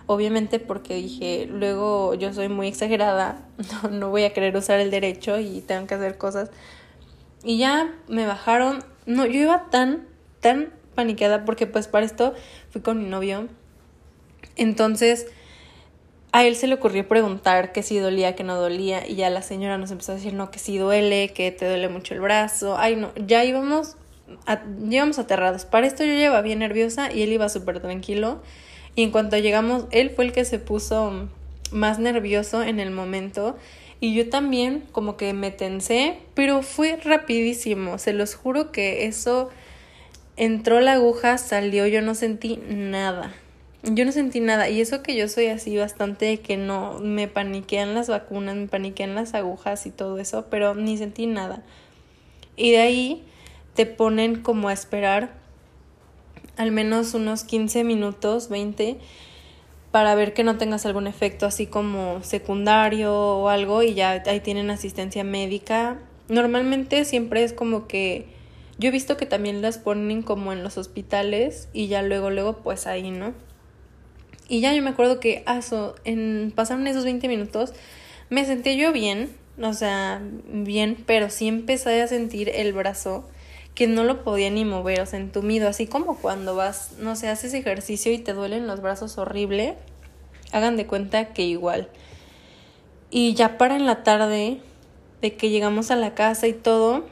obviamente 0.06 0.60
porque 0.60 0.96
dije, 0.96 1.48
luego 1.50 2.14
yo 2.14 2.32
soy 2.32 2.48
muy 2.50 2.68
exagerada, 2.68 3.48
no, 3.84 3.90
no 3.90 4.10
voy 4.12 4.24
a 4.24 4.34
querer 4.34 4.56
usar 4.56 4.80
el 4.80 4.92
derecho 4.92 5.40
y 5.40 5.62
tengo 5.62 5.88
que 5.88 5.96
hacer 5.96 6.20
cosas. 6.20 6.52
Y 7.44 7.58
ya 7.58 7.92
me 8.08 8.28
bajaron, 8.28 8.84
no, 9.08 9.26
yo 9.26 9.40
iba 9.40 9.72
tan, 9.72 10.08
tan 10.42 10.72
paniqueada 10.94 11.44
porque 11.44 11.66
pues 11.66 11.88
para 11.88 12.06
esto 12.06 12.36
fui 12.70 12.82
con 12.82 13.00
mi 13.02 13.10
novio. 13.10 13.48
Entonces, 14.56 15.28
a 16.32 16.46
él 16.46 16.56
se 16.56 16.68
le 16.68 16.76
ocurrió 16.76 17.08
preguntar 17.08 17.74
que 17.74 17.84
si 17.84 17.98
dolía, 17.98 18.36
que 18.36 18.44
no 18.44 18.56
dolía, 18.56 19.08
y 19.08 19.16
ya 19.16 19.30
la 19.30 19.42
señora 19.42 19.78
nos 19.78 19.92
empezó 19.92 20.14
a 20.14 20.16
decir, 20.16 20.34
no, 20.34 20.50
que 20.50 20.60
si 20.60 20.78
duele, 20.78 21.30
que 21.30 21.52
te 21.52 21.68
duele 21.68 21.90
mucho 21.90 22.14
el 22.14 22.22
brazo. 22.22 22.78
Ay, 22.78 22.96
no, 22.96 23.12
ya 23.16 23.44
íbamos, 23.44 23.98
íbamos 24.90 25.20
aterrados. 25.20 25.66
Para 25.66 25.88
esto 25.88 26.04
yo 26.04 26.14
llevaba 26.14 26.42
bien 26.42 26.60
nerviosa 26.60 27.12
y 27.12 27.22
él 27.24 27.34
iba 27.34 27.50
súper 27.50 27.82
tranquilo. 27.82 28.42
Y 28.96 29.04
en 29.04 29.12
cuanto 29.12 29.38
llegamos, 29.38 29.86
él 29.92 30.10
fue 30.10 30.26
el 30.26 30.32
que 30.32 30.46
se 30.46 30.60
puso 30.60 31.28
más 31.72 32.00
nervioso 32.00 32.64
en 32.64 32.80
el 32.80 32.92
momento. 32.92 33.58
Y 34.00 34.16
yo 34.16 34.30
también 34.30 34.84
como 34.92 35.18
que 35.18 35.34
me 35.34 35.52
tensé, 35.52 36.18
pero 36.34 36.62
fue 36.64 36.96
rapidísimo. 36.96 37.98
Se 37.98 38.14
los 38.14 38.36
juro 38.36 38.72
que 38.72 39.06
eso 39.06 39.50
entró 40.38 40.80
la 40.80 40.94
aguja, 40.94 41.38
salió, 41.38 41.86
yo 41.88 42.02
no 42.02 42.16
sentí 42.16 42.58
nada. 42.68 43.34
Yo 43.84 44.06
no 44.06 44.12
sentí 44.12 44.42
nada 44.42 44.70
y 44.70 44.80
eso 44.80 45.02
que 45.02 45.16
yo 45.16 45.28
soy 45.28 45.48
así 45.48 45.76
bastante 45.76 46.40
que 46.40 46.56
no 46.56 47.00
me 47.00 47.28
paniquean 47.28 47.96
las 47.96 48.10
vacunas, 48.10 48.56
me 48.56 48.68
paniquean 48.68 49.16
las 49.16 49.34
agujas 49.34 49.88
y 49.88 49.90
todo 49.92 50.20
eso, 50.20 50.46
pero 50.52 50.76
ni 50.76 50.98
sentí 50.98 51.26
nada. 51.26 51.64
Y 52.56 52.72
de 52.72 52.78
ahí 52.78 53.24
te 53.74 53.88
ponen 53.88 54.44
como 54.44 54.70
a 54.70 54.74
esperar 54.74 55.32
al 56.58 56.72
menos 56.72 57.16
unos 57.16 57.44
15 57.44 57.84
minutos, 57.84 58.50
20, 58.50 59.00
para 59.90 60.14
ver 60.14 60.36
que 60.36 60.44
no 60.44 60.58
tengas 60.58 60.86
algún 60.86 61.08
efecto 61.08 61.48
así 61.48 61.66
como 61.66 62.24
secundario 62.24 63.14
o 63.16 63.50
algo 63.50 63.82
y 63.82 63.96
ya 63.96 64.22
ahí 64.28 64.42
tienen 64.42 64.70
asistencia 64.70 65.24
médica. 65.24 65.98
Normalmente 66.30 67.04
siempre 67.04 67.44
es 67.44 67.52
como 67.52 67.88
que 67.88 68.28
yo 68.78 68.90
he 68.90 68.92
visto 68.92 69.18
que 69.18 69.26
también 69.26 69.64
las 69.64 69.80
ponen 69.80 70.22
como 70.22 70.54
en 70.54 70.64
los 70.64 70.78
hospitales 70.78 71.68
y 71.74 71.88
ya 71.88 72.04
luego 72.04 72.30
luego 72.30 72.58
pues 72.58 72.86
ahí, 72.86 73.10
¿no? 73.10 73.34
Y 74.52 74.60
ya 74.60 74.74
yo 74.74 74.84
me 74.84 74.90
acuerdo 74.90 75.22
que 75.22 75.46
pasaron 76.56 76.86
esos 76.86 77.06
20 77.06 77.30
minutos, 77.30 77.72
me 78.30 78.44
sentí 78.44 78.76
yo 78.76 78.92
bien, 78.92 79.34
o 79.62 79.72
sea, 79.72 80.22
bien, 80.46 81.02
pero 81.06 81.30
sí 81.30 81.48
empecé 81.48 82.02
a 82.02 82.08
sentir 82.08 82.50
el 82.50 82.74
brazo 82.74 83.24
que 83.76 83.88
no 83.88 84.04
lo 84.04 84.26
podía 84.26 84.50
ni 84.50 84.66
mover, 84.66 85.00
o 85.00 85.06
sea, 85.06 85.20
entumido, 85.20 85.70
así 85.70 85.88
como 85.88 86.18
cuando 86.18 86.54
vas, 86.54 86.98
no 87.00 87.16
sé, 87.16 87.30
haces 87.30 87.54
ejercicio 87.54 88.12
y 88.12 88.18
te 88.18 88.34
duelen 88.34 88.68
los 88.68 88.82
brazos 88.82 89.18
horrible, 89.18 89.76
hagan 90.52 90.76
de 90.76 90.86
cuenta 90.86 91.32
que 91.32 91.44
igual. 91.44 91.88
Y 93.10 93.36
ya 93.36 93.58
para 93.58 93.78
en 93.78 93.86
la 93.86 94.04
tarde, 94.04 94.58
de 95.22 95.34
que 95.38 95.50
llegamos 95.50 95.92
a 95.92 95.96
la 95.96 96.14
casa 96.14 96.50
y 96.50 96.54
todo, 96.54 97.06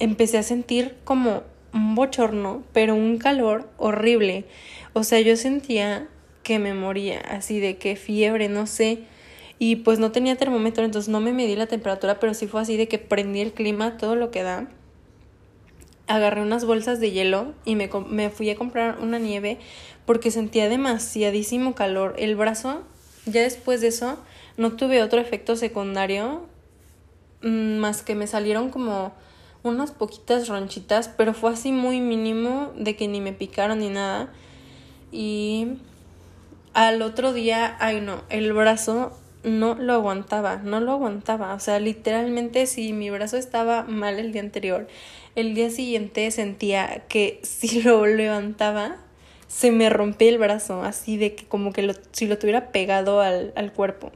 empecé 0.00 0.38
a 0.38 0.42
sentir 0.42 0.96
como 1.04 1.44
un 1.72 1.94
bochorno, 1.94 2.64
pero 2.72 2.96
un 2.96 3.18
calor 3.18 3.70
horrible. 3.76 4.44
O 4.92 5.04
sea, 5.04 5.20
yo 5.20 5.36
sentía 5.36 6.08
que 6.42 6.58
me 6.58 6.74
moría, 6.74 7.20
así 7.20 7.60
de 7.60 7.76
que 7.76 7.96
fiebre, 7.96 8.48
no 8.48 8.66
sé. 8.66 9.04
Y 9.58 9.76
pues 9.76 9.98
no 9.98 10.10
tenía 10.10 10.36
termómetro, 10.36 10.84
entonces 10.84 11.08
no 11.08 11.20
me 11.20 11.32
medí 11.32 11.54
la 11.54 11.66
temperatura, 11.66 12.18
pero 12.18 12.34
sí 12.34 12.46
fue 12.46 12.60
así 12.60 12.76
de 12.76 12.88
que 12.88 12.98
prendí 12.98 13.40
el 13.40 13.52
clima, 13.52 13.96
todo 13.96 14.16
lo 14.16 14.30
que 14.30 14.42
da. 14.42 14.68
Agarré 16.08 16.42
unas 16.42 16.64
bolsas 16.64 16.98
de 16.98 17.12
hielo 17.12 17.54
y 17.64 17.76
me, 17.76 17.88
me 18.08 18.30
fui 18.30 18.50
a 18.50 18.56
comprar 18.56 18.98
una 19.00 19.18
nieve 19.18 19.58
porque 20.04 20.30
sentía 20.30 20.68
demasiadísimo 20.68 21.74
calor. 21.74 22.14
El 22.18 22.34
brazo, 22.34 22.82
ya 23.24 23.42
después 23.42 23.80
de 23.80 23.88
eso, 23.88 24.18
no 24.56 24.72
tuve 24.72 25.02
otro 25.02 25.20
efecto 25.20 25.54
secundario, 25.54 26.46
mm, 27.42 27.76
más 27.76 28.02
que 28.02 28.14
me 28.14 28.26
salieron 28.26 28.70
como 28.70 29.12
unas 29.62 29.92
poquitas 29.92 30.48
ronchitas, 30.48 31.08
pero 31.08 31.34
fue 31.34 31.52
así 31.52 31.70
muy 31.70 32.00
mínimo 32.00 32.72
de 32.76 32.96
que 32.96 33.06
ni 33.06 33.20
me 33.20 33.32
picaron 33.32 33.78
ni 33.78 33.90
nada. 33.90 34.32
Y 35.12 35.78
al 36.74 37.02
otro 37.02 37.32
día, 37.32 37.76
ay 37.80 38.00
no, 38.00 38.22
el 38.30 38.52
brazo 38.52 39.18
no 39.44 39.74
lo 39.74 39.94
aguantaba, 39.94 40.56
no 40.56 40.80
lo 40.80 40.92
aguantaba. 40.92 41.54
O 41.54 41.60
sea, 41.60 41.78
literalmente 41.80 42.66
si 42.66 42.92
mi 42.92 43.10
brazo 43.10 43.36
estaba 43.36 43.82
mal 43.84 44.18
el 44.18 44.32
día 44.32 44.42
anterior, 44.42 44.86
el 45.34 45.54
día 45.54 45.70
siguiente 45.70 46.30
sentía 46.30 47.04
que 47.08 47.40
si 47.44 47.82
lo 47.82 48.06
levantaba, 48.06 48.96
se 49.48 49.70
me 49.70 49.90
rompía 49.90 50.30
el 50.30 50.38
brazo, 50.38 50.82
así 50.82 51.16
de 51.16 51.34
que 51.34 51.44
como 51.44 51.72
que 51.72 51.82
lo, 51.82 51.94
si 52.12 52.26
lo 52.26 52.38
tuviera 52.38 52.72
pegado 52.72 53.20
al, 53.20 53.52
al 53.56 53.72
cuerpo. 53.72 54.12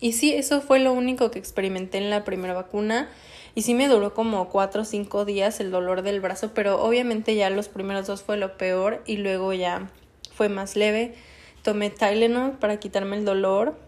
Y 0.00 0.12
sí, 0.12 0.34
eso 0.34 0.60
fue 0.60 0.80
lo 0.80 0.92
único 0.92 1.30
que 1.30 1.38
experimenté 1.38 1.98
en 1.98 2.10
la 2.10 2.24
primera 2.24 2.52
vacuna. 2.52 3.08
Y 3.54 3.62
sí 3.62 3.72
me 3.72 3.88
duró 3.88 4.12
como 4.12 4.48
cuatro 4.48 4.82
o 4.82 4.84
cinco 4.84 5.24
días 5.24 5.60
el 5.60 5.70
dolor 5.70 6.02
del 6.02 6.20
brazo, 6.20 6.50
pero 6.52 6.82
obviamente 6.82 7.36
ya 7.36 7.48
los 7.50 7.68
primeros 7.68 8.06
dos 8.06 8.22
fue 8.22 8.36
lo 8.36 8.58
peor 8.58 9.00
y 9.06 9.16
luego 9.18 9.52
ya 9.52 9.88
fue 10.34 10.48
más 10.48 10.76
leve. 10.76 11.14
Tomé 11.62 11.90
Tylenol 11.90 12.52
para 12.52 12.78
quitarme 12.78 13.16
el 13.16 13.24
dolor. 13.24 13.78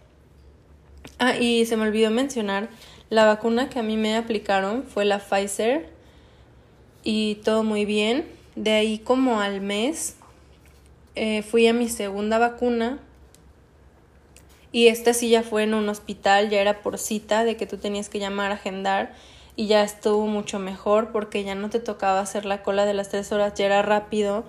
Ah, 1.18 1.36
y 1.36 1.66
se 1.66 1.76
me 1.76 1.84
olvidó 1.84 2.10
mencionar, 2.10 2.68
la 3.10 3.24
vacuna 3.24 3.68
que 3.68 3.78
a 3.78 3.82
mí 3.82 3.96
me 3.96 4.16
aplicaron 4.16 4.84
fue 4.84 5.04
la 5.04 5.18
Pfizer 5.18 5.88
y 7.04 7.36
todo 7.36 7.62
muy 7.62 7.84
bien. 7.84 8.26
De 8.56 8.72
ahí 8.72 8.98
como 8.98 9.40
al 9.40 9.60
mes 9.60 10.16
eh, 11.14 11.42
fui 11.42 11.66
a 11.66 11.72
mi 11.72 11.88
segunda 11.88 12.38
vacuna 12.38 12.98
y 14.72 14.88
esta 14.88 15.14
sí 15.14 15.30
ya 15.30 15.42
fue 15.42 15.62
en 15.62 15.72
un 15.72 15.88
hospital, 15.88 16.50
ya 16.50 16.60
era 16.60 16.82
por 16.82 16.98
cita 16.98 17.44
de 17.44 17.56
que 17.56 17.66
tú 17.66 17.78
tenías 17.78 18.08
que 18.08 18.18
llamar, 18.18 18.52
agendar 18.52 19.14
y 19.56 19.68
ya 19.68 19.82
estuvo 19.82 20.26
mucho 20.26 20.58
mejor 20.58 21.12
porque 21.12 21.44
ya 21.44 21.54
no 21.54 21.70
te 21.70 21.80
tocaba 21.80 22.20
hacer 22.20 22.44
la 22.44 22.62
cola 22.62 22.84
de 22.84 22.92
las 22.92 23.08
tres 23.08 23.32
horas, 23.32 23.54
ya 23.54 23.66
era 23.66 23.82
rápido 23.82 24.44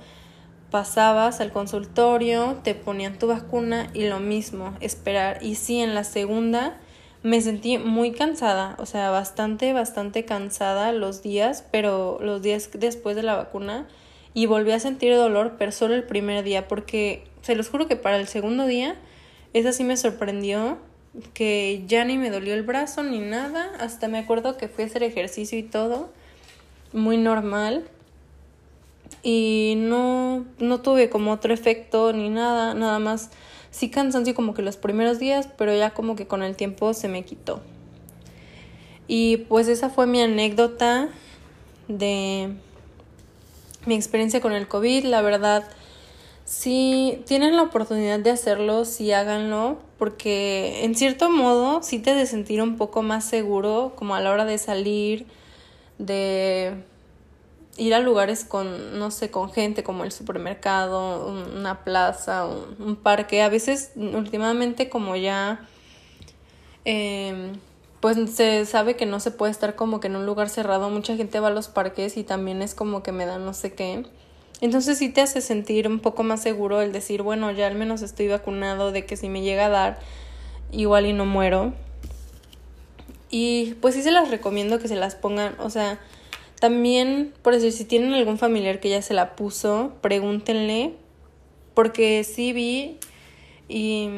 pasabas 0.71 1.39
al 1.39 1.51
consultorio, 1.51 2.59
te 2.63 2.75
ponían 2.75 3.17
tu 3.17 3.27
vacuna 3.27 3.89
y 3.93 4.07
lo 4.07 4.19
mismo, 4.19 4.75
esperar. 4.81 5.39
Y 5.41 5.55
sí, 5.55 5.79
en 5.79 5.95
la 5.95 6.03
segunda 6.03 6.77
me 7.23 7.41
sentí 7.41 7.77
muy 7.77 8.11
cansada, 8.11 8.75
o 8.79 8.85
sea, 8.85 9.09
bastante, 9.09 9.73
bastante 9.73 10.25
cansada 10.25 10.91
los 10.91 11.23
días, 11.23 11.65
pero 11.71 12.19
los 12.21 12.41
días 12.41 12.69
después 12.73 13.15
de 13.15 13.23
la 13.23 13.35
vacuna 13.35 13.87
y 14.33 14.45
volví 14.45 14.71
a 14.71 14.79
sentir 14.79 15.15
dolor, 15.15 15.55
pero 15.57 15.71
solo 15.71 15.95
el 15.95 16.03
primer 16.03 16.43
día, 16.43 16.67
porque 16.67 17.23
se 17.41 17.55
los 17.55 17.69
juro 17.69 17.87
que 17.87 17.95
para 17.95 18.17
el 18.17 18.27
segundo 18.27 18.67
día, 18.67 18.95
esa 19.53 19.71
sí 19.71 19.83
me 19.83 19.97
sorprendió, 19.97 20.77
que 21.33 21.83
ya 21.87 22.05
ni 22.05 22.17
me 22.17 22.29
dolió 22.29 22.53
el 22.53 22.61
brazo 22.61 23.01
ni 23.01 23.19
nada, 23.19 23.71
hasta 23.79 24.07
me 24.07 24.19
acuerdo 24.19 24.55
que 24.57 24.67
fui 24.67 24.83
a 24.83 24.87
hacer 24.87 25.01
ejercicio 25.01 25.57
y 25.57 25.63
todo, 25.63 26.11
muy 26.93 27.17
normal. 27.17 27.85
Y 29.23 29.75
no, 29.77 30.45
no 30.59 30.81
tuve 30.81 31.09
como 31.09 31.31
otro 31.31 31.53
efecto 31.53 32.13
ni 32.13 32.29
nada, 32.29 32.73
nada 32.73 32.99
más 32.99 33.29
sí 33.71 33.89
cansancio 33.89 34.33
como 34.33 34.53
que 34.53 34.61
los 34.61 34.77
primeros 34.77 35.19
días, 35.19 35.47
pero 35.57 35.75
ya 35.75 35.93
como 35.93 36.15
que 36.15 36.27
con 36.27 36.43
el 36.43 36.55
tiempo 36.55 36.93
se 36.93 37.07
me 37.07 37.23
quitó. 37.23 37.61
Y 39.07 39.37
pues 39.37 39.67
esa 39.67 39.89
fue 39.89 40.07
mi 40.07 40.21
anécdota 40.21 41.09
de 41.87 42.49
mi 43.85 43.95
experiencia 43.95 44.41
con 44.41 44.51
el 44.51 44.67
COVID. 44.67 45.05
La 45.05 45.21
verdad, 45.21 45.63
si 46.45 47.21
tienen 47.25 47.55
la 47.55 47.63
oportunidad 47.63 48.19
de 48.19 48.31
hacerlo, 48.31 48.85
sí 48.85 49.11
háganlo, 49.11 49.77
porque 49.97 50.83
en 50.83 50.95
cierto 50.95 51.29
modo 51.29 51.81
sí 51.83 51.99
te 51.99 52.15
de 52.15 52.25
sentir 52.25 52.61
un 52.61 52.77
poco 52.77 53.01
más 53.01 53.25
seguro, 53.25 53.93
como 53.95 54.15
a 54.15 54.21
la 54.21 54.31
hora 54.31 54.45
de 54.45 54.57
salir, 54.57 55.25
de 55.97 56.73
ir 57.77 57.93
a 57.93 57.99
lugares 57.99 58.43
con, 58.43 58.99
no 58.99 59.11
sé, 59.11 59.31
con 59.31 59.51
gente 59.51 59.83
como 59.83 60.03
el 60.03 60.11
supermercado, 60.11 61.31
una 61.55 61.83
plaza, 61.83 62.45
un, 62.45 62.95
parque. 62.95 63.41
A 63.41 63.49
veces, 63.49 63.91
últimamente, 63.95 64.89
como 64.89 65.15
ya, 65.15 65.61
em, 66.85 67.53
pues 67.99 68.17
se 68.31 68.65
sabe 68.65 68.95
que 68.95 69.05
no 69.05 69.19
se 69.19 69.31
puede 69.31 69.51
estar 69.51 69.75
como 69.75 69.99
que 69.99 70.07
en 70.07 70.15
un 70.15 70.25
lugar 70.25 70.49
cerrado. 70.49 70.89
Mucha 70.89 71.15
gente 71.15 71.39
va 71.39 71.47
a 71.47 71.51
los 71.51 71.67
parques 71.67 72.17
y 72.17 72.23
también 72.23 72.61
es 72.61 72.75
como 72.75 73.03
que 73.03 73.11
me 73.11 73.25
da 73.25 73.37
no 73.37 73.53
sé 73.53 73.73
qué. 73.73 74.05
Entonces 74.59 74.97
sí 74.97 75.09
te 75.09 75.21
hace 75.21 75.41
sentir 75.41 75.87
un 75.87 75.99
poco 75.99 76.23
más 76.23 76.41
seguro 76.41 76.81
el 76.81 76.91
decir, 76.91 77.21
bueno, 77.21 77.51
ya 77.51 77.67
al 77.67 77.75
menos 77.75 78.01
estoy 78.01 78.27
vacunado 78.27 78.91
de 78.91 79.05
que 79.05 79.15
si 79.15 79.29
me 79.29 79.41
llega 79.41 79.67
a 79.67 79.69
dar, 79.69 79.99
igual 80.71 81.05
y 81.05 81.13
no 81.13 81.25
muero. 81.25 81.73
Y 83.29 83.75
pues 83.81 83.93
sí 83.93 84.01
se 84.01 84.11
las 84.11 84.29
recomiendo 84.31 84.79
que 84.79 84.87
se 84.87 84.95
las 84.95 85.15
pongan, 85.15 85.55
o 85.59 85.69
sea, 85.69 85.99
también, 86.59 87.33
por 87.41 87.53
decir, 87.53 87.71
si 87.71 87.85
tienen 87.85 88.13
algún 88.13 88.37
familiar 88.37 88.79
que 88.79 88.89
ya 88.89 89.01
se 89.01 89.13
la 89.13 89.35
puso, 89.35 89.93
pregúntenle, 90.01 90.93
porque 91.73 92.23
sí 92.23 92.53
vi 92.53 92.97
y 93.67 94.09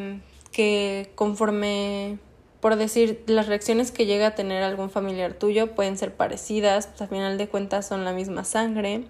que 0.51 1.11
conforme, 1.15 2.17
por 2.61 2.75
decir, 2.77 3.23
las 3.27 3.47
reacciones 3.47 3.91
que 3.91 4.05
llega 4.05 4.27
a 4.27 4.35
tener 4.35 4.63
algún 4.63 4.89
familiar 4.89 5.33
tuyo 5.33 5.75
pueden 5.75 5.97
ser 5.97 6.13
parecidas, 6.13 6.87
pues 6.87 7.01
al 7.01 7.09
final 7.09 7.37
de 7.37 7.49
cuentas 7.49 7.87
son 7.87 8.05
la 8.05 8.13
misma 8.13 8.45
sangre. 8.45 9.03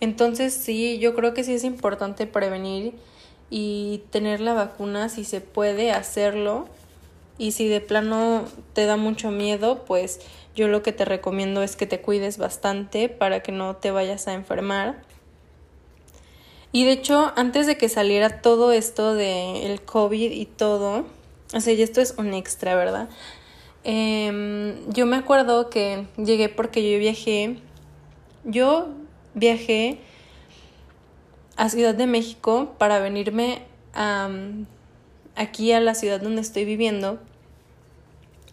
Entonces 0.00 0.52
sí, 0.52 0.98
yo 0.98 1.14
creo 1.14 1.34
que 1.34 1.44
sí 1.44 1.54
es 1.54 1.64
importante 1.64 2.26
prevenir 2.26 2.94
y 3.50 4.02
tener 4.10 4.40
la 4.40 4.54
vacuna 4.54 5.08
si 5.08 5.24
se 5.24 5.40
puede 5.40 5.92
hacerlo. 5.92 6.68
Y 7.36 7.52
si 7.52 7.68
de 7.68 7.80
plano 7.80 8.44
te 8.74 8.84
da 8.84 8.96
mucho 8.96 9.30
miedo, 9.30 9.84
pues 9.86 10.20
yo 10.54 10.68
lo 10.68 10.82
que 10.82 10.92
te 10.92 11.04
recomiendo 11.04 11.62
es 11.62 11.76
que 11.76 11.86
te 11.86 12.00
cuides 12.00 12.38
bastante 12.38 13.08
para 13.08 13.40
que 13.40 13.52
no 13.52 13.76
te 13.76 13.90
vayas 13.90 14.28
a 14.28 14.34
enfermar. 14.34 15.02
Y 16.72 16.84
de 16.84 16.92
hecho, 16.92 17.32
antes 17.36 17.66
de 17.66 17.76
que 17.76 17.88
saliera 17.88 18.42
todo 18.42 18.72
esto 18.72 19.14
del 19.14 19.56
el 19.64 19.82
COVID 19.82 20.30
y 20.30 20.46
todo, 20.46 21.04
o 21.52 21.60
sea, 21.60 21.72
y 21.72 21.82
esto 21.82 22.00
es 22.00 22.14
un 22.16 22.32
extra, 22.34 22.76
¿verdad? 22.76 23.08
Em, 23.82 24.76
yo 24.92 25.06
me 25.06 25.16
acuerdo 25.16 25.70
que 25.70 26.06
llegué 26.16 26.48
porque 26.48 26.90
yo 26.90 26.98
viajé, 26.98 27.58
yo 28.44 28.88
viajé 29.34 29.98
a 31.56 31.68
Ciudad 31.68 31.94
de 31.94 32.06
México 32.06 32.74
para 32.78 33.00
venirme 33.00 33.62
aquí 35.34 35.72
a 35.72 35.80
la 35.80 35.94
ciudad 35.94 36.20
donde 36.20 36.40
estoy 36.42 36.64
viviendo 36.64 37.18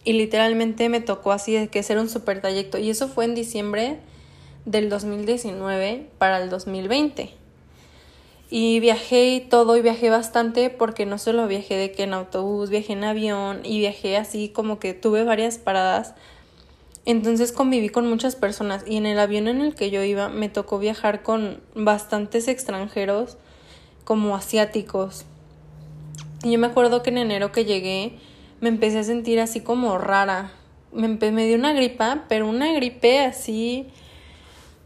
y 0.07 0.13
literalmente 0.13 0.87
me 0.87 1.01
tocó 1.01 1.33
así 1.33 1.51
de 1.51 1.67
que 1.67 1.83
ser 1.83 1.97
un 1.97 2.07
super 2.07 2.39
trayecto 2.39 2.77
y 2.77 2.89
eso 2.89 3.09
fue 3.09 3.25
en 3.25 3.35
diciembre 3.35 3.99
del 4.63 4.89
2019 4.89 6.07
para 6.17 6.41
el 6.41 6.49
2020. 6.49 7.33
Y 8.49 8.79
viajé 8.79 9.35
y 9.35 9.41
todo 9.41 9.75
y 9.75 9.81
viajé 9.81 10.09
bastante 10.09 10.69
porque 10.69 11.05
no 11.05 11.17
solo 11.17 11.45
viajé 11.45 11.75
de 11.75 11.91
que 11.91 12.03
en 12.03 12.13
autobús, 12.13 12.69
viajé 12.69 12.93
en 12.93 13.03
avión 13.03 13.59
y 13.65 13.79
viajé 13.79 14.15
así 14.15 14.47
como 14.47 14.79
que 14.79 14.93
tuve 14.93 15.25
varias 15.25 15.57
paradas. 15.57 16.13
Entonces 17.03 17.51
conviví 17.51 17.89
con 17.89 18.07
muchas 18.07 18.37
personas 18.37 18.85
y 18.87 18.95
en 18.95 19.07
el 19.07 19.19
avión 19.19 19.49
en 19.49 19.59
el 19.59 19.75
que 19.75 19.91
yo 19.91 20.01
iba 20.03 20.29
me 20.29 20.47
tocó 20.47 20.79
viajar 20.79 21.21
con 21.21 21.59
bastantes 21.75 22.47
extranjeros 22.47 23.35
como 24.05 24.37
asiáticos. 24.37 25.25
Y 26.45 26.51
yo 26.53 26.59
me 26.59 26.67
acuerdo 26.67 27.03
que 27.03 27.09
en 27.09 27.17
enero 27.17 27.51
que 27.51 27.65
llegué 27.65 28.19
me 28.59 28.69
empecé 28.69 28.99
a 28.99 29.03
sentir 29.03 29.39
así 29.39 29.61
como 29.61 29.97
rara. 29.97 30.51
Me, 30.91 31.07
me 31.07 31.47
dio 31.47 31.57
una 31.57 31.73
gripa, 31.73 32.25
pero 32.27 32.47
una 32.47 32.71
gripe 32.73 33.19
así 33.19 33.87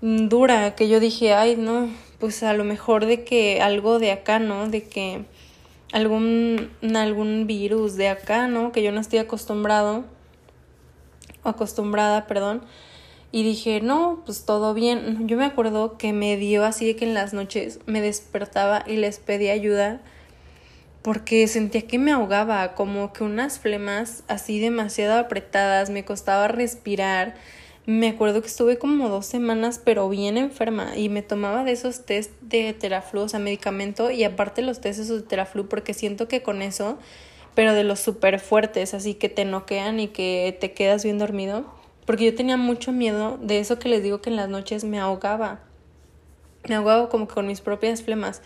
dura, 0.01 0.75
que 0.75 0.89
yo 0.89 0.99
dije, 0.99 1.33
ay, 1.33 1.55
no, 1.55 1.89
pues 2.19 2.43
a 2.43 2.53
lo 2.53 2.63
mejor 2.63 3.05
de 3.05 3.23
que 3.23 3.61
algo 3.61 3.99
de 3.99 4.11
acá, 4.11 4.39
¿no? 4.39 4.67
De 4.67 4.83
que 4.83 5.25
algún, 5.91 6.71
algún 6.95 7.45
virus 7.47 7.95
de 7.95 8.09
acá, 8.09 8.47
¿no? 8.47 8.71
Que 8.71 8.83
yo 8.83 8.91
no 8.91 8.99
estoy 8.99 9.19
acostumbrado, 9.19 10.05
acostumbrada, 11.43 12.27
perdón. 12.27 12.63
Y 13.31 13.43
dije, 13.43 13.79
no, 13.81 14.23
pues 14.25 14.45
todo 14.45 14.73
bien. 14.73 15.27
Yo 15.27 15.37
me 15.37 15.45
acuerdo 15.45 15.97
que 15.97 16.11
me 16.11 16.35
dio 16.35 16.65
así 16.65 16.85
de 16.85 16.95
que 16.95 17.05
en 17.05 17.13
las 17.13 17.33
noches 17.33 17.79
me 17.85 18.01
despertaba 18.01 18.83
y 18.85 18.97
les 18.97 19.19
pedía 19.19 19.53
ayuda 19.53 20.01
porque 21.01 21.47
sentía 21.47 21.87
que 21.87 21.97
me 21.97 22.11
ahogaba, 22.11 22.75
como 22.75 23.11
que 23.13 23.23
unas 23.23 23.59
flemas 23.59 24.23
así 24.27 24.59
demasiado 24.59 25.19
apretadas, 25.19 25.89
me 25.89 26.05
costaba 26.05 26.47
respirar. 26.47 27.35
Me 27.87 28.09
acuerdo 28.09 28.41
que 28.41 28.47
estuve 28.47 28.77
como 28.77 29.09
dos 29.09 29.25
semanas 29.25 29.81
pero 29.83 30.07
bien 30.07 30.37
enferma 30.37 30.95
y 30.95 31.09
me 31.09 31.23
tomaba 31.23 31.63
de 31.63 31.71
esos 31.71 32.05
test 32.05 32.31
de 32.41 32.73
teraflu, 32.73 33.21
o 33.21 33.29
sea, 33.29 33.39
medicamento 33.39 34.11
y 34.11 34.23
aparte 34.23 34.61
los 34.61 34.81
test 34.81 34.99
de 34.99 35.21
teraflu 35.23 35.67
porque 35.67 35.95
siento 35.95 36.27
que 36.27 36.43
con 36.43 36.61
eso, 36.61 36.99
pero 37.55 37.73
de 37.73 37.83
los 37.83 37.99
súper 37.99 38.39
fuertes, 38.39 38.93
así 38.93 39.15
que 39.15 39.29
te 39.29 39.45
noquean 39.45 39.99
y 39.99 40.09
que 40.09 40.55
te 40.59 40.73
quedas 40.73 41.03
bien 41.03 41.17
dormido, 41.17 41.65
porque 42.05 42.25
yo 42.25 42.35
tenía 42.35 42.57
mucho 42.57 42.91
miedo 42.91 43.39
de 43.41 43.59
eso 43.59 43.79
que 43.79 43.89
les 43.89 44.03
digo 44.03 44.21
que 44.21 44.29
en 44.29 44.35
las 44.35 44.49
noches 44.49 44.83
me 44.83 44.99
ahogaba. 44.99 45.61
Me 46.69 46.75
ahogaba 46.75 47.09
como 47.09 47.27
que 47.27 47.33
con 47.33 47.47
mis 47.47 47.61
propias 47.61 48.03
flemas. 48.03 48.43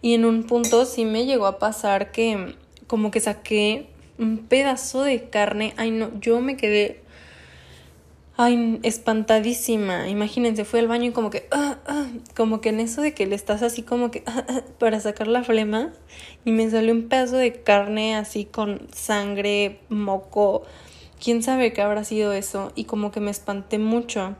Y 0.00 0.14
en 0.14 0.24
un 0.24 0.44
punto 0.44 0.84
sí 0.84 1.04
me 1.04 1.26
llegó 1.26 1.46
a 1.46 1.58
pasar 1.58 2.12
que 2.12 2.54
como 2.86 3.10
que 3.10 3.20
saqué 3.20 3.88
un 4.18 4.38
pedazo 4.38 5.02
de 5.02 5.28
carne. 5.28 5.74
Ay, 5.76 5.90
no, 5.90 6.10
yo 6.20 6.40
me 6.40 6.56
quedé 6.56 7.02
ay, 8.38 8.78
espantadísima. 8.84 10.08
Imagínense, 10.08 10.64
fui 10.64 10.78
al 10.78 10.86
baño 10.86 11.06
y 11.06 11.10
como 11.10 11.28
que, 11.28 11.48
ah, 11.50 11.78
ah, 11.86 12.06
como 12.36 12.60
que 12.60 12.68
en 12.68 12.78
eso 12.78 13.02
de 13.02 13.12
que 13.12 13.26
le 13.26 13.34
estás 13.34 13.62
así 13.62 13.82
como 13.82 14.10
que 14.12 14.22
ah, 14.26 14.62
para 14.78 15.00
sacar 15.00 15.26
la 15.26 15.42
flema 15.42 15.92
y 16.44 16.52
me 16.52 16.70
salió 16.70 16.94
un 16.94 17.08
pedazo 17.08 17.36
de 17.36 17.52
carne 17.52 18.14
así 18.14 18.44
con 18.44 18.86
sangre, 18.92 19.80
moco, 19.88 20.62
quién 21.22 21.42
sabe 21.42 21.72
qué 21.72 21.82
habrá 21.82 22.04
sido 22.04 22.32
eso 22.32 22.72
y 22.76 22.84
como 22.84 23.10
que 23.10 23.20
me 23.20 23.32
espanté 23.32 23.78
mucho. 23.78 24.36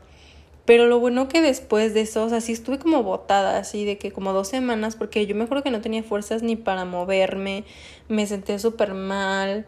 Pero 0.69 0.85
lo 0.85 0.99
bueno 0.99 1.27
que 1.27 1.41
después 1.41 1.95
de 1.95 2.01
eso, 2.01 2.23
o 2.23 2.29
sea, 2.29 2.41
sí 2.41 2.51
estuve 2.51 2.77
como 2.77 3.01
botada, 3.01 3.57
así 3.57 3.85
de 3.85 3.97
que 3.97 4.11
como 4.11 4.33
dos 4.33 4.49
semanas, 4.49 4.95
porque 4.95 5.25
yo 5.25 5.33
me 5.33 5.45
acuerdo 5.45 5.63
que 5.63 5.71
no 5.71 5.81
tenía 5.81 6.03
fuerzas 6.03 6.43
ni 6.43 6.55
para 6.55 6.85
moverme, 6.85 7.63
me 8.07 8.27
senté 8.27 8.59
súper 8.59 8.93
mal. 8.93 9.65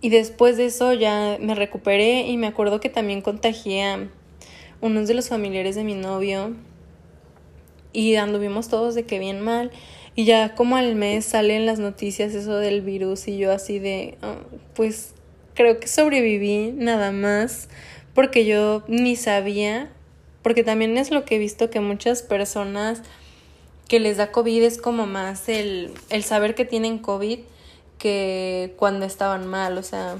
Y 0.00 0.08
después 0.08 0.56
de 0.56 0.64
eso 0.64 0.94
ya 0.94 1.36
me 1.42 1.54
recuperé 1.54 2.26
y 2.26 2.38
me 2.38 2.46
acuerdo 2.46 2.80
que 2.80 2.88
también 2.88 3.20
contagié 3.20 3.84
a 3.84 4.08
unos 4.80 5.08
de 5.08 5.12
los 5.12 5.28
familiares 5.28 5.74
de 5.74 5.84
mi 5.84 5.92
novio 5.92 6.56
y 7.92 8.14
anduvimos 8.14 8.68
todos 8.68 8.94
de 8.94 9.04
que 9.04 9.18
bien 9.18 9.42
mal. 9.42 9.70
Y 10.14 10.24
ya 10.24 10.54
como 10.54 10.78
al 10.78 10.94
mes 10.94 11.26
salen 11.26 11.66
las 11.66 11.80
noticias 11.80 12.32
eso 12.32 12.56
del 12.56 12.80
virus 12.80 13.28
y 13.28 13.36
yo 13.36 13.52
así 13.52 13.78
de, 13.78 14.16
ah, 14.22 14.38
pues 14.74 15.12
creo 15.52 15.80
que 15.80 15.86
sobreviví 15.86 16.72
nada 16.72 17.12
más 17.12 17.68
porque 18.16 18.46
yo 18.46 18.82
ni 18.88 19.14
sabía, 19.14 19.90
porque 20.42 20.64
también 20.64 20.96
es 20.96 21.10
lo 21.10 21.26
que 21.26 21.36
he 21.36 21.38
visto 21.38 21.68
que 21.68 21.80
muchas 21.80 22.22
personas 22.22 23.02
que 23.88 24.00
les 24.00 24.16
da 24.16 24.32
COVID 24.32 24.62
es 24.62 24.78
como 24.78 25.06
más 25.06 25.50
el, 25.50 25.92
el 26.08 26.24
saber 26.24 26.54
que 26.54 26.64
tienen 26.64 26.98
COVID 26.98 27.40
que 27.98 28.74
cuando 28.78 29.04
estaban 29.04 29.46
mal, 29.46 29.76
o 29.76 29.82
sea, 29.82 30.16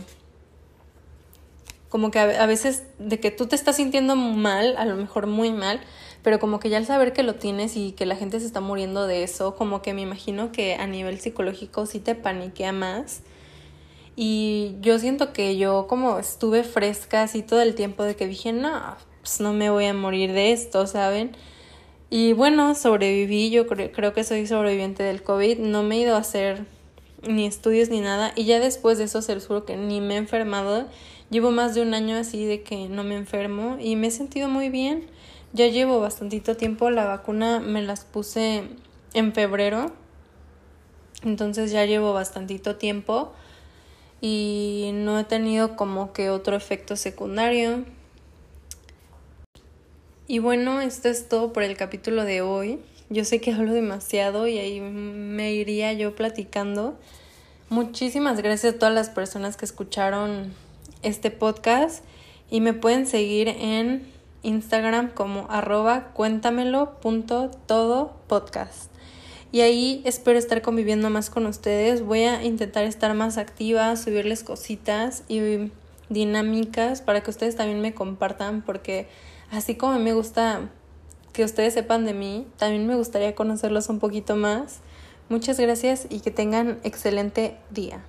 como 1.89 2.11
que 2.11 2.19
a, 2.19 2.47
veces 2.47 2.83
de 2.99 3.19
que 3.19 3.31
tú 3.31 3.47
te 3.47 3.57
estás 3.57 3.77
sintiendo 3.77 4.15
mal, 4.15 4.77
a 4.77 4.85
lo 4.85 4.97
mejor 4.97 5.27
muy 5.27 5.51
mal, 5.51 5.81
pero 6.23 6.39
como 6.39 6.61
que 6.61 6.69
ya 6.69 6.77
al 6.77 6.85
saber 6.85 7.15
que 7.15 7.23
lo 7.23 7.37
tienes 7.37 7.77
y 7.77 7.93
que 7.93 8.05
la 8.05 8.17
gente 8.17 8.41
se 8.41 8.47
está 8.47 8.61
muriendo 8.61 9.07
de 9.07 9.23
eso, 9.23 9.57
como 9.57 9.81
que 9.81 9.95
me 9.95 10.03
imagino 10.03 10.53
que 10.53 10.75
a 10.75 10.87
nivel 10.87 11.19
psicológico 11.19 11.87
sí 11.87 11.99
te 11.99 12.15
paniquea 12.15 12.73
más 12.73 13.23
y 14.17 14.77
yo 14.81 14.99
siento 14.99 15.35
que 15.35 15.59
yo 15.59 15.87
como 15.87 16.19
estuve 16.19 16.65
fresca 16.65 17.23
así 17.23 17.43
todo 17.43 17.61
el 17.61 17.75
tiempo 17.75 18.03
de 18.03 18.17
que 18.17 18.27
dije, 18.27 18.53
no, 18.53 18.97
pues 19.21 19.41
no 19.41 19.53
me 19.53 19.69
voy 19.69 19.85
a 19.85 19.93
morir 19.93 20.33
de 20.33 20.53
esto, 20.53 20.87
¿saben? 20.87 21.37
Y 22.09 22.33
bueno, 22.33 22.75
sobreviví, 22.75 23.51
yo 23.51 23.67
creo 23.67 24.15
que 24.15 24.25
soy 24.25 24.47
sobreviviente 24.47 25.03
del 25.03 25.23
COVID, 25.23 25.59
no 25.59 25.83
me 25.83 25.97
he 25.97 26.01
ido 26.01 26.17
a 26.17 26.21
hacer 26.21 26.65
ni 27.29 27.45
estudios 27.45 27.91
ni 27.91 28.01
nada 28.01 28.33
y 28.37 28.45
ya 28.45 28.59
después 28.59 28.97
de 28.97 29.05
eso 29.05 29.21
se 29.21 29.39
juro 29.39 29.67
que 29.67 29.77
ni 29.77 30.01
me 30.01 30.15
he 30.15 30.17
enfermado. 30.17 30.87
Llevo 31.29 31.51
más 31.51 31.75
de 31.75 31.83
un 31.83 31.93
año 31.93 32.17
así 32.17 32.47
de 32.47 32.63
que 32.63 32.89
no 32.89 33.05
me 33.05 33.17
enfermo 33.17 33.77
y 33.81 33.97
me 33.97 34.07
he 34.07 34.11
sentido 34.11 34.49
muy 34.49 34.71
bien. 34.71 35.11
Ya 35.53 35.67
llevo 35.67 36.01
bastantito 36.01 36.57
tiempo, 36.57 36.89
la 36.91 37.05
vacuna 37.05 37.61
me 37.61 37.83
las 37.83 38.05
puse 38.05 38.63
en 39.13 39.33
febrero, 39.33 39.93
entonces 41.23 41.71
ya 41.71 41.85
llevo 41.85 42.13
bastantito 42.13 42.77
tiempo 42.77 43.33
y 44.21 44.91
no 44.95 45.19
he 45.19 45.25
tenido 45.25 45.77
como 45.77 46.13
que 46.13 46.31
otro 46.31 46.57
efecto 46.57 46.97
secundario. 46.97 47.85
Y 50.29 50.41
bueno, 50.41 50.81
esto 50.81 51.09
es 51.09 51.29
todo 51.29 51.53
por 51.53 51.63
el 51.63 51.77
capítulo 51.77 52.25
de 52.25 52.41
hoy. 52.41 52.81
Yo 53.11 53.25
sé 53.25 53.41
que 53.41 53.53
hablo 53.53 53.73
demasiado 53.73 54.49
y 54.49 54.59
ahí 54.59 54.81
me 54.81 55.53
iría 55.53 55.93
yo 55.93 56.15
platicando. 56.15 56.97
Muchísimas 57.69 58.41
gracias 58.43 58.75
a 58.75 58.79
todas 58.79 58.95
las 58.95 59.11
personas 59.11 59.57
que 59.57 59.65
escucharon 59.65 60.53
este 61.03 61.31
podcast 61.31 62.05
y 62.51 62.61
me 62.61 62.73
pueden 62.73 63.07
seguir 63.07 63.47
en 63.49 64.07
Instagram 64.43 65.11
como 65.11 65.47
arroba 65.51 66.13
cuéntamelo.todopodcast. 66.15 68.96
Y 69.57 69.63
ahí 69.63 70.03
espero 70.05 70.39
estar 70.39 70.61
conviviendo 70.61 71.09
más 71.09 71.31
con 71.31 71.47
ustedes. 71.47 72.03
Voy 72.03 72.25
a 72.25 72.45
intentar 72.45 72.85
estar 72.85 73.15
más 73.15 73.39
activa, 73.39 73.97
subirles 73.97 74.45
cositas 74.45 75.25
y 75.29 75.71
dinámicas 76.11 77.01
para 77.01 77.23
que 77.23 77.31
ustedes 77.31 77.57
también 77.57 77.81
me 77.81 77.95
compartan 77.95 78.61
porque 78.61 79.09
así 79.51 79.75
como 79.75 79.99
me 79.99 80.13
gusta 80.13 80.69
que 81.33 81.43
ustedes 81.43 81.73
sepan 81.73 82.05
de 82.05 82.13
mí, 82.13 82.47
también 82.59 82.87
me 82.87 82.97
gustaría 82.97 83.35
conocerlos 83.35 83.89
un 83.89 83.99
poquito 83.99 84.37
más. 84.37 84.81
Muchas 85.31 85.59
gracias 85.59 86.07
y 86.11 86.21
que 86.21 86.31
tengan 86.31 86.79
excelente 86.85 87.57
día. 87.71 88.05